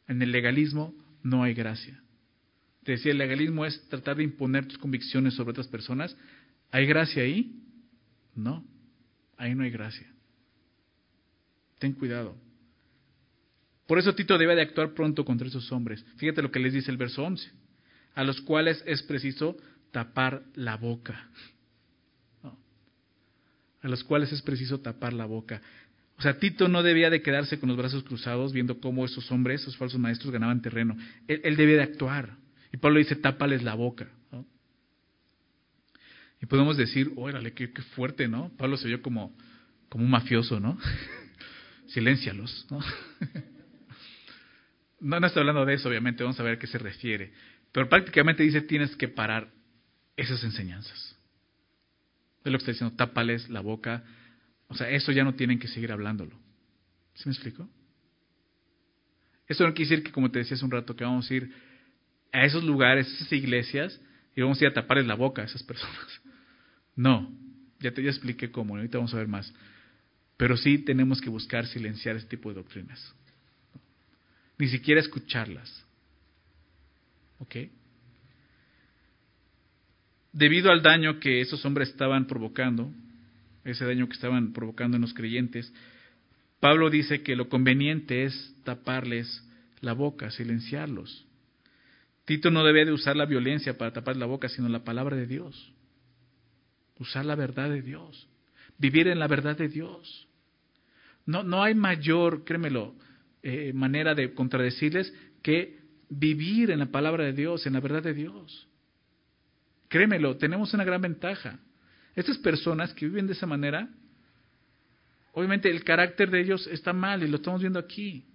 En 0.08 0.22
el 0.22 0.32
legalismo 0.32 0.94
no 1.24 1.41
hay 1.41 1.56
gracia. 1.56 2.00
Te 2.86 2.94
decía, 2.94 3.12
el 3.12 3.17
legalismo 3.17 3.65
es 3.65 3.81
tratar 3.90 4.15
de 4.15 4.23
imponer 4.23 4.67
tus 4.67 4.77
convicciones 4.77 5.33
sobre 5.33 5.50
otras 5.50 5.67
personas. 5.67 6.15
¿Hay 6.71 6.86
gracia 6.86 7.23
ahí? 7.23 7.60
No, 8.36 8.63
ahí 9.38 9.56
no 9.56 9.63
hay 9.63 9.71
gracia. 9.71 10.08
Ten 11.79 11.94
cuidado. 11.94 12.38
Por 13.88 13.98
eso 13.98 14.13
Tito 14.13 14.38
debe 14.38 14.56
de 14.56 14.62
actuar 14.62 14.94
pronto 14.94 15.25
contra 15.25 15.48
esos 15.48 15.71
hombres. 15.71 16.06
Fíjate 16.17 16.44
lo 16.44 16.52
que 16.52 16.60
les 16.60 16.73
dice 16.73 16.92
el 16.92 16.98
verso 16.98 17.23
11, 17.23 17.52
a 18.13 18.23
los 18.23 18.40
cuales 18.42 18.83
es 18.86 19.02
preciso 19.02 19.58
tapar 19.92 20.44
la 20.54 20.77
boca. 20.77 21.27
A 23.81 23.88
los 23.88 24.04
cuales 24.04 24.31
es 24.31 24.44
preciso 24.44 24.79
tapar 24.79 25.13
la 25.13 25.25
boca. 25.25 25.60
O 26.17 26.21
sea, 26.21 26.38
Tito 26.38 26.67
no 26.67 26.83
debía 26.83 27.10
de 27.10 27.23
quedarse 27.23 27.60
con 27.60 27.69
los 27.69 27.77
brazos 27.77 28.04
cruzados 28.04 28.54
viendo 28.54 28.79
cómo 28.79 29.06
esos 29.06 29.31
hombres, 29.31 29.62
esos 29.62 29.75
falsos 29.75 30.00
maestros 30.00 30.31
ganaban 30.31 30.62
terreno. 30.62 30.96
Él, 31.27 31.56
debía 31.56 31.77
de 31.77 31.83
actuar. 31.83 32.44
Y 32.74 32.78
Pablo 32.78 33.00
dice, 33.00 33.16
tápales 33.16 33.63
la 33.63 33.76
boca. 33.76 34.08
Y 36.42 36.46
podemos 36.48 36.78
decir, 36.78 37.12
órale, 37.16 37.54
qué, 37.54 37.72
qué, 37.72 37.82
fuerte, 37.82 38.28
¿no? 38.28 38.52
Pablo 38.58 38.78
se 38.78 38.88
vio 38.88 39.02
como, 39.02 39.36
como 39.90 40.04
un 40.04 40.10
mafioso, 40.10 40.60
¿no? 40.60 40.78
siléncialos. 41.88 42.68
¿no? 42.70 42.80
no, 45.00 45.20
no 45.20 45.28
estoy 45.28 45.42
hablando 45.42 45.66
de 45.66 45.76
eso, 45.76 45.90
obviamente, 45.90 46.24
vamos 46.24 46.40
a 46.40 46.44
ver 46.44 46.56
a 46.56 46.60
qué 46.60 46.68
se 46.68 46.78
refiere. 46.78 47.32
Pero 47.72 47.90
prácticamente 47.90 48.44
dice, 48.44 48.62
tienes 48.62 48.96
que 48.96 49.08
parar 49.08 49.50
esas 50.18 50.44
enseñanzas. 50.44 51.18
Es 52.44 52.52
lo 52.52 52.58
que 52.58 52.62
está 52.62 52.72
diciendo, 52.72 52.96
tápales 52.96 53.50
la 53.50 53.62
boca. 53.62 54.04
O 54.68 54.76
sea, 54.76 54.90
eso 54.90 55.12
ya 55.12 55.24
no 55.24 55.36
tienen 55.36 55.60
que 55.60 55.68
seguir 55.68 55.92
hablándolo. 55.92 56.38
¿Sí 57.16 57.24
me 57.26 57.34
explico? 57.34 57.68
Eso 59.48 59.66
no 59.66 59.74
quiere 59.74 59.90
decir 59.90 60.04
que, 60.04 60.12
como 60.12 60.32
te 60.32 60.40
decía 60.40 60.56
hace 60.56 60.66
un 60.66 60.72
rato, 60.72 60.96
que 60.96 61.04
vamos 61.04 61.30
a 61.30 61.34
ir 61.34 61.54
a 62.32 62.46
esos 62.46 62.63
lugares, 62.63 63.08
a 63.08 63.15
esas 63.15 63.32
iglesias, 63.32 64.00
y 64.36 64.42
vamos 64.42 64.60
a 64.60 64.65
ir 64.65 64.69
a 64.71 64.73
taparles 64.73 65.08
la 65.08 65.15
boca 65.15 65.42
a 65.42 65.46
esas 65.46 65.63
personas. 65.63 66.21
No, 66.98 67.30
ya 67.82 67.92
te 67.92 68.02
ya 68.02 68.10
expliqué 68.10 68.52
cómo, 68.52 68.78
ahorita 68.78 68.98
vamos 69.00 69.13
a 69.13 69.17
ver 69.17 69.28
más. 69.28 69.54
Pero 70.38 70.56
sí 70.56 70.78
tenemos 70.80 71.19
que 71.19 71.30
buscar 71.30 71.67
silenciar 71.67 72.15
ese 72.15 72.28
tipo 72.28 72.48
de 72.48 72.56
doctrinas. 72.56 73.13
Ni 74.58 74.69
siquiera 74.69 75.02
escucharlas. 75.02 75.86
¿Ok? 77.40 77.56
Debido 80.32 80.71
al 80.71 80.82
daño 80.82 81.19
que 81.19 81.42
esos 81.42 81.63
hombres 81.65 81.90
estaban 81.90 82.28
provocando, 82.28 82.92
ese 83.63 83.86
daño 83.86 84.08
que 84.08 84.13
estaban 84.13 84.54
provocando 84.54 84.98
en 84.98 85.02
los 85.02 85.13
creyentes, 85.13 85.73
Pablo 86.60 86.90
dice 86.90 87.23
que 87.23 87.36
lo 87.36 87.50
conveniente 87.50 88.26
es 88.26 88.56
taparles 88.63 89.44
la 89.82 89.94
boca, 89.94 90.32
silenciarlos. 90.32 91.26
Tito 92.26 92.50
no 92.50 92.63
debe 92.63 92.86
de 92.86 92.92
usar 92.92 93.15
la 93.15 93.26
violencia 93.26 93.78
para 93.78 93.94
tapar 93.94 94.17
la 94.17 94.26
boca, 94.26 94.50
sino 94.50 94.67
la 94.67 94.84
palabra 94.84 95.15
de 95.15 95.28
Dios. 95.28 95.71
Usar 97.00 97.26
la 97.26 97.36
verdad 97.36 97.69
de 97.69 97.82
Dios. 97.82 98.28
Vivir 98.78 99.08
en 99.08 99.19
la 99.19 99.28
verdad 99.28 99.56
de 99.56 99.67
Dios. 99.67 100.28
No, 101.26 101.44
no 101.44 101.63
hay 101.63 101.76
mayor, 101.76 102.44
créemelo, 102.44 102.96
eh, 103.44 103.73
manera 103.73 104.15
de 104.15 104.34
contradecirles 104.34 105.13
que 105.42 105.80
vivir 106.10 106.71
en 106.71 106.80
la 106.80 106.88
palabra 106.88 107.26
de 107.26 107.34
Dios, 107.34 107.65
en 107.65 107.73
la 107.73 107.80
verdad 107.80 108.02
de 108.02 108.13
Dios. 108.13 108.67
Créemelo, 109.88 110.38
tenemos 110.38 110.73
una 110.73 110.84
gran 110.84 111.02
ventaja. 111.02 111.60
Estas 112.15 112.38
personas 112.40 112.94
que 112.94 113.06
viven 113.06 113.28
de 113.28 113.34
esa 113.34 113.46
manera, 113.46 113.90
obviamente 115.34 115.69
el 115.69 115.84
carácter 115.84 116.32
de 116.32 116.42
ellos 116.42 116.67
está 116.67 116.94
mal 116.94 117.23
y 117.23 117.28
lo 117.28 117.38
estamos 117.38 117.62
viendo 117.62 117.80
aquí. 117.80 118.26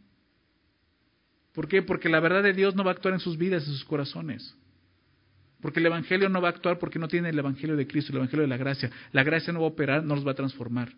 ¿Por 1.61 1.69
qué? 1.69 1.83
Porque 1.83 2.09
la 2.09 2.21
verdad 2.21 2.43
de 2.43 2.55
Dios 2.55 2.75
no 2.75 2.85
va 2.85 2.93
a 2.93 2.95
actuar 2.95 3.13
en 3.13 3.21
sus 3.21 3.37
vidas, 3.37 3.67
en 3.67 3.75
sus 3.75 3.85
corazones. 3.85 4.57
Porque 5.61 5.79
el 5.79 5.85
Evangelio 5.85 6.31
no 6.31 6.41
va 6.41 6.49
a 6.49 6.53
actuar 6.53 6.79
porque 6.79 6.99
no 6.99 7.07
tiene 7.07 7.29
el 7.29 7.39
Evangelio 7.39 7.77
de 7.77 7.87
Cristo, 7.87 8.13
el 8.13 8.17
Evangelio 8.17 8.41
de 8.41 8.49
la 8.49 8.57
gracia. 8.57 8.91
La 9.13 9.23
gracia 9.25 9.53
no 9.53 9.61
va 9.61 9.67
a 9.67 9.69
operar, 9.69 10.03
no 10.03 10.15
los 10.15 10.27
va 10.27 10.31
a 10.31 10.35
transformar. 10.35 10.91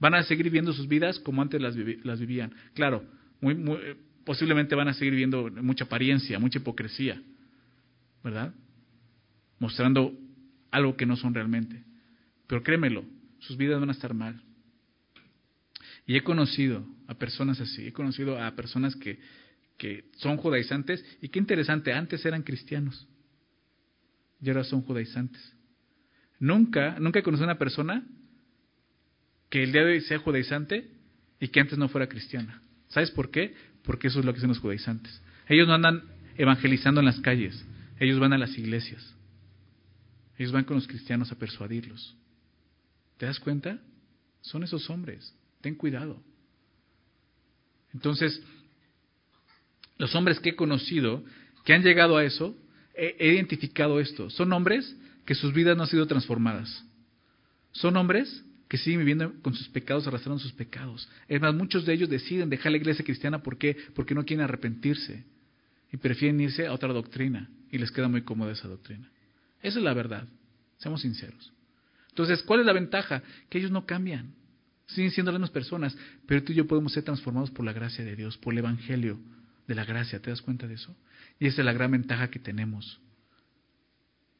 Van 0.00 0.14
a 0.14 0.24
seguir 0.24 0.46
viviendo 0.46 0.72
sus 0.72 0.88
vidas 0.88 1.20
como 1.20 1.42
antes 1.42 1.60
las, 1.60 1.76
vivían. 1.76 2.52
Claro, 2.74 3.04
muy, 3.40 3.54
posiblemente 4.24 4.74
van 4.74 4.88
a 4.88 4.94
seguir 4.94 5.14
viendo 5.14 5.48
mucha 5.62 5.84
apariencia, 5.84 6.40
mucha 6.40 6.58
hipocresía, 6.58 7.22
¿verdad? 8.24 8.52
Mostrando 9.60 10.12
algo 10.72 10.96
que 10.96 11.06
no 11.06 11.14
son 11.14 11.34
realmente. 11.34 11.84
Pero 12.48 12.64
créemelo, 12.64 13.04
sus 13.38 13.56
vidas 13.56 13.78
van 13.78 13.90
a 13.90 13.92
estar 13.92 14.12
mal. 14.12 14.42
Y 16.04 16.16
he 16.16 16.24
conocido 16.24 16.84
a 17.06 17.14
personas 17.14 17.60
así, 17.60 17.86
he 17.86 17.92
conocido 17.92 18.42
a 18.42 18.56
personas 18.56 18.96
que, 18.96 19.20
que 19.76 20.04
son 20.16 20.36
judaizantes 20.36 21.04
y 21.20 21.28
qué 21.28 21.38
interesante, 21.38 21.92
antes 21.92 22.24
eran 22.24 22.42
cristianos 22.42 23.06
y 24.40 24.48
ahora 24.48 24.64
son 24.64 24.82
judaizantes. 24.82 25.54
Nunca, 26.38 26.98
nunca 26.98 27.20
he 27.20 27.22
conocido 27.22 27.48
a 27.48 27.52
una 27.52 27.58
persona 27.58 28.04
que 29.48 29.62
el 29.62 29.72
día 29.72 29.84
de 29.84 29.92
hoy 29.92 30.00
sea 30.02 30.18
judaizante 30.18 30.90
y 31.40 31.48
que 31.48 31.60
antes 31.60 31.78
no 31.78 31.88
fuera 31.88 32.08
cristiana. 32.08 32.60
¿Sabes 32.88 33.10
por 33.10 33.30
qué? 33.30 33.54
Porque 33.82 34.08
eso 34.08 34.20
es 34.20 34.24
lo 34.24 34.32
que 34.32 34.38
hacen 34.38 34.48
los 34.48 34.58
judaizantes. 34.58 35.22
Ellos 35.48 35.66
no 35.66 35.74
andan 35.74 36.04
evangelizando 36.36 37.00
en 37.00 37.06
las 37.06 37.20
calles, 37.20 37.64
ellos 38.00 38.18
van 38.18 38.32
a 38.32 38.38
las 38.38 38.56
iglesias. 38.58 39.14
Ellos 40.36 40.52
van 40.52 40.64
con 40.64 40.76
los 40.76 40.86
cristianos 40.86 41.30
a 41.30 41.38
persuadirlos. 41.38 42.16
¿Te 43.18 43.26
das 43.26 43.38
cuenta? 43.38 43.78
Son 44.40 44.64
esos 44.64 44.90
hombres. 44.90 45.34
Ten 45.60 45.76
cuidado. 45.76 46.20
Entonces, 47.92 48.42
los 49.98 50.14
hombres 50.14 50.40
que 50.40 50.50
he 50.50 50.56
conocido, 50.56 51.24
que 51.64 51.72
han 51.72 51.82
llegado 51.82 52.16
a 52.16 52.24
eso, 52.24 52.56
he, 52.94 53.32
identificado 53.34 54.00
esto. 54.00 54.30
Son 54.30 54.52
hombres 54.52 54.96
que 55.24 55.34
sus 55.34 55.52
vidas 55.52 55.76
no 55.76 55.84
han 55.84 55.88
sido 55.88 56.06
transformadas. 56.06 56.84
Son 57.72 57.96
hombres 57.96 58.44
que 58.68 58.78
siguen 58.78 59.00
viviendo 59.00 59.32
con 59.42 59.54
sus 59.54 59.68
pecados, 59.68 60.06
arrastrando 60.06 60.40
sus 60.40 60.52
pecados. 60.52 61.08
Es 61.28 61.40
más, 61.40 61.54
muchos 61.54 61.86
de 61.86 61.92
ellos 61.92 62.08
deciden 62.08 62.50
dejar 62.50 62.72
la 62.72 62.78
iglesia 62.78 63.04
cristiana 63.04 63.42
¿por 63.42 63.58
qué? 63.58 63.76
porque 63.94 64.14
no 64.14 64.24
quieren 64.24 64.44
arrepentirse 64.44 65.24
y 65.92 65.96
prefieren 65.96 66.40
irse 66.40 66.66
a 66.66 66.72
otra 66.72 66.92
doctrina 66.92 67.48
y 67.70 67.78
les 67.78 67.90
queda 67.90 68.08
muy 68.08 68.22
cómoda 68.22 68.52
esa 68.52 68.68
doctrina. 68.68 69.08
Esa 69.62 69.78
es 69.78 69.84
la 69.84 69.94
verdad, 69.94 70.26
seamos 70.78 71.02
sinceros. 71.02 71.52
Entonces, 72.10 72.42
¿cuál 72.42 72.60
es 72.60 72.66
la 72.66 72.72
ventaja? 72.72 73.22
Que 73.48 73.58
ellos 73.58 73.70
no 73.70 73.86
cambian, 73.86 74.34
siguen 74.86 75.10
siendo 75.10 75.32
las 75.32 75.40
mismas 75.40 75.54
personas, 75.54 75.96
pero 76.26 76.42
tú 76.42 76.52
y 76.52 76.56
yo 76.56 76.66
podemos 76.66 76.92
ser 76.92 77.02
transformados 77.02 77.50
por 77.50 77.64
la 77.64 77.72
gracia 77.72 78.04
de 78.04 78.14
Dios, 78.14 78.36
por 78.38 78.52
el 78.52 78.58
Evangelio 78.58 79.18
de 79.66 79.74
la 79.74 79.84
gracia, 79.84 80.20
¿te 80.20 80.30
das 80.30 80.42
cuenta 80.42 80.66
de 80.66 80.74
eso? 80.74 80.96
Y 81.38 81.46
esa 81.46 81.62
es 81.62 81.64
la 81.64 81.72
gran 81.72 81.90
ventaja 81.90 82.30
que 82.30 82.38
tenemos. 82.38 83.00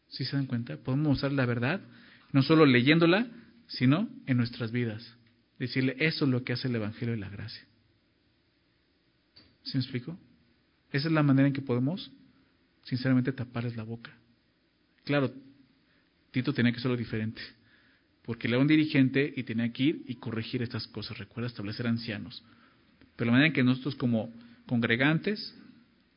¿Sí 0.09 0.25
se 0.25 0.37
dan 0.37 0.47
cuenta? 0.47 0.77
Podemos 0.77 1.19
usar 1.19 1.33
la 1.33 1.47
verdad, 1.47 1.81
no 2.33 2.43
solo 2.43 2.67
leyéndola, 2.67 3.27
sino 3.67 4.09
en 4.27 4.37
nuestras 4.37 4.71
vidas. 4.71 5.17
Decirle, 5.59 5.97
eso 5.99 6.25
es 6.25 6.31
lo 6.31 6.45
que 6.45 6.53
hace 6.53 6.69
el 6.69 6.77
Evangelio 6.77 7.15
de 7.15 7.21
la 7.21 7.29
gracia. 7.29 7.65
¿Sí 9.63 9.77
me 9.77 9.83
explico? 9.83 10.19
Esa 10.93 11.09
es 11.09 11.15
la 11.15 11.23
manera 11.23 11.49
en 11.49 11.55
que 11.55 11.63
podemos, 11.63 12.13
sinceramente, 12.83 13.33
taparles 13.33 13.77
la 13.77 13.83
boca. 13.83 14.13
Claro, 15.05 15.33
Tito 16.31 16.53
tenía 16.53 16.73
que 16.73 16.79
hacerlo 16.79 16.97
diferente, 16.97 17.41
porque 18.25 18.47
él 18.47 18.55
era 18.55 18.63
un 18.63 18.69
dirigente 18.69 19.33
y 19.37 19.43
tenía 19.45 19.73
que 19.73 19.83
ir 19.83 20.05
y 20.07 20.17
corregir 20.17 20.63
estas 20.63 20.87
cosas, 20.89 21.19
recuerda, 21.19 21.49
establecer 21.49 21.87
ancianos. 21.87 22.45
Pero 23.17 23.27
la 23.27 23.33
manera 23.33 23.49
en 23.49 23.53
que 23.53 23.63
nosotros 23.63 23.95
como 23.95 24.33
congregantes 24.67 25.55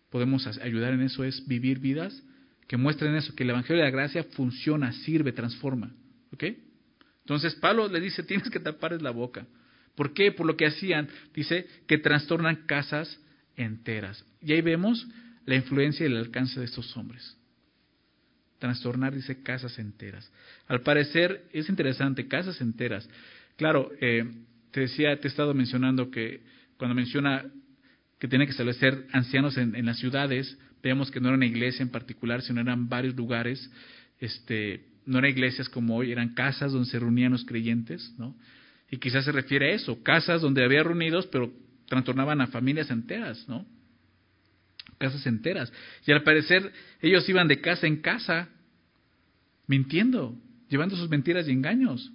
podemos 0.09 0.47
ayudar 0.47 0.93
en 0.93 1.01
eso 1.01 1.23
es 1.23 1.45
vivir 1.47 1.79
vidas 1.79 2.23
que 2.67 2.77
muestren 2.77 3.15
eso, 3.15 3.33
que 3.33 3.43
el 3.43 3.51
Evangelio 3.51 3.81
de 3.83 3.89
la 3.89 3.95
Gracia 3.95 4.23
funciona, 4.23 4.91
sirve, 4.91 5.31
transforma. 5.31 5.91
¿Ok? 6.33 6.43
Entonces 7.21 7.55
Pablo 7.55 7.87
le 7.87 7.99
dice, 7.99 8.23
tienes 8.23 8.49
que 8.49 8.59
taparles 8.59 9.01
la 9.01 9.11
boca. 9.11 9.47
¿Por 9.95 10.13
qué? 10.13 10.31
Por 10.31 10.45
lo 10.45 10.55
que 10.57 10.67
hacían, 10.67 11.07
dice, 11.33 11.65
que 11.87 11.97
trastornan 11.97 12.67
casas 12.67 13.19
enteras. 13.55 14.23
Y 14.41 14.53
ahí 14.53 14.61
vemos 14.61 15.07
la 15.45 15.55
influencia 15.55 16.05
y 16.05 16.11
el 16.11 16.17
alcance 16.17 16.59
de 16.59 16.65
estos 16.65 16.95
hombres. 16.97 17.37
Trastornar, 18.59 19.15
dice, 19.15 19.41
casas 19.41 19.79
enteras. 19.79 20.31
Al 20.67 20.81
parecer, 20.81 21.45
es 21.53 21.69
interesante, 21.69 22.27
casas 22.27 22.59
enteras. 22.59 23.09
Claro, 23.55 23.91
eh, 24.01 24.25
te 24.71 24.81
decía, 24.81 25.19
te 25.19 25.27
he 25.27 25.31
estado 25.31 25.53
mencionando 25.53 26.11
que 26.11 26.41
cuando 26.77 26.95
menciona 26.95 27.45
que 28.19 28.27
tiene 28.27 28.45
que 28.45 28.51
establecer 28.51 29.05
ancianos 29.11 29.57
en, 29.57 29.85
las 29.85 29.99
ciudades. 29.99 30.57
Vemos 30.81 31.11
que 31.11 31.19
no 31.19 31.27
era 31.27 31.37
una 31.37 31.45
iglesia 31.45 31.83
en 31.83 31.89
particular, 31.89 32.41
sino 32.41 32.61
eran 32.61 32.89
varios 32.89 33.15
lugares. 33.15 33.71
Este, 34.19 34.85
no 35.05 35.19
eran 35.19 35.31
iglesias 35.31 35.69
como 35.69 35.95
hoy, 35.95 36.11
eran 36.11 36.33
casas 36.33 36.71
donde 36.71 36.89
se 36.89 36.99
reunían 36.99 37.31
los 37.31 37.45
creyentes, 37.45 38.13
¿no? 38.17 38.35
Y 38.89 38.97
quizás 38.97 39.25
se 39.25 39.31
refiere 39.31 39.71
a 39.71 39.75
eso, 39.75 40.01
casas 40.01 40.41
donde 40.41 40.63
había 40.63 40.81
reunidos, 40.81 41.27
pero 41.27 41.51
trastornaban 41.87 42.41
a 42.41 42.47
familias 42.47 42.89
enteras, 42.89 43.47
¿no? 43.47 43.65
Casas 44.97 45.25
enteras. 45.27 45.71
Y 46.05 46.11
al 46.11 46.23
parecer 46.23 46.71
ellos 47.01 47.27
iban 47.29 47.47
de 47.47 47.61
casa 47.61 47.85
en 47.85 47.97
casa, 47.97 48.49
mintiendo, 49.67 50.35
llevando 50.69 50.95
sus 50.95 51.09
mentiras 51.09 51.47
y 51.47 51.51
engaños, 51.51 52.11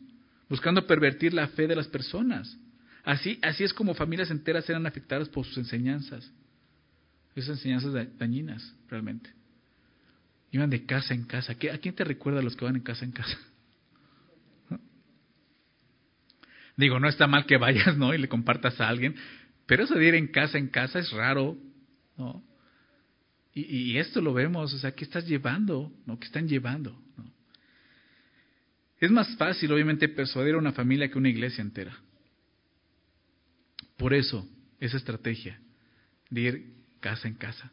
buscando 0.49 0.87
pervertir 0.87 1.35
la 1.35 1.49
fe 1.49 1.67
de 1.67 1.77
las 1.77 1.89
personas. 1.89 2.59
Así, 3.05 3.39
así 3.43 3.65
es 3.65 3.73
como 3.75 3.95
familias 3.95 4.31
enteras 4.31 4.69
eran 4.71 4.87
afectadas 4.87 5.29
por 5.29 5.45
sus 5.45 5.59
enseñanzas. 5.59 6.33
Esas 7.35 7.59
enseñanzas 7.59 8.07
dañinas, 8.19 8.75
realmente. 8.89 9.31
Iban 10.51 10.71
de 10.71 10.85
casa 10.85 11.15
en 11.15 11.25
casa. 11.25 11.53
¿A 11.53 11.79
quién 11.79 11.95
te 11.95 12.05
recuerda 12.05 12.43
los 12.43 12.57
que 12.57 12.65
van 12.65 12.77
en 12.77 12.83
casa 12.83 13.05
en 13.05 13.13
casa? 13.13 13.39
Digo, 16.77 17.01
no 17.01 17.09
está 17.09 17.27
mal 17.27 17.47
que 17.47 17.57
vayas, 17.57 17.97
¿no? 17.97 18.15
Y 18.15 18.19
le 18.19 18.29
compartas 18.29 18.81
a 18.81 18.89
alguien, 18.89 19.17
pero 19.67 19.85
eso 19.85 19.95
de 19.95 20.07
ir 20.07 20.15
en 20.15 20.29
casa 20.29 20.59
en 20.59 20.69
casa 20.69 20.99
es 20.99 21.11
raro, 21.11 21.57
¿no? 22.17 22.45
Y, 23.55 23.99
esto 23.99 24.23
lo 24.23 24.33
vemos, 24.33 24.73
o 24.73 24.79
sea, 24.79 24.93
¿qué 24.93 25.05
estás 25.05 25.27
llevando? 25.27 25.93
¿No? 26.07 26.19
¿Qué 26.19 26.25
están 26.25 26.49
llevando? 26.49 26.99
Es 28.99 29.11
más 29.11 29.37
fácil, 29.37 29.71
obviamente, 29.73 30.09
persuadir 30.09 30.55
a 30.55 30.59
una 30.59 30.73
familia 30.73 31.11
que 31.11 31.19
una 31.19 31.29
iglesia 31.29 31.61
entera. 31.61 31.95
Por 34.03 34.15
eso, 34.15 34.47
esa 34.81 34.97
estrategia 34.97 35.61
de 36.29 36.41
ir 36.41 36.75
casa 37.01 37.29
en 37.29 37.35
casa. 37.35 37.73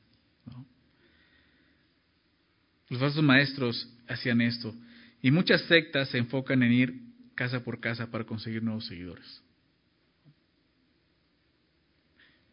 Los 2.88 3.00
falsos 3.00 3.24
maestros 3.24 3.90
hacían 4.08 4.42
esto. 4.42 4.74
Y 5.22 5.32
muchas 5.32 5.62
sectas 5.64 6.10
se 6.10 6.18
enfocan 6.18 6.64
en 6.64 6.72
ir 6.72 7.02
casa 7.36 7.64
por 7.64 7.80
casa 7.80 8.10
para 8.10 8.24
conseguir 8.24 8.64
nuevos 8.64 8.86
seguidores. 8.86 9.44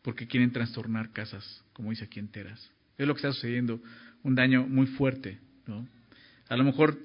porque 0.07 0.29
quieren 0.29 0.53
trastornar 0.53 1.11
casas, 1.11 1.65
como 1.73 1.91
dice 1.91 2.05
aquí 2.05 2.21
enteras. 2.21 2.71
Es 2.97 3.09
lo 3.09 3.15
que 3.15 3.19
está 3.19 3.33
sucediendo, 3.33 3.83
un 4.23 4.37
daño 4.37 4.65
muy 4.65 4.87
fuerte. 4.87 5.41
A 6.49 6.57
lo 6.57 6.63
mejor 6.63 6.97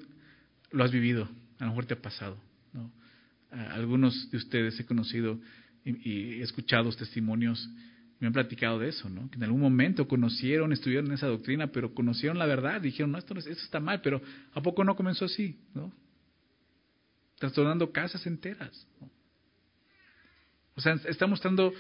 lo 0.70 0.84
has 0.84 0.92
vivido, 0.92 1.28
a 1.58 1.64
lo 1.64 1.72
mejor 1.72 1.88
te 1.88 1.96
ha 1.96 2.00
pasado, 2.00 2.38
¿no? 2.74 2.92
algunos 3.72 4.30
de 4.30 4.38
ustedes 4.38 4.80
he 4.80 4.86
conocido 4.86 5.40
y, 5.86 6.40
he 6.40 6.42
escuchado 6.42 6.92
testimonios, 6.92 7.70
me 8.20 8.28
han 8.28 8.34
platicado 8.34 8.80
de 8.80 8.90
eso, 8.90 9.10
¿no? 9.10 9.30
Que 9.30 9.38
en 9.38 9.44
algún 9.44 9.62
momento 9.62 10.08
conocieron, 10.08 10.74
estuvieron 10.74 11.08
en 11.08 11.14
esa 11.14 11.28
doctrina, 11.28 11.68
pero 11.68 11.94
conocieron 11.94 12.38
la 12.38 12.46
verdad, 12.46 12.82
dijeron, 12.82 13.12
no, 13.12 13.18
esto, 13.18 13.38
esto 13.38 13.52
está 13.52 13.80
mal, 13.80 14.02
pero 14.02 14.22
¿a 14.54 14.62
poco 14.62 14.84
no 14.84 14.96
comenzó 14.96 15.26
así, 15.26 15.60
no? 15.74 15.92
Trastornando 17.40 17.92
casas 17.92 18.26
enteras, 18.28 18.88
O 20.76 20.82
sea, 20.82 20.94
está 21.08 21.26
mostrando 21.26 21.74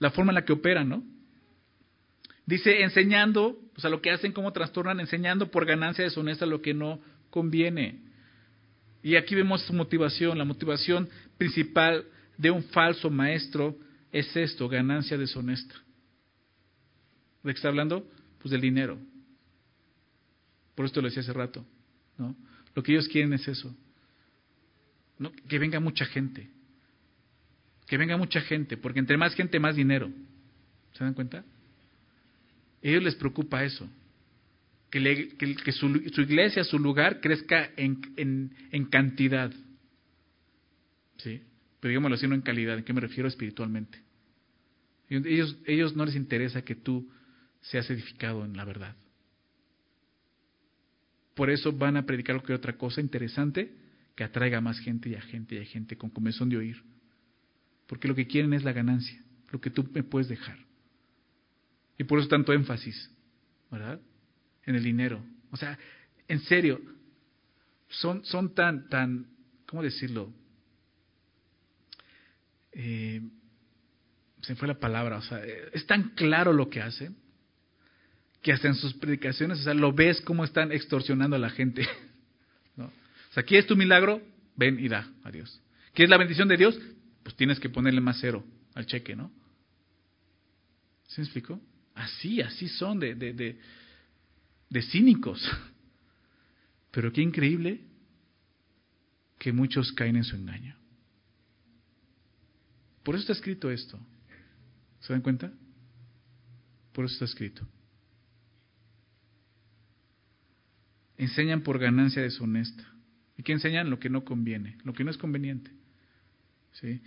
la 0.00 0.10
forma 0.10 0.32
en 0.32 0.34
la 0.34 0.44
que 0.44 0.52
operan, 0.52 0.88
¿no? 0.88 1.04
Dice, 2.46 2.82
enseñando, 2.82 3.60
o 3.76 3.80
sea, 3.80 3.90
lo 3.90 4.02
que 4.02 4.10
hacen, 4.10 4.32
cómo 4.32 4.52
trastornan, 4.52 4.98
enseñando 4.98 5.52
por 5.52 5.66
ganancia 5.66 6.02
deshonesta 6.02 6.46
lo 6.46 6.60
que 6.60 6.74
no 6.74 7.00
conviene. 7.30 8.00
Y 9.04 9.14
aquí 9.14 9.36
vemos 9.36 9.62
su 9.62 9.72
motivación. 9.72 10.36
La 10.36 10.44
motivación 10.44 11.08
principal 11.38 12.04
de 12.40 12.50
un 12.50 12.62
falso 12.64 13.10
maestro 13.10 13.76
es 14.10 14.34
esto, 14.34 14.66
ganancia 14.66 15.18
deshonesta. 15.18 15.74
¿De 17.42 17.52
qué 17.52 17.56
está 17.56 17.68
hablando? 17.68 18.08
Pues 18.38 18.50
del 18.50 18.62
dinero. 18.62 18.98
Por 20.74 20.86
esto 20.86 21.02
lo 21.02 21.08
decía 21.08 21.20
hace 21.20 21.34
rato. 21.34 21.64
¿no? 22.16 22.34
Lo 22.74 22.82
que 22.82 22.92
ellos 22.92 23.08
quieren 23.08 23.34
es 23.34 23.46
eso. 23.46 23.74
¿no? 25.18 25.30
Que 25.48 25.58
venga 25.58 25.80
mucha 25.80 26.06
gente. 26.06 26.48
Que 27.86 27.98
venga 27.98 28.16
mucha 28.16 28.40
gente, 28.40 28.78
porque 28.78 29.00
entre 29.00 29.18
más 29.18 29.34
gente, 29.34 29.60
más 29.60 29.76
dinero. 29.76 30.10
¿Se 30.94 31.04
dan 31.04 31.12
cuenta? 31.12 31.38
A 31.38 31.44
ellos 32.82 33.02
les 33.02 33.16
preocupa 33.16 33.64
eso. 33.64 33.86
Que, 34.90 35.72
su, 35.72 35.88
iglesia, 36.22 36.64
su 36.64 36.78
lugar, 36.78 37.20
crezca 37.20 37.70
en, 37.76 38.00
en, 38.72 38.84
cantidad. 38.86 39.52
¿Sí? 41.18 41.42
Pero 41.80 41.90
digámoslo 41.90 42.16
así, 42.16 42.28
no 42.28 42.34
en 42.34 42.42
calidad. 42.42 42.78
¿En 42.78 42.84
qué 42.84 42.92
me 42.92 43.00
refiero 43.00 43.28
espiritualmente? 43.28 43.98
Ellos, 45.08 45.56
ellos 45.66 45.96
no 45.96 46.04
les 46.04 46.14
interesa 46.14 46.62
que 46.62 46.76
tú 46.76 47.10
seas 47.60 47.90
edificado 47.90 48.44
en 48.44 48.56
la 48.56 48.64
verdad. 48.64 48.94
Por 51.34 51.50
eso 51.50 51.72
van 51.72 51.96
a 51.96 52.06
predicar 52.06 52.42
que 52.42 52.52
otra 52.52 52.76
cosa 52.76 53.00
interesante 53.00 53.74
que 54.14 54.24
atraiga 54.24 54.60
más 54.60 54.78
gente 54.80 55.08
y 55.08 55.14
a 55.14 55.20
gente 55.20 55.54
y 55.54 55.58
a 55.58 55.64
gente 55.64 55.96
con 55.96 56.10
comezón 56.10 56.50
de 56.50 56.58
oír. 56.58 56.82
Porque 57.86 58.06
lo 58.06 58.14
que 58.14 58.26
quieren 58.26 58.52
es 58.52 58.62
la 58.62 58.72
ganancia, 58.72 59.18
lo 59.50 59.60
que 59.60 59.70
tú 59.70 59.88
me 59.92 60.02
puedes 60.02 60.28
dejar. 60.28 60.58
Y 61.98 62.04
por 62.04 62.18
eso 62.18 62.28
tanto 62.28 62.52
énfasis, 62.52 63.10
¿verdad? 63.70 64.00
En 64.64 64.74
el 64.74 64.84
dinero. 64.84 65.24
O 65.50 65.56
sea, 65.56 65.78
en 66.28 66.40
serio, 66.40 66.80
son, 67.88 68.24
son 68.24 68.54
tan, 68.54 68.88
tan, 68.88 69.26
¿cómo 69.66 69.82
decirlo? 69.82 70.32
Eh, 72.72 73.20
se 74.42 74.54
fue 74.56 74.68
la 74.68 74.78
palabra, 74.78 75.18
o 75.18 75.22
sea, 75.22 75.40
es 75.72 75.86
tan 75.86 76.10
claro 76.10 76.52
lo 76.52 76.70
que 76.70 76.80
hacen 76.80 77.16
que 78.42 78.52
hasta 78.52 78.68
en 78.68 78.74
sus 78.74 78.94
predicaciones, 78.94 79.60
o 79.60 79.62
sea, 79.62 79.74
lo 79.74 79.92
ves 79.92 80.20
cómo 80.22 80.44
están 80.44 80.72
extorsionando 80.72 81.36
a 81.36 81.38
la 81.38 81.50
gente. 81.50 81.86
¿no? 82.76 82.86
O 82.86 83.32
sea, 83.32 83.42
¿quieres 83.42 83.66
tu 83.66 83.76
milagro? 83.76 84.22
Ven 84.56 84.78
y 84.78 84.88
da 84.88 85.08
a 85.24 85.30
Dios. 85.30 85.60
¿Quieres 85.94 86.10
la 86.10 86.16
bendición 86.16 86.48
de 86.48 86.56
Dios? 86.56 86.78
Pues 87.22 87.34
tienes 87.36 87.60
que 87.60 87.68
ponerle 87.68 88.00
más 88.00 88.18
cero 88.20 88.44
al 88.74 88.86
cheque, 88.86 89.14
¿no? 89.14 89.30
¿Se 91.08 91.20
me 91.20 91.24
explicó? 91.24 91.60
Así, 91.94 92.40
así 92.40 92.68
son 92.68 92.98
de, 93.00 93.14
de, 93.14 93.58
de, 94.68 94.82
cínicos. 94.82 95.46
Pero 96.90 97.12
qué 97.12 97.20
increíble 97.20 97.80
que 99.38 99.52
muchos 99.52 99.92
caen 99.92 100.16
en 100.16 100.24
su 100.24 100.36
engaño. 100.36 100.76
Por 103.02 103.14
eso 103.14 103.22
está 103.22 103.32
escrito 103.32 103.70
esto. 103.70 103.98
¿Se 105.00 105.12
dan 105.12 105.22
cuenta? 105.22 105.52
Por 106.92 107.04
eso 107.04 107.14
está 107.14 107.24
escrito. 107.24 107.66
Enseñan 111.16 111.62
por 111.62 111.78
ganancia 111.78 112.22
deshonesta. 112.22 112.84
¿Y 113.36 113.42
qué 113.42 113.52
enseñan? 113.52 113.90
Lo 113.90 113.98
que 113.98 114.10
no 114.10 114.24
conviene, 114.24 114.76
lo 114.84 114.92
que 114.92 115.04
no 115.04 115.10
es 115.10 115.16
conveniente. 115.16 115.70
¿Sí? 116.72 117.00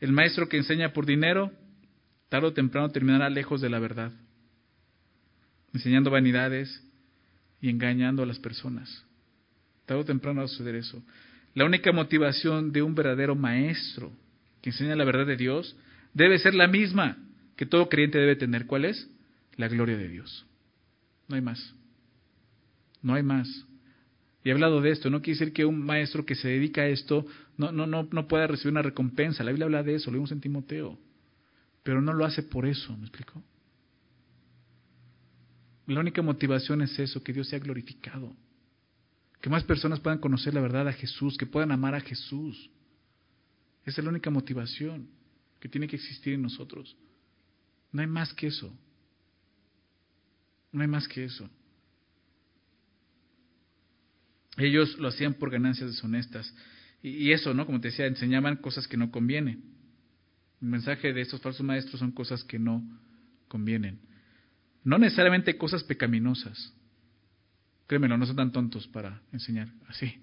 El 0.00 0.12
maestro 0.12 0.48
que 0.48 0.56
enseña 0.56 0.92
por 0.92 1.06
dinero 1.06 1.52
tarde 2.28 2.46
o 2.46 2.52
temprano 2.52 2.88
terminará 2.90 3.28
lejos 3.28 3.60
de 3.60 3.68
la 3.68 3.78
verdad, 3.78 4.10
enseñando 5.74 6.10
vanidades 6.10 6.82
y 7.60 7.68
engañando 7.68 8.22
a 8.22 8.26
las 8.26 8.38
personas. 8.38 9.04
Tarde 9.84 10.00
o 10.00 10.04
temprano 10.06 10.40
va 10.40 10.46
a 10.46 10.48
suceder 10.48 10.76
eso. 10.76 11.02
La 11.54 11.66
única 11.66 11.92
motivación 11.92 12.72
de 12.72 12.80
un 12.80 12.94
verdadero 12.94 13.34
maestro 13.34 14.10
que 14.62 14.70
enseña 14.70 14.96
la 14.96 15.04
verdad 15.04 15.26
de 15.26 15.36
Dios 15.36 15.76
debe 16.14 16.38
ser 16.38 16.54
la 16.54 16.66
misma 16.66 17.18
que 17.56 17.66
todo 17.66 17.88
creyente 17.88 18.18
debe 18.18 18.36
tener. 18.36 18.66
¿Cuál 18.66 18.86
es? 18.86 19.10
La 19.56 19.68
gloria 19.68 19.98
de 19.98 20.08
Dios. 20.08 20.46
No 21.28 21.36
hay 21.36 21.42
más. 21.42 21.74
No 23.02 23.14
hay 23.14 23.22
más. 23.22 23.66
Y 24.44 24.48
he 24.48 24.52
hablado 24.52 24.80
de 24.80 24.90
esto, 24.90 25.10
no 25.10 25.20
quiere 25.20 25.38
decir 25.38 25.52
que 25.52 25.64
un 25.64 25.84
maestro 25.84 26.24
que 26.24 26.34
se 26.34 26.48
dedica 26.48 26.80
a 26.80 26.88
esto 26.88 27.26
no, 27.58 27.70
no, 27.70 27.86
no, 27.86 28.08
no 28.10 28.26
pueda 28.26 28.46
recibir 28.46 28.72
una 28.72 28.82
recompensa. 28.82 29.44
La 29.44 29.50
Biblia 29.50 29.66
habla 29.66 29.82
de 29.82 29.96
eso, 29.96 30.10
lo 30.10 30.16
vimos 30.16 30.32
en 30.32 30.40
Timoteo 30.40 30.98
pero 31.82 32.00
no 32.00 32.12
lo 32.12 32.24
hace 32.24 32.42
por 32.42 32.66
eso, 32.66 32.96
¿me 32.96 33.04
explico? 33.04 33.42
La 35.86 36.00
única 36.00 36.22
motivación 36.22 36.82
es 36.82 36.96
eso, 36.98 37.22
que 37.22 37.32
Dios 37.32 37.48
sea 37.48 37.58
glorificado, 37.58 38.34
que 39.40 39.50
más 39.50 39.64
personas 39.64 39.98
puedan 40.00 40.20
conocer 40.20 40.54
la 40.54 40.60
verdad 40.60 40.88
a 40.88 40.92
Jesús, 40.92 41.36
que 41.36 41.46
puedan 41.46 41.72
amar 41.72 41.94
a 41.94 42.00
Jesús. 42.00 42.70
Esa 43.84 44.00
es 44.00 44.04
la 44.04 44.10
única 44.10 44.30
motivación 44.30 45.08
que 45.60 45.68
tiene 45.68 45.88
que 45.88 45.96
existir 45.96 46.34
en 46.34 46.42
nosotros. 46.42 46.96
No 47.92 48.00
hay 48.00 48.06
más 48.06 48.32
que 48.32 48.48
eso. 48.48 48.72
No 50.72 50.82
hay 50.82 50.88
más 50.88 51.06
que 51.06 51.24
eso. 51.24 51.48
Ellos 54.56 54.98
lo 54.98 55.08
hacían 55.08 55.34
por 55.34 55.50
ganancias 55.50 55.90
deshonestas. 55.90 56.52
Y, 57.02 57.32
eso, 57.32 57.52
¿no? 57.52 57.66
Como 57.66 57.80
te 57.80 57.88
decía, 57.88 58.06
enseñaban 58.06 58.56
cosas 58.56 58.86
que 58.86 58.96
no 58.96 59.10
convienen. 59.10 59.64
El 60.60 60.68
mensaje 60.68 61.12
de 61.12 61.20
estos 61.20 61.40
falsos 61.40 61.64
maestros 61.66 61.98
son 61.98 62.12
cosas 62.12 62.44
que 62.44 62.58
no 62.58 62.82
convienen. 63.48 63.98
No 64.84 64.98
necesariamente 64.98 65.56
cosas 65.56 65.82
pecaminosas. 65.82 66.72
Créemelo, 67.88 68.16
no 68.16 68.26
son 68.26 68.36
tan 68.36 68.52
tontos 68.52 68.86
para 68.86 69.20
enseñar 69.32 69.68
así. 69.88 70.14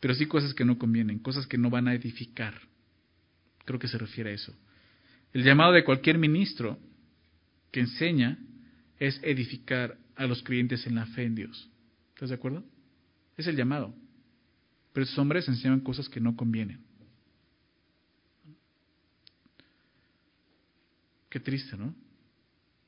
Pero 0.00 0.14
sí 0.14 0.26
cosas 0.26 0.54
que 0.54 0.64
no 0.64 0.78
convienen, 0.78 1.18
cosas 1.18 1.46
que 1.46 1.58
no 1.58 1.70
van 1.70 1.88
a 1.88 1.94
edificar. 1.94 2.54
Creo 3.64 3.78
que 3.78 3.88
se 3.88 3.98
refiere 3.98 4.30
a 4.30 4.34
eso. 4.34 4.54
El 5.32 5.44
llamado 5.44 5.72
de 5.72 5.84
cualquier 5.84 6.18
ministro 6.18 6.78
que 7.70 7.80
enseña 7.80 8.38
es 8.98 9.20
edificar 9.22 9.98
a 10.16 10.26
los 10.26 10.42
creyentes 10.42 10.86
en 10.86 10.94
la 10.94 11.06
fe 11.06 11.24
en 11.24 11.34
Dios. 11.34 11.70
¿Estás 12.14 12.30
de 12.30 12.34
acuerdo? 12.36 12.64
Es 13.36 13.46
el 13.46 13.56
llamado. 13.56 13.94
Pero 14.92 15.04
esos 15.04 15.18
hombres 15.18 15.46
enseñan 15.48 15.80
cosas 15.80 16.08
que 16.08 16.20
no 16.20 16.34
convienen. 16.34 16.80
Qué 21.28 21.40
triste, 21.40 21.76
¿no? 21.76 21.94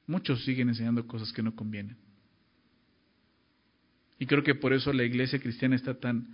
Muchos 0.07 0.45
siguen 0.45 0.69
enseñando 0.71 1.07
cosas 1.07 1.33
que 1.33 1.43
no 1.43 1.55
convienen. 1.55 1.97
Y 4.19 4.27
creo 4.27 4.43
que 4.43 4.55
por 4.55 4.73
eso 4.73 4.93
la 4.93 5.05
iglesia 5.05 5.39
cristiana 5.41 5.77
está 5.77 5.99
tan, 5.99 6.27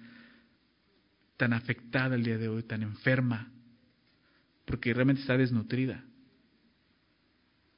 tan 1.37 1.53
afectada 1.53 2.17
el 2.17 2.25
día 2.25 2.39
de 2.39 2.49
hoy, 2.49 2.63
tan 2.63 2.83
enferma, 2.83 3.53
porque 4.65 4.93
realmente 4.93 5.23
está 5.23 5.37
desnutrida, 5.37 6.05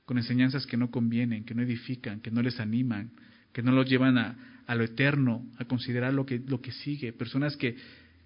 con 0.04 0.16
enseñanzas 0.16 0.66
que 0.66 0.76
no 0.76 0.90
convienen, 0.90 1.44
que 1.44 1.54
no 1.54 1.62
edifican, 1.62 2.20
que 2.20 2.30
no 2.30 2.40
les 2.40 2.60
animan, 2.60 3.10
que 3.52 3.62
no 3.62 3.72
los 3.72 3.88
llevan 3.88 4.16
a, 4.16 4.62
a 4.66 4.74
lo 4.74 4.84
eterno, 4.84 5.46
a 5.58 5.64
considerar 5.64 6.14
lo 6.14 6.24
que, 6.24 6.38
lo 6.38 6.60
que 6.60 6.72
sigue. 6.72 7.12
Personas 7.12 7.56
que, 7.56 7.76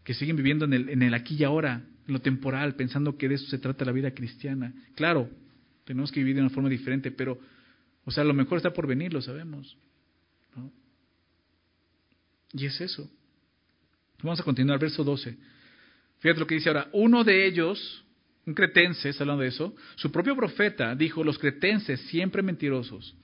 que 0.04 0.14
siguen 0.14 0.36
viviendo 0.36 0.64
en 0.64 0.74
el, 0.74 0.88
en 0.90 1.02
el 1.02 1.14
aquí 1.14 1.36
y 1.36 1.44
ahora, 1.44 1.82
en 2.06 2.12
lo 2.12 2.20
temporal, 2.20 2.76
pensando 2.76 3.16
que 3.16 3.28
de 3.28 3.36
eso 3.36 3.46
se 3.46 3.58
trata 3.58 3.84
la 3.84 3.92
vida 3.92 4.12
cristiana. 4.12 4.72
Claro, 4.94 5.30
tenemos 5.84 6.12
que 6.12 6.20
vivir 6.20 6.36
de 6.36 6.42
una 6.42 6.50
forma 6.50 6.68
diferente, 6.68 7.10
pero, 7.10 7.38
o 8.04 8.10
sea, 8.10 8.24
lo 8.24 8.34
mejor 8.34 8.58
está 8.58 8.72
por 8.72 8.86
venir, 8.86 9.12
lo 9.12 9.22
sabemos. 9.22 9.76
¿no? 10.54 10.72
Y 12.52 12.66
es 12.66 12.80
eso. 12.80 13.10
Vamos 14.22 14.40
a 14.40 14.44
continuar, 14.44 14.78
verso 14.78 15.02
12. 15.02 15.36
Fíjate 16.20 16.40
lo 16.40 16.46
que 16.46 16.54
dice 16.54 16.68
ahora. 16.68 16.88
Uno 16.92 17.24
de 17.24 17.46
ellos, 17.46 18.04
un 18.46 18.54
cretense, 18.54 19.08
está 19.08 19.24
hablando 19.24 19.42
de 19.42 19.48
eso, 19.48 19.74
su 19.96 20.12
propio 20.12 20.36
profeta 20.36 20.94
dijo, 20.94 21.24
los 21.24 21.38
cretenses 21.38 22.00
siempre 22.02 22.42
mentirosos, 22.42 23.16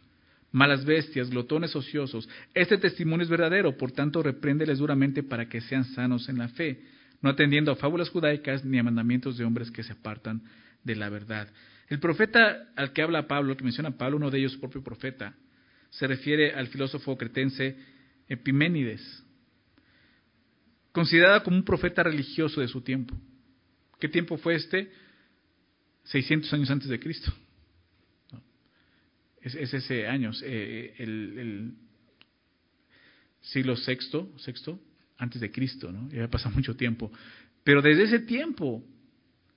malas 0.51 0.85
bestias, 0.85 1.31
glotones 1.31 1.75
ociosos. 1.77 2.29
Este 2.53 2.79
testimonio 2.79 3.23
es 3.23 3.31
verdadero, 3.31 3.77
por 3.77 3.93
tanto 3.93 4.23
repréndeles 4.23 4.79
duramente 4.79 5.23
para 5.23 5.49
que 5.49 5.61
sean 5.61 5.85
sanos 5.85 6.29
en 6.29 6.39
la 6.39 6.49
fe, 6.49 6.83
no 7.23 7.31
atendiendo 7.31 7.71
a 7.71 7.77
fábulas 7.77 8.11
judaicas 8.11 8.65
ni 8.65 8.79
a 8.79 8.83
mandamientos 8.83 9.39
de 9.39 9.45
hombres 9.45 9.71
que 9.71 9.85
se 9.85 9.93
apartan 9.93 10.43
de 10.83 10.97
la 10.97 11.09
verdad. 11.09 11.49
El 11.89 12.01
profeta 12.01 12.69
al 12.77 12.93
que 12.93 13.03
habla 13.03 13.29
Pablo, 13.29 13.57
que 13.57 13.65
menciona 13.65 13.97
Pablo, 13.97 14.17
uno 14.17 14.31
de 14.31 14.39
ellos, 14.39 14.53
su 14.53 14.61
propio 14.61 14.83
profeta, 14.83 15.35
se 15.91 16.07
refiere 16.07 16.53
al 16.53 16.67
filósofo 16.67 17.17
cretense 17.17 17.77
Epiménides, 18.29 19.25
considerado 20.99 21.45
como 21.45 21.57
un 21.57 21.63
profeta 21.63 22.03
religioso 22.03 22.61
de 22.61 22.67
su 22.67 22.81
tiempo. 22.81 23.15
¿Qué 24.01 24.09
tiempo 24.09 24.37
fue 24.37 24.57
este? 24.57 24.91
600 26.03 26.53
años 26.53 26.71
antes 26.73 26.89
de 26.89 26.99
Cristo. 26.99 27.33
Es, 29.41 29.55
ese 29.55 30.09
año, 30.09 30.33
eh, 30.43 30.97
el, 30.99 31.73
siglo 33.43 33.77
sexto, 33.77 34.29
sexto, 34.39 34.81
antes 35.19 35.41
de 35.41 35.53
Cristo, 35.53 35.93
¿no? 35.93 36.11
Ya 36.11 36.27
pasado 36.27 36.57
mucho 36.57 36.75
tiempo. 36.75 37.13
Pero 37.63 37.81
desde 37.81 38.03
ese 38.03 38.19
tiempo, 38.19 38.85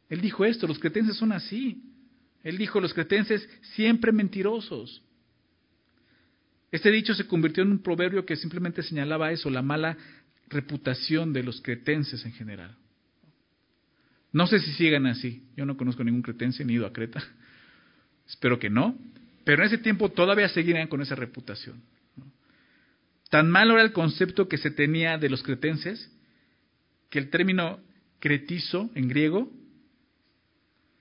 él 0.10 0.22
dijo 0.22 0.46
esto, 0.46 0.68
los 0.68 0.78
cretenses 0.78 1.18
son 1.18 1.32
así. 1.32 1.82
Él 2.44 2.60
dijo, 2.60 2.80
los 2.80 2.94
cretenses 2.94 3.50
siempre 3.74 4.12
mentirosos. 4.12 5.02
Este 6.72 6.92
dicho 6.92 7.16
se 7.16 7.26
convirtió 7.26 7.64
en 7.64 7.72
un 7.72 7.82
proverbio 7.82 8.28
que 8.28 8.36
simplemente 8.36 8.84
señalaba 8.84 9.32
eso, 9.32 9.50
la 9.50 9.64
mala 9.64 9.98
reputación 10.52 11.34
de 11.34 11.44
los 11.44 11.62
cretenses 11.62 12.24
en 12.26 12.34
general. 12.34 12.76
No 14.32 14.48
sé 14.48 14.60
si 14.60 14.72
sigan 14.74 15.08
así. 15.08 15.44
Yo 15.58 15.66
no 15.66 15.78
conozco 15.78 16.04
ningún 16.04 16.22
cretense 16.22 16.64
ni 16.64 16.74
ido 16.74 16.86
a 16.86 16.94
Creta. 16.94 17.24
Espero 18.28 18.60
que 18.60 18.70
no. 18.70 18.98
Pero 19.44 19.64
en 19.64 19.68
ese 19.68 19.78
tiempo 19.78 20.10
todavía 20.10 20.48
seguirían 20.50 20.88
con 20.88 21.02
esa 21.02 21.16
reputación. 21.16 21.82
Tan 23.30 23.50
malo 23.50 23.74
era 23.74 23.84
el 23.84 23.94
concepto 23.94 24.48
que 24.48 24.58
se 24.58 24.72
tenía 24.72 25.18
de 25.18 25.30
los 25.30 25.42
cretenses 25.42 26.12
que 27.10 27.20
el 27.20 27.30
término 27.30 27.80
cretizo 28.20 28.90
en 28.94 29.08
griego 29.08 29.52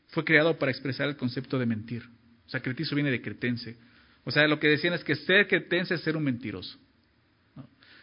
fue 0.08 0.24
creado 0.24 0.58
para 0.58 0.72
expresar 0.72 1.08
el 1.08 1.16
concepto 1.16 1.58
de 1.58 1.66
mentir. 1.66 2.02
O 2.46 2.48
sea, 2.48 2.60
cretizo 2.60 2.94
viene 2.94 3.10
de 3.10 3.20
cretense. 3.20 3.76
O 4.24 4.30
sea, 4.30 4.46
lo 4.48 4.58
que 4.58 4.68
decían 4.68 4.94
es 4.94 5.04
que 5.04 5.14
ser 5.14 5.46
cretense 5.46 5.94
es 5.94 6.00
ser 6.00 6.16
un 6.16 6.24
mentiroso. 6.24 6.78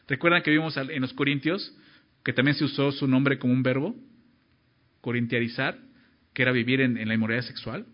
¿Recuerdan 0.08 0.42
que 0.42 0.52
vimos 0.52 0.78
en 0.78 1.02
los 1.02 1.14
Corintios 1.14 1.76
que 2.24 2.34
también 2.34 2.56
se 2.56 2.64
usó 2.64 2.92
su 2.92 3.08
nombre 3.08 3.40
como 3.40 3.54
un 3.54 3.64
verbo? 3.64 3.96
Corintiarizar, 5.02 5.78
que 6.34 6.42
era 6.42 6.52
vivir 6.52 6.82
en, 6.82 7.08
la 7.08 7.14
inmoralidad 7.14 7.46
sexual. 7.46 7.86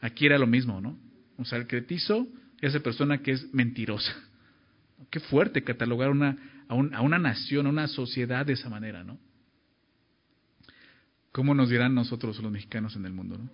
Aquí 0.00 0.26
era 0.26 0.38
lo 0.38 0.46
mismo, 0.46 0.80
¿no? 0.80 0.98
O 1.36 1.44
sea, 1.44 1.58
el 1.58 1.66
cretizo 1.66 2.26
es 2.60 2.74
esa 2.74 2.82
persona 2.82 3.18
que 3.18 3.32
es 3.32 3.52
mentirosa. 3.52 4.14
Qué 5.10 5.20
fuerte 5.20 5.62
catalogar 5.62 6.10
una, 6.10 6.38
a, 6.68 6.74
a, 6.74 7.02
una 7.02 7.18
nación, 7.18 7.66
a 7.66 7.70
una 7.70 7.86
sociedad 7.86 8.46
de 8.46 8.54
esa 8.54 8.70
manera, 8.70 9.04
¿no? 9.04 9.18
¿Cómo 11.32 11.54
nos 11.54 11.68
dirán 11.68 11.94
nosotros 11.94 12.40
los 12.40 12.50
mexicanos 12.50 12.96
en 12.96 13.04
el 13.04 13.12
mundo, 13.12 13.36
no? 13.36 13.44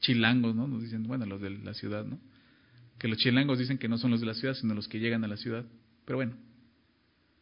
Chilangos, 0.00 0.54
¿no? 0.54 0.68
Nos 0.68 0.82
dicen, 0.82 1.04
bueno, 1.04 1.24
los 1.24 1.40
de 1.40 1.50
la 1.50 1.72
ciudad, 1.72 2.04
¿no? 2.04 2.20
Que 2.98 3.08
los 3.08 3.18
chilangos 3.18 3.58
dicen 3.58 3.78
que 3.78 3.88
no 3.88 3.98
son 3.98 4.10
los 4.10 4.20
de 4.20 4.26
la 4.26 4.34
ciudad, 4.34 4.54
sino 4.54 4.74
los 4.74 4.88
que 4.88 4.98
llegan 4.98 5.24
a 5.24 5.28
la 5.28 5.36
ciudad. 5.36 5.64
Pero 6.04 6.16
bueno, 6.16 6.36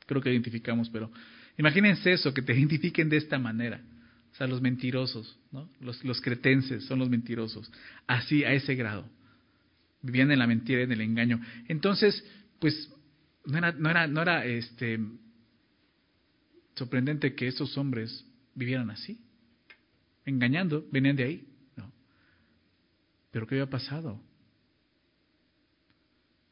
creo 0.07 0.21
que 0.21 0.31
identificamos, 0.31 0.91
pero 0.91 1.11
imagínense 1.59 2.13
eso, 2.13 2.33
que 2.35 2.43
te 2.43 2.53
identifiquen 2.57 3.09
de 3.09 3.17
esta 3.17 3.39
manera. 3.39 3.81
O 4.33 4.35
sea, 4.37 4.47
los 4.47 4.61
mentirosos, 4.61 5.39
¿no? 5.51 5.71
Los, 5.81 6.05
los 6.05 6.21
cretenses 6.21 6.85
son 6.85 6.99
los 6.99 7.09
mentirosos. 7.09 7.73
Así, 8.07 8.45
a 8.45 8.53
ese 8.53 8.75
grado. 8.75 9.09
Vivían 10.03 10.31
en 10.31 10.39
la 10.39 10.47
mentira, 10.47 10.83
en 10.83 10.93
el 10.93 11.01
engaño. 11.01 11.41
Entonces, 11.69 12.23
pues, 12.59 12.93
no 13.47 13.57
era, 13.57 13.73
no 13.73 13.89
era, 13.89 14.07
no 14.07 14.21
era 14.21 14.45
este, 14.45 15.01
sorprendente 16.75 17.35
que 17.35 17.49
esos 17.49 17.77
hombres 17.79 18.25
vivieran 18.55 18.91
así, 18.91 19.21
engañando, 20.25 20.87
venían 20.93 21.17
de 21.17 21.25
ahí. 21.25 21.49
No. 21.77 21.93
Pero 23.31 23.47
¿qué 23.47 23.55
había 23.55 23.71
pasado? 23.71 24.21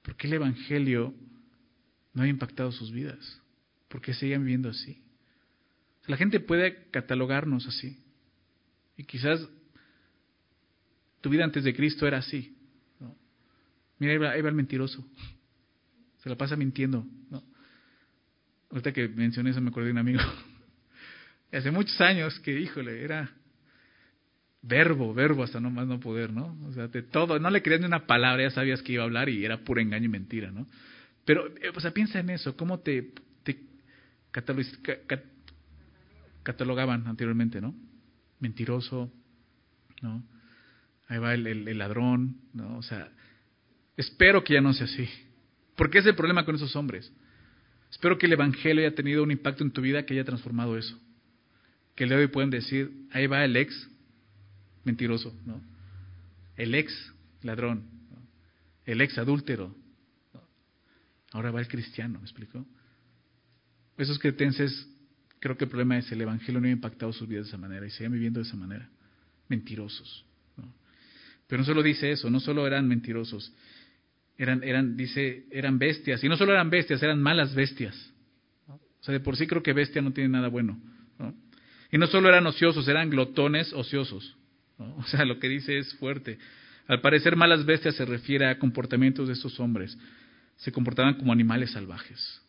¿Por 0.05 0.17
qué 0.17 0.27
el 0.27 0.35
Evangelio 0.35 1.15
no 2.13 2.23
había 2.23 2.33
impactado 2.33 2.71
sus 2.71 2.93
vidas? 2.93 3.41
¿Por 3.89 4.03
qué 4.03 4.13
seguían 4.13 4.43
viviendo 4.43 4.69
así? 4.69 5.03
La 6.07 6.19
gente 6.19 6.41
puede 6.41 6.91
catalogarnos 6.91 7.67
así. 7.67 7.99
Y 8.99 9.05
quizás 9.05 9.41
tu 11.23 11.31
vida 11.31 11.43
antes 11.43 11.65
de 11.65 11.75
Cristo 11.75 12.07
era 12.07 12.19
así. 12.19 12.55
Mira, 13.99 14.13
ahí 14.13 14.43
va, 14.43 14.49
el 14.49 14.55
mentiroso. 14.55 15.03
Se 16.23 16.29
la 16.29 16.37
pasa 16.37 16.55
mintiendo. 16.55 17.07
¿no? 17.31 17.43
Ahorita 18.71 18.93
que 18.93 19.09
mencioné 19.09 19.51
eso 19.51 19.61
me 19.63 19.71
acordé 19.71 19.87
de 19.87 19.93
un 19.93 19.99
amigo. 19.99 20.21
Hace 21.53 21.71
muchos 21.71 21.99
años 22.03 22.39
que, 22.41 22.61
híjole, 22.61 23.03
era 23.03 23.33
verbo, 24.67 25.13
verbo 25.13 25.43
hasta 25.43 25.61
no 25.61 25.71
más 25.71 25.87
no 25.87 26.01
poder, 26.01 26.33
¿no? 26.33 26.57
O 26.67 26.73
sea, 26.73 26.89
de 26.89 27.03
todo, 27.03 27.39
no 27.39 27.51
le 27.51 27.63
creías 27.63 27.81
ni 27.81 27.87
una 27.87 28.07
palabra, 28.07 28.45
ya 28.45 28.51
sabías 28.51 28.83
que 28.83 28.95
iba 28.95 29.03
a 29.03 29.07
hablar 29.07 29.29
y 29.29 29.45
era 29.45 29.59
puro 29.59 29.81
engaño 29.81 30.07
y 30.07 30.09
mentira, 30.09 30.51
¿no? 30.51 30.67
Pero, 31.25 31.49
eh, 31.49 31.71
o 31.75 31.81
sea, 31.81 31.93
piensa 31.93 32.19
en 32.21 32.31
eso, 32.31 32.57
cómo 32.57 32.81
te, 32.81 33.13
te 33.43 33.59
catalogaban 36.43 37.07
anteriormente, 37.07 37.61
¿no? 37.61 37.75
Mentiroso, 38.41 39.13
¿no? 40.03 40.23
Ahí 41.09 41.19
va 41.19 41.35
el, 41.35 41.79
ladrón, 41.79 42.39
¿no? 42.55 42.79
O 42.79 42.83
sea, 42.83 43.11
espero 43.97 44.43
que 44.45 44.55
ya 44.55 44.61
no 44.61 44.73
sea 44.73 44.87
así. 44.87 45.09
Porque 45.77 45.99
es 45.99 46.07
el 46.07 46.15
problema 46.15 46.45
con 46.45 46.55
esos 46.55 46.75
hombres. 46.77 47.13
Espero 47.91 48.17
que 48.17 48.27
el 48.27 48.33
Evangelio 48.33 48.87
haya 48.87 48.95
tenido 48.95 49.23
un 49.23 49.31
impacto 49.31 49.63
en 49.63 49.71
tu 49.71 49.83
vida 49.83 50.05
que 50.07 50.15
haya 50.15 50.25
transformado 50.25 50.79
eso. 50.79 50.99
Que 51.95 52.05
el 52.05 52.11
de 52.11 52.17
hoy 52.17 52.27
pueden 52.29 52.51
decir, 52.51 53.07
ahí 53.13 53.27
va 53.27 53.45
el 53.45 53.57
ex 53.57 53.89
mentiroso, 54.85 55.35
¿no? 55.45 55.61
El 56.57 56.75
ex 56.75 56.93
ladrón, 57.43 57.85
el 58.85 59.01
ex 59.01 59.19
adúltero. 59.19 59.75
Ahora 61.33 61.51
va 61.51 61.61
el 61.61 61.69
cristiano, 61.69 62.19
¿me 62.21 62.25
explicó? 62.25 62.65
Esos 63.99 64.19
cretenses, 64.19 64.89
creo 65.41 65.57
que 65.57 65.65
el 65.65 65.71
problema 65.71 65.99
es 65.99 66.11
el 66.13 66.21
Evangelio 66.21 66.61
no 66.61 66.69
ha 66.69 66.71
impactado 66.71 67.13
sus 67.13 67.29
vidas 67.29 67.47
de 67.47 67.49
esa 67.49 67.59
manera 67.59 67.87
y 67.87 67.91
siguen 67.91 68.13
viviendo 68.13 68.41
de 68.41 68.47
esa 68.47 68.57
manera. 68.57 68.89
Mentirosos. 69.49 70.25
Pero 71.47 71.61
no 71.61 71.67
solo 71.67 71.83
dice 71.83 72.11
eso, 72.11 72.31
no 72.31 72.41
solo 72.41 72.67
eran 72.67 72.89
mentirosos, 72.89 73.53
eran, 74.37 74.63
eran, 74.65 74.97
dice, 74.97 75.47
eran 75.51 75.79
bestias. 75.79 76.25
Y 76.25 76.29
no 76.29 76.37
solo 76.37 76.53
eran 76.53 76.71
bestias, 76.71 77.03
eran 77.03 77.21
malas 77.21 77.55
bestias. 77.55 78.13
O 78.69 79.05
sea, 79.05 79.13
de 79.13 79.21
por 79.21 79.37
sí 79.37 79.47
creo 79.47 79.63
que 79.63 79.73
bestia 79.73 80.01
no 80.01 80.13
tiene 80.13 80.31
nada 80.31 80.49
bueno. 80.49 80.81
Y 81.93 81.99
no 81.99 82.07
solo 82.07 82.29
eran 82.29 82.47
ociosos, 82.47 82.89
eran 82.89 83.11
glotones 83.11 83.73
ociosos. 83.73 84.37
O 84.97 85.05
sea, 85.05 85.25
lo 85.25 85.39
que 85.39 85.49
dice 85.49 85.79
es 85.79 85.95
fuerte. 85.95 86.39
Al 86.87 87.01
parecer, 87.01 87.37
malas 87.37 87.65
bestias 87.65 87.97
se 87.97 88.05
refiere 88.05 88.47
a 88.47 88.59
comportamientos 88.59 89.29
de 89.29 89.35
estos 89.35 89.59
hombres. 89.61 89.97
Se 90.57 90.73
comportaban 90.73 91.15
como 91.15 91.33
animales 91.33 91.73
salvajes. 91.73 92.43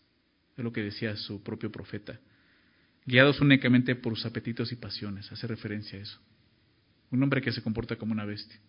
Es 0.57 0.63
lo 0.63 0.71
que 0.71 0.84
decía 0.84 1.15
su 1.15 1.41
propio 1.43 1.71
profeta. 1.71 2.19
Guiados 3.05 3.39
únicamente 3.41 3.95
por 3.95 4.15
sus 4.15 4.26
apetitos 4.26 4.71
y 4.71 4.76
pasiones. 4.76 5.32
Hace 5.32 5.47
referencia 5.47 5.99
a 5.99 6.01
eso. 6.01 6.19
Un 7.11 7.21
hombre 7.23 7.41
que 7.41 7.51
se 7.51 7.61
comporta 7.61 7.95
como 7.95 8.11
una 8.11 8.26
bestia. 8.26 8.59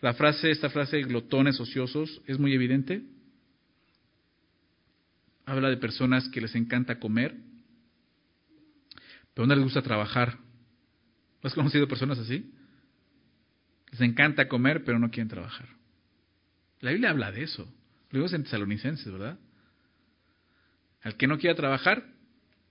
La 0.00 0.12
frase, 0.14 0.50
esta 0.50 0.68
frase 0.68 0.98
de 0.98 1.04
glotones 1.04 1.58
ociosos 1.58 2.20
es 2.26 2.38
muy 2.38 2.52
evidente. 2.52 3.02
Habla 5.46 5.70
de 5.70 5.76
personas 5.76 6.28
que 6.28 6.40
les 6.40 6.54
encanta 6.54 6.98
comer, 6.98 7.34
pero 9.34 9.46
no 9.46 9.54
les 9.54 9.64
gusta 9.64 9.82
trabajar. 9.82 10.38
¿Has 11.44 11.54
conocido 11.54 11.86
personas 11.86 12.18
así? 12.18 12.52
Les 13.92 14.00
encanta 14.00 14.48
comer, 14.48 14.82
pero 14.84 14.98
no 14.98 15.10
quieren 15.10 15.28
trabajar. 15.28 15.68
La 16.80 16.90
Biblia 16.90 17.10
habla 17.10 17.30
de 17.30 17.44
eso. 17.44 17.62
Lo 18.10 18.18
vimos 18.18 18.32
en 18.32 18.42
Tesalonicenses, 18.42 19.12
¿verdad? 19.12 19.38
Al 21.02 21.16
que 21.16 21.26
no 21.26 21.38
quiera 21.38 21.54
trabajar, 21.54 22.04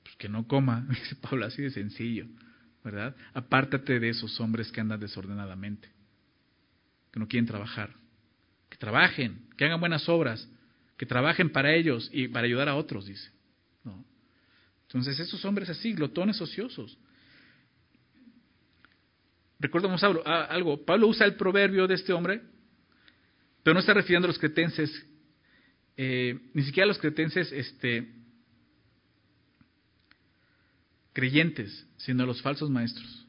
pues 0.03 0.15
que 0.17 0.27
no 0.27 0.47
coma, 0.47 0.85
dice 0.89 1.15
Pablo, 1.15 1.45
así 1.45 1.61
de 1.61 1.69
sencillo, 1.69 2.27
¿verdad? 2.83 3.15
Apártate 3.33 3.99
de 3.99 4.09
esos 4.09 4.39
hombres 4.41 4.71
que 4.71 4.81
andan 4.81 4.99
desordenadamente 4.99 5.93
que 7.13 7.19
no 7.19 7.27
quieren 7.27 7.45
trabajar. 7.45 7.91
Que 8.69 8.77
trabajen, 8.77 9.47
que 9.55 9.65
hagan 9.65 9.79
buenas 9.79 10.09
obras, 10.09 10.49
que 10.97 11.05
trabajen 11.05 11.51
para 11.51 11.73
ellos 11.73 12.09
y 12.11 12.27
para 12.27 12.47
ayudar 12.47 12.67
a 12.67 12.75
otros, 12.75 13.05
dice. 13.05 13.29
Entonces, 14.87 15.19
esos 15.19 15.45
hombres 15.45 15.69
así, 15.69 15.93
glotones 15.93 16.41
ociosos. 16.41 16.97
Recordamos 19.63 20.03
algo, 20.03 20.85
Pablo 20.85 21.07
usa 21.07 21.25
el 21.25 21.35
proverbio 21.35 21.87
de 21.87 21.95
este 21.95 22.11
hombre, 22.11 22.41
pero 23.63 23.73
no 23.73 23.79
está 23.79 23.93
refiriendo 23.93 24.25
a 24.25 24.27
los 24.27 24.37
cretenses, 24.37 24.91
eh, 25.95 26.37
ni 26.53 26.63
siquiera 26.63 26.83
a 26.83 26.87
los 26.89 26.97
cretenses 26.97 27.49
este, 27.53 28.11
creyentes, 31.13 31.87
sino 31.95 32.23
a 32.23 32.25
los 32.25 32.41
falsos 32.41 32.69
maestros. 32.69 33.25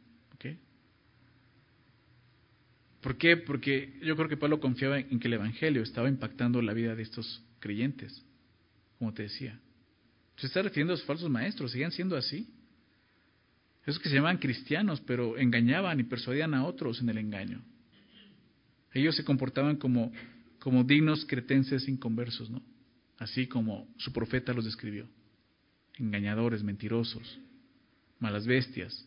¿Por 3.00 3.16
qué? 3.18 3.36
Porque 3.36 4.00
yo 4.02 4.16
creo 4.16 4.30
que 4.30 4.38
Pablo 4.38 4.58
confiaba 4.58 4.98
en 4.98 5.20
que 5.20 5.28
el 5.28 5.34
Evangelio 5.34 5.82
estaba 5.82 6.08
impactando 6.08 6.62
la 6.62 6.72
vida 6.72 6.96
de 6.96 7.02
estos 7.02 7.44
creyentes, 7.60 8.24
como 8.98 9.12
te 9.12 9.24
decía. 9.24 9.60
Se 10.38 10.46
está 10.46 10.62
refiriendo 10.62 10.94
a 10.94 10.96
los 10.96 11.04
falsos 11.04 11.28
maestros, 11.28 11.70
siguen 11.70 11.92
siendo 11.92 12.16
así. 12.16 12.48
Esos 13.86 14.00
que 14.00 14.08
se 14.08 14.14
llamaban 14.14 14.38
cristianos, 14.38 15.00
pero 15.00 15.36
engañaban 15.36 16.00
y 16.00 16.04
persuadían 16.04 16.54
a 16.54 16.64
otros 16.64 17.00
en 17.00 17.10
el 17.10 17.18
engaño. 17.18 17.62
Ellos 18.92 19.16
se 19.16 19.24
comportaban 19.24 19.76
como, 19.76 20.12
como 20.58 20.84
dignos 20.84 21.26
cretenses 21.26 21.88
inconversos, 21.88 22.48
¿no? 22.48 22.62
Así 23.18 23.46
como 23.46 23.86
su 23.98 24.12
profeta 24.12 24.54
los 24.54 24.64
describió. 24.64 25.06
Engañadores, 25.98 26.62
mentirosos, 26.62 27.38
malas 28.18 28.46
bestias, 28.46 29.06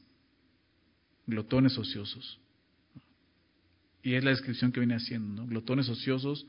glotones 1.25 1.77
ociosos. 1.77 2.39
Y 4.03 4.13
es 4.13 4.23
la 4.23 4.29
descripción 4.29 4.71
que 4.71 4.79
viene 4.79 4.95
haciendo, 4.95 5.41
¿no? 5.41 5.47
Glotones 5.47 5.89
ociosos, 5.89 6.45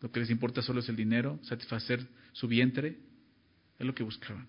lo 0.00 0.12
que 0.12 0.20
les 0.20 0.30
importa 0.30 0.60
solo 0.60 0.80
es 0.80 0.88
el 0.88 0.96
dinero, 0.96 1.40
satisfacer 1.42 2.06
su 2.32 2.46
vientre, 2.48 2.98
es 3.78 3.86
lo 3.86 3.94
que 3.94 4.02
buscaban. 4.02 4.46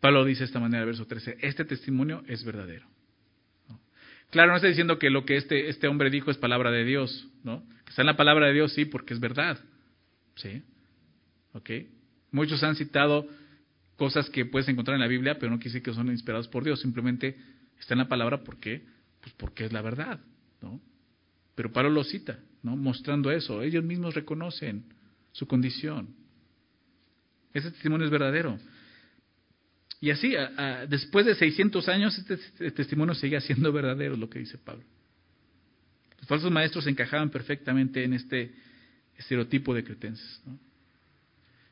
Pablo 0.00 0.24
dice 0.24 0.40
de 0.40 0.46
esta 0.46 0.60
manera, 0.60 0.84
verso 0.84 1.06
13, 1.06 1.38
este 1.40 1.64
testimonio 1.64 2.22
es 2.26 2.44
verdadero. 2.44 2.86
Claro, 4.30 4.50
no 4.50 4.56
está 4.56 4.68
diciendo 4.68 4.98
que 4.98 5.08
lo 5.10 5.24
que 5.24 5.36
este, 5.36 5.68
este 5.68 5.88
hombre 5.88 6.10
dijo 6.10 6.30
es 6.30 6.36
palabra 6.36 6.70
de 6.70 6.84
Dios, 6.84 7.28
¿no? 7.44 7.62
Está 7.88 8.02
en 8.02 8.06
la 8.06 8.16
palabra 8.16 8.48
de 8.48 8.54
Dios, 8.54 8.72
sí, 8.72 8.84
porque 8.84 9.14
es 9.14 9.20
verdad. 9.20 9.58
¿Sí? 10.34 10.62
¿Ok? 11.52 11.70
Muchos 12.32 12.62
han 12.62 12.74
citado 12.74 13.26
cosas 13.96 14.28
que 14.28 14.44
puedes 14.44 14.68
encontrar 14.68 14.96
en 14.96 15.00
la 15.00 15.06
Biblia, 15.06 15.38
pero 15.38 15.50
no 15.50 15.58
decir 15.58 15.82
que 15.82 15.94
son 15.94 16.08
inspirados 16.10 16.48
por 16.48 16.64
Dios, 16.64 16.80
simplemente 16.80 17.36
está 17.78 17.94
en 17.94 17.98
la 17.98 18.08
palabra 18.08 18.42
porque, 18.42 18.84
pues 19.20 19.34
porque 19.36 19.64
es 19.64 19.72
la 19.72 19.80
verdad, 19.80 20.20
¿no? 20.60 20.80
Pero 21.54 21.72
Pablo 21.72 21.90
lo 21.90 22.04
cita, 22.04 22.38
¿no? 22.62 22.76
Mostrando 22.76 23.30
eso. 23.30 23.62
Ellos 23.62 23.82
mismos 23.82 24.14
reconocen 24.14 24.84
su 25.32 25.46
condición. 25.46 26.14
Ese 27.54 27.70
testimonio 27.70 28.04
es 28.04 28.10
verdadero. 28.10 28.58
Y 30.00 30.10
así, 30.10 30.34
después 30.88 31.24
de 31.24 31.34
600 31.34 31.88
años, 31.88 32.18
este, 32.18 32.34
este, 32.34 32.70
testimonio 32.70 33.14
sigue 33.14 33.40
siendo 33.40 33.72
verdadero, 33.72 34.16
lo 34.16 34.28
que 34.28 34.38
dice 34.38 34.58
Pablo. 34.58 34.84
Los 36.18 36.28
falsos 36.28 36.50
maestros 36.50 36.86
encajaban 36.86 37.30
perfectamente 37.30 38.04
en 38.04 38.12
este 38.12 38.52
estereotipo 39.16 39.74
de 39.74 39.84
cretenses. 39.84 40.42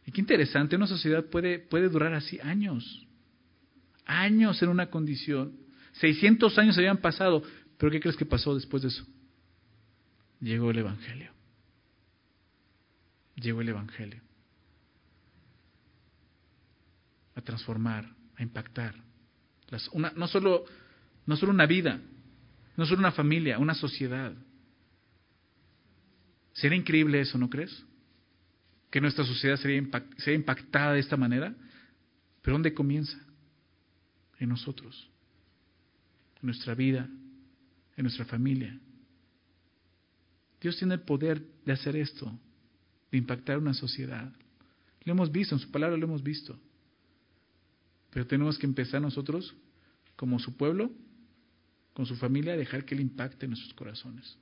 Y 0.06 0.12
qué 0.12 0.20
interesante, 0.20 0.76
una 0.76 0.86
sociedad 0.86 1.24
puede, 1.24 1.58
puede 1.58 1.88
durar 1.88 2.14
así 2.14 2.38
años. 2.40 3.06
Años 4.06 4.62
en 4.62 4.68
una 4.68 4.90
condición. 4.90 5.58
600 5.92 6.58
años 6.58 6.76
habían 6.76 6.98
pasado, 6.98 7.42
pero 7.78 7.92
¿qué 7.92 8.00
crees 8.00 8.16
que 8.16 8.26
pasó 8.26 8.54
después 8.54 8.82
de 8.82 8.88
eso? 8.88 9.06
Llegó 10.40 10.70
el 10.70 10.78
Evangelio. 10.78 11.30
Llegó 13.36 13.60
el 13.60 13.68
Evangelio. 13.68 14.23
A 17.34 17.40
transformar, 17.40 18.08
a 18.36 18.42
impactar. 18.42 18.94
Las, 19.68 19.88
una, 19.88 20.12
no, 20.16 20.26
solo, 20.28 20.64
no 21.26 21.36
solo 21.36 21.52
una 21.52 21.66
vida, 21.66 22.00
no 22.76 22.86
solo 22.86 23.00
una 23.00 23.12
familia, 23.12 23.58
una 23.58 23.74
sociedad. 23.74 24.32
Sería 26.52 26.78
increíble 26.78 27.20
eso, 27.20 27.38
¿no 27.38 27.50
crees? 27.50 27.84
Que 28.90 29.00
nuestra 29.00 29.24
sociedad 29.24 29.56
sería, 29.56 29.82
sería 30.18 30.38
impactada 30.38 30.92
de 30.92 31.00
esta 31.00 31.16
manera. 31.16 31.54
Pero 32.42 32.54
¿dónde 32.54 32.74
comienza? 32.74 33.18
En 34.38 34.48
nosotros, 34.50 35.08
en 36.40 36.46
nuestra 36.46 36.74
vida, 36.74 37.08
en 37.96 38.02
nuestra 38.02 38.24
familia. 38.24 38.78
Dios 40.60 40.76
tiene 40.76 40.94
el 40.94 41.00
poder 41.00 41.42
de 41.64 41.72
hacer 41.72 41.96
esto, 41.96 42.38
de 43.10 43.18
impactar 43.18 43.58
una 43.58 43.74
sociedad. 43.74 44.32
Lo 45.04 45.12
hemos 45.12 45.30
visto, 45.30 45.54
en 45.54 45.60
su 45.60 45.70
palabra 45.70 45.96
lo 45.96 46.04
hemos 46.04 46.22
visto. 46.22 46.58
Pero 48.14 48.28
tenemos 48.28 48.56
que 48.58 48.66
empezar 48.66 49.02
nosotros, 49.02 49.56
como 50.14 50.38
su 50.38 50.56
pueblo, 50.56 50.92
con 51.92 52.06
su 52.06 52.14
familia, 52.14 52.52
a 52.52 52.56
dejar 52.56 52.84
que 52.84 52.94
Él 52.94 53.00
impacte 53.00 53.44
en 53.44 53.50
nuestros 53.50 53.74
corazones. 53.74 54.38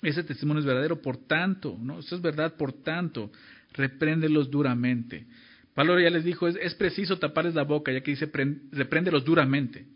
Ese 0.00 0.24
testimonio 0.24 0.60
es 0.60 0.66
verdadero, 0.66 1.02
por 1.02 1.18
tanto, 1.18 1.76
¿no? 1.78 1.98
Eso 1.98 2.16
es 2.16 2.22
verdad, 2.22 2.56
por 2.56 2.72
tanto, 2.72 3.30
repréndelos 3.74 4.50
duramente. 4.50 5.26
Pablo 5.74 6.00
ya 6.00 6.08
les 6.08 6.24
dijo, 6.24 6.48
es, 6.48 6.74
preciso 6.76 7.18
taparles 7.18 7.54
la 7.54 7.64
boca, 7.64 7.92
ya 7.92 8.00
que 8.00 8.12
dice, 8.12 8.30
repréndelos 8.72 9.22
duramente. 9.22 9.86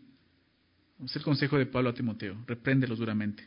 Es 1.03 1.15
el 1.15 1.23
consejo 1.23 1.57
de 1.57 1.65
Pablo 1.65 1.89
a 1.89 1.93
Timoteo, 1.95 2.37
repréndelos 2.45 2.99
duramente. 2.99 3.43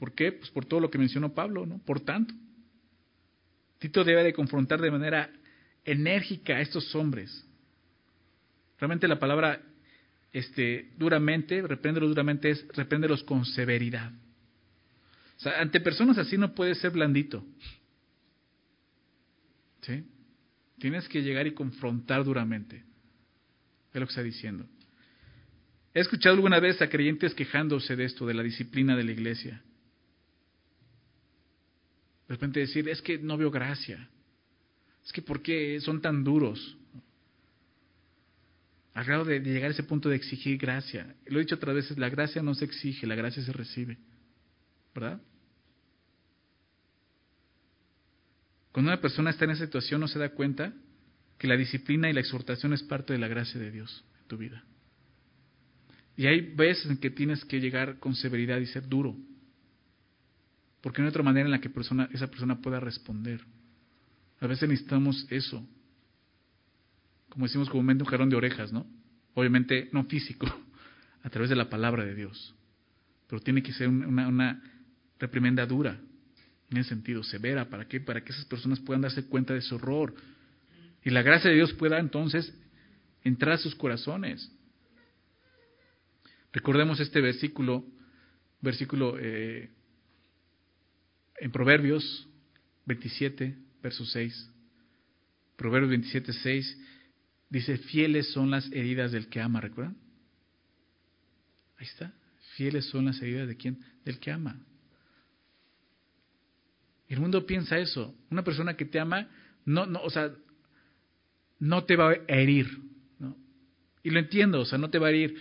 ¿Por 0.00 0.12
qué? 0.14 0.32
Pues 0.32 0.50
por 0.50 0.64
todo 0.64 0.80
lo 0.80 0.90
que 0.90 0.98
mencionó 0.98 1.32
Pablo, 1.32 1.64
¿no? 1.64 1.78
Por 1.78 2.00
tanto. 2.00 2.34
Tito 3.78 4.04
debe 4.04 4.24
de 4.24 4.32
confrontar 4.32 4.80
de 4.80 4.90
manera 4.90 5.30
enérgica 5.84 6.56
a 6.56 6.60
estos 6.60 6.94
hombres. 6.94 7.44
Realmente 8.78 9.08
la 9.08 9.18
palabra 9.18 9.60
este, 10.32 10.90
duramente, 10.98 11.62
repréndelos 11.62 12.10
duramente, 12.10 12.50
es 12.50 12.66
repréndelos 12.74 13.22
con 13.24 13.44
severidad. 13.44 14.12
O 15.36 15.40
sea, 15.40 15.60
ante 15.60 15.80
personas 15.80 16.18
así 16.18 16.36
no 16.36 16.54
puedes 16.54 16.78
ser 16.78 16.90
blandito. 16.90 17.44
¿Sí? 19.82 20.04
Tienes 20.78 21.08
que 21.08 21.22
llegar 21.22 21.46
y 21.46 21.52
confrontar 21.52 22.24
duramente. 22.24 22.84
Es 23.92 24.00
lo 24.00 24.06
que 24.06 24.10
está 24.10 24.22
diciendo. 24.22 24.66
He 25.94 26.00
escuchado 26.00 26.34
alguna 26.34 26.60
vez 26.60 26.82
a 26.82 26.90
creyentes 26.90 27.34
quejándose 27.34 27.96
de 27.96 28.04
esto, 28.04 28.26
de 28.26 28.34
la 28.34 28.42
disciplina 28.42 28.96
de 28.96 29.04
la 29.04 29.12
iglesia. 29.12 29.62
De 32.28 32.34
repente 32.34 32.60
decir, 32.60 32.88
es 32.88 33.00
que 33.02 33.18
no 33.18 33.36
veo 33.36 33.50
gracia. 33.50 34.08
Es 35.04 35.12
que 35.12 35.22
¿por 35.22 35.42
qué 35.42 35.80
son 35.80 36.00
tan 36.00 36.24
duros? 36.24 36.76
Al 38.94 39.04
grado 39.04 39.24
de, 39.24 39.40
llegar 39.40 39.70
a 39.70 39.74
ese 39.74 39.82
punto 39.82 40.08
de 40.08 40.16
exigir 40.16 40.58
gracia. 40.58 41.14
Lo 41.26 41.38
he 41.38 41.42
dicho 41.42 41.54
otras 41.54 41.76
veces, 41.76 41.98
la 41.98 42.08
gracia 42.08 42.42
no 42.42 42.54
se 42.54 42.64
exige, 42.64 43.06
la 43.06 43.14
gracia 43.14 43.42
se 43.42 43.52
recibe. 43.52 43.98
¿Verdad? 44.94 45.20
Cuando 48.72 48.90
una 48.90 49.00
persona 49.00 49.30
está 49.30 49.44
en 49.44 49.52
esa 49.52 49.64
situación 49.64 50.00
no 50.00 50.08
se 50.08 50.18
da 50.18 50.30
cuenta 50.30 50.72
que 51.38 51.46
la 51.46 51.56
disciplina 51.56 52.10
y 52.10 52.12
la 52.12 52.20
exhortación 52.20 52.72
es 52.72 52.82
parte 52.82 53.12
de 53.12 53.18
la 53.18 53.28
gracia 53.28 53.60
de 53.60 53.70
Dios 53.70 54.04
en 54.20 54.28
tu 54.28 54.36
vida. 54.36 54.64
Y 56.16 56.26
hay 56.26 56.40
veces 56.40 56.90
en 56.90 56.96
que 56.96 57.10
tienes 57.10 57.44
que 57.44 57.60
llegar 57.60 57.98
con 57.98 58.14
severidad 58.14 58.58
y 58.58 58.66
ser 58.66 58.88
duro. 58.88 59.16
Porque 60.86 61.02
no 61.02 61.08
hay 61.08 61.10
otra 61.10 61.24
manera 61.24 61.46
en 61.46 61.50
la 61.50 61.60
que 61.60 61.68
persona, 61.68 62.08
esa 62.12 62.28
persona 62.28 62.62
pueda 62.62 62.78
responder. 62.78 63.40
A 64.38 64.46
veces 64.46 64.68
necesitamos 64.68 65.26
eso. 65.30 65.66
Como 67.28 67.44
decimos 67.44 67.68
comúnmente, 67.68 68.04
un 68.04 68.08
jarrón 68.08 68.30
de 68.30 68.36
orejas, 68.36 68.72
¿no? 68.72 68.86
Obviamente 69.34 69.88
no 69.90 70.04
físico, 70.04 70.46
a 71.24 71.28
través 71.28 71.50
de 71.50 71.56
la 71.56 71.68
palabra 71.68 72.04
de 72.04 72.14
Dios. 72.14 72.54
Pero 73.26 73.42
tiene 73.42 73.64
que 73.64 73.72
ser 73.72 73.88
una, 73.88 74.62
reprimenda 75.18 75.66
dura, 75.66 75.98
en 76.70 76.76
ese 76.76 76.90
sentido, 76.90 77.24
severa. 77.24 77.68
¿Para 77.68 77.88
qué? 77.88 78.00
Para 78.00 78.22
que 78.22 78.30
esas 78.30 78.44
personas 78.44 78.78
puedan 78.78 79.02
darse 79.02 79.26
cuenta 79.26 79.54
de 79.54 79.62
su 79.62 79.74
horror. 79.74 80.14
Y 81.02 81.10
la 81.10 81.22
gracia 81.22 81.50
de 81.50 81.56
Dios 81.56 81.72
pueda 81.72 81.98
entonces 81.98 82.56
entrar 83.24 83.54
a 83.54 83.58
sus 83.58 83.74
corazones. 83.74 84.52
Recordemos 86.52 87.00
este 87.00 87.20
versículo, 87.20 87.84
versículo 88.60 89.16
eh, 89.18 89.70
en 91.38 91.50
Proverbios 91.50 92.28
27, 92.86 93.56
verso 93.82 94.04
6. 94.04 94.50
Proverbios 95.56 95.90
27, 95.90 96.32
6 96.32 96.78
dice, 97.50 97.78
fieles 97.78 98.32
son 98.32 98.50
las 98.50 98.70
heridas 98.72 99.12
del 99.12 99.28
que 99.28 99.40
ama, 99.40 99.60
¿recuerdan? 99.60 99.96
Ahí 101.78 101.86
está. 101.86 102.12
Fieles 102.56 102.86
son 102.86 103.06
las 103.06 103.20
heridas 103.20 103.48
de 103.48 103.56
quién? 103.56 103.80
Del 104.04 104.18
que 104.18 104.30
ama. 104.30 104.60
El 107.08 107.20
mundo 107.20 107.46
piensa 107.46 107.78
eso. 107.78 108.14
Una 108.30 108.42
persona 108.42 108.76
que 108.76 108.84
te 108.84 108.98
ama, 108.98 109.28
no, 109.64 109.86
no, 109.86 110.00
o 110.02 110.10
sea, 110.10 110.32
no 111.58 111.84
te 111.84 111.96
va 111.96 112.10
a 112.10 112.14
herir. 112.28 112.66
Y 114.02 114.10
lo 114.10 114.20
entiendo, 114.20 114.60
o 114.60 114.64
sea, 114.64 114.78
no 114.78 114.90
te 114.90 114.98
va 114.98 115.08
a 115.08 115.10
herir. 115.10 115.36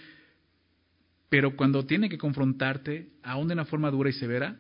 Pero 1.29 1.55
cuando 1.55 1.85
tiene 1.85 2.09
que 2.09 2.17
confrontarte, 2.17 3.09
aún 3.23 3.47
de 3.47 3.53
una 3.53 3.65
forma 3.65 3.91
dura 3.91 4.09
y 4.09 4.13
severa, 4.13 4.57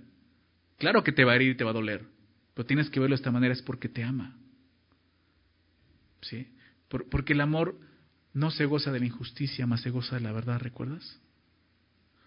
Claro 0.77 1.03
que 1.03 1.11
te 1.11 1.23
va 1.23 1.33
a 1.33 1.35
herir 1.35 1.51
y 1.51 1.55
te 1.55 1.63
va 1.63 1.71
a 1.71 1.73
doler, 1.73 2.05
pero 2.53 2.65
tienes 2.65 2.89
que 2.89 2.99
verlo 2.99 3.15
de 3.15 3.19
esta 3.19 3.31
manera, 3.31 3.53
es 3.53 3.61
porque 3.61 3.89
te 3.89 4.03
ama. 4.03 4.37
¿Sí? 6.21 6.47
porque 7.09 7.33
el 7.33 7.41
amor 7.41 7.77
no 8.33 8.51
se 8.51 8.65
goza 8.65 8.91
de 8.91 8.99
la 8.99 9.05
injusticia, 9.05 9.65
más 9.65 9.81
se 9.81 9.89
goza 9.89 10.15
de 10.15 10.21
la 10.21 10.31
verdad, 10.31 10.59
¿recuerdas? 10.59 11.19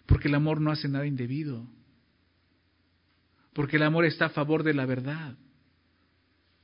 Porque 0.05 0.27
el 0.27 0.35
amor 0.35 0.59
no 0.59 0.71
hace 0.71 0.87
nada 0.87 1.05
indebido. 1.05 1.67
Porque 3.53 3.77
el 3.77 3.83
amor 3.83 4.05
está 4.05 4.25
a 4.25 4.29
favor 4.29 4.63
de 4.63 4.73
la 4.73 4.85
verdad. 4.85 5.35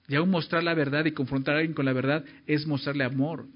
Y 0.08 0.16
aún 0.16 0.30
mostrar 0.30 0.64
la 0.64 0.74
verdad 0.74 1.06
y 1.06 1.12
confrontar 1.12 1.56
a 1.56 1.58
alguien 1.60 1.76
con 1.76 1.86
la 1.86 1.94
verdad 1.94 2.26
es 2.48 2.66
mostrarle 2.66 3.04
amor. 3.04 3.48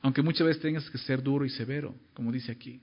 Aunque 0.00 0.22
muchas 0.22 0.46
veces 0.46 0.62
tengas 0.62 0.88
que 0.90 0.98
ser 0.98 1.22
duro 1.22 1.44
y 1.44 1.50
severo, 1.50 1.94
como 2.14 2.32
dice 2.32 2.52
aquí. 2.52 2.80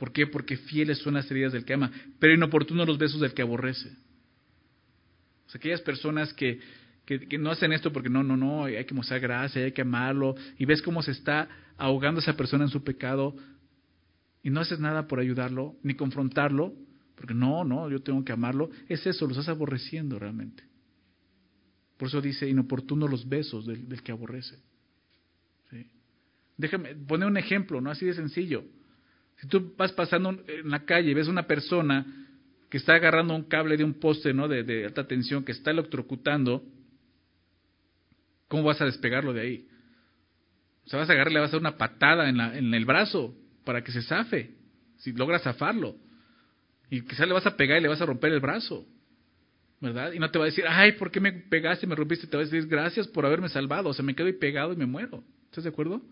¿Por 0.00 0.12
qué? 0.12 0.26
Porque 0.26 0.56
fieles 0.56 0.96
son 1.00 1.12
las 1.12 1.30
heridas 1.30 1.52
del 1.52 1.66
que 1.66 1.74
ama, 1.74 1.92
pero 2.18 2.32
inoportunos 2.32 2.86
los 2.86 2.96
besos 2.96 3.20
del 3.20 3.34
que 3.34 3.42
aborrece. 3.42 3.90
O 5.46 5.50
sea, 5.50 5.58
aquellas 5.58 5.82
personas 5.82 6.32
que, 6.32 6.58
que, 7.04 7.36
no 7.36 7.50
hacen 7.50 7.70
esto 7.74 7.92
porque 7.92 8.08
no, 8.08 8.22
no, 8.22 8.34
no, 8.34 8.64
hay 8.64 8.82
que 8.86 8.94
mostrar 8.94 9.20
gracia, 9.20 9.62
hay 9.62 9.72
que 9.72 9.82
amarlo, 9.82 10.36
y 10.56 10.64
ves 10.64 10.80
cómo 10.80 11.02
se 11.02 11.10
está 11.10 11.50
ahogando 11.76 12.20
esa 12.20 12.34
persona 12.34 12.64
en 12.64 12.70
su 12.70 12.82
pecado, 12.82 13.36
y 14.42 14.48
no 14.48 14.60
haces 14.60 14.80
nada 14.80 15.06
por 15.06 15.20
ayudarlo, 15.20 15.76
ni 15.82 15.92
confrontarlo, 15.92 16.72
porque 17.14 17.34
no, 17.34 17.62
no, 17.64 17.90
yo 17.90 18.00
tengo 18.00 18.24
que 18.24 18.32
amarlo, 18.32 18.70
es 18.88 19.06
eso, 19.06 19.26
lo 19.26 19.32
estás 19.32 19.50
aborreciendo 19.50 20.18
realmente. 20.18 20.62
Por 21.98 22.08
eso 22.08 22.22
dice, 22.22 22.48
inoportuno 22.48 23.06
los 23.06 23.28
besos 23.28 23.66
del, 23.66 24.02
que 24.02 24.12
aborrece. 24.12 24.56
Déjame 26.56 26.94
poner 26.94 27.28
un 27.28 27.36
ejemplo, 27.36 27.82
¿no? 27.82 27.90
Así 27.90 28.06
de 28.06 28.14
sencillo. 28.14 28.64
Si 29.40 29.46
tú 29.48 29.74
vas 29.76 29.92
pasando 29.92 30.30
en 30.46 30.70
la 30.70 30.84
calle 30.84 31.10
y 31.10 31.14
ves 31.14 31.28
una 31.28 31.46
persona 31.46 32.06
que 32.68 32.76
está 32.76 32.94
agarrando 32.94 33.34
un 33.34 33.44
cable 33.44 33.76
de 33.76 33.84
un 33.84 33.94
poste, 33.94 34.34
¿no? 34.34 34.48
De, 34.48 34.84
alta 34.84 35.06
tensión, 35.06 35.44
que 35.44 35.52
está 35.52 35.70
electrocutando, 35.70 36.62
¿cómo 38.48 38.64
vas 38.64 38.80
a 38.80 38.84
despegarlo 38.84 39.32
de 39.32 39.40
ahí? 39.40 39.68
O 40.84 40.88
sea, 40.88 40.98
vas 40.98 41.08
a 41.08 41.12
agarrarle, 41.12 41.34
le 41.34 41.40
vas 41.40 41.50
a 41.50 41.52
dar 41.52 41.60
una 41.60 41.78
patada 41.78 42.28
en, 42.28 42.36
la, 42.36 42.56
en 42.56 42.72
el 42.74 42.84
brazo 42.84 43.34
para 43.64 43.82
que 43.82 43.92
se 43.92 44.02
zafe, 44.02 44.50
si 44.98 45.12
logras 45.12 45.42
zafarlo. 45.42 45.96
Y 46.90 47.02
quizás 47.02 47.26
le 47.26 47.32
vas 47.32 47.46
a 47.46 47.56
pegar 47.56 47.78
y 47.78 47.82
le 47.82 47.88
vas 47.88 48.00
a 48.00 48.06
romper 48.06 48.32
el 48.32 48.40
brazo, 48.40 48.86
¿verdad? 49.80 50.12
Y 50.12 50.18
no 50.18 50.30
te 50.30 50.38
va 50.38 50.44
a 50.44 50.46
decir, 50.46 50.64
ay, 50.68 50.92
¿por 50.92 51.10
qué 51.10 51.20
me 51.20 51.32
pegaste 51.32 51.86
y 51.86 51.88
me 51.88 51.94
rompiste? 51.94 52.26
Te 52.26 52.36
va 52.36 52.42
a 52.42 52.46
decir, 52.46 52.68
gracias 52.68 53.08
por 53.08 53.24
haberme 53.24 53.48
salvado. 53.48 53.88
O 53.88 53.94
sea, 53.94 54.04
me 54.04 54.14
quedo 54.14 54.26
ahí 54.26 54.34
pegado 54.34 54.72
y 54.72 54.76
me 54.76 54.86
muero. 54.86 55.24
¿Estás 55.46 55.64
de 55.64 55.70
acuerdo? 55.70 56.02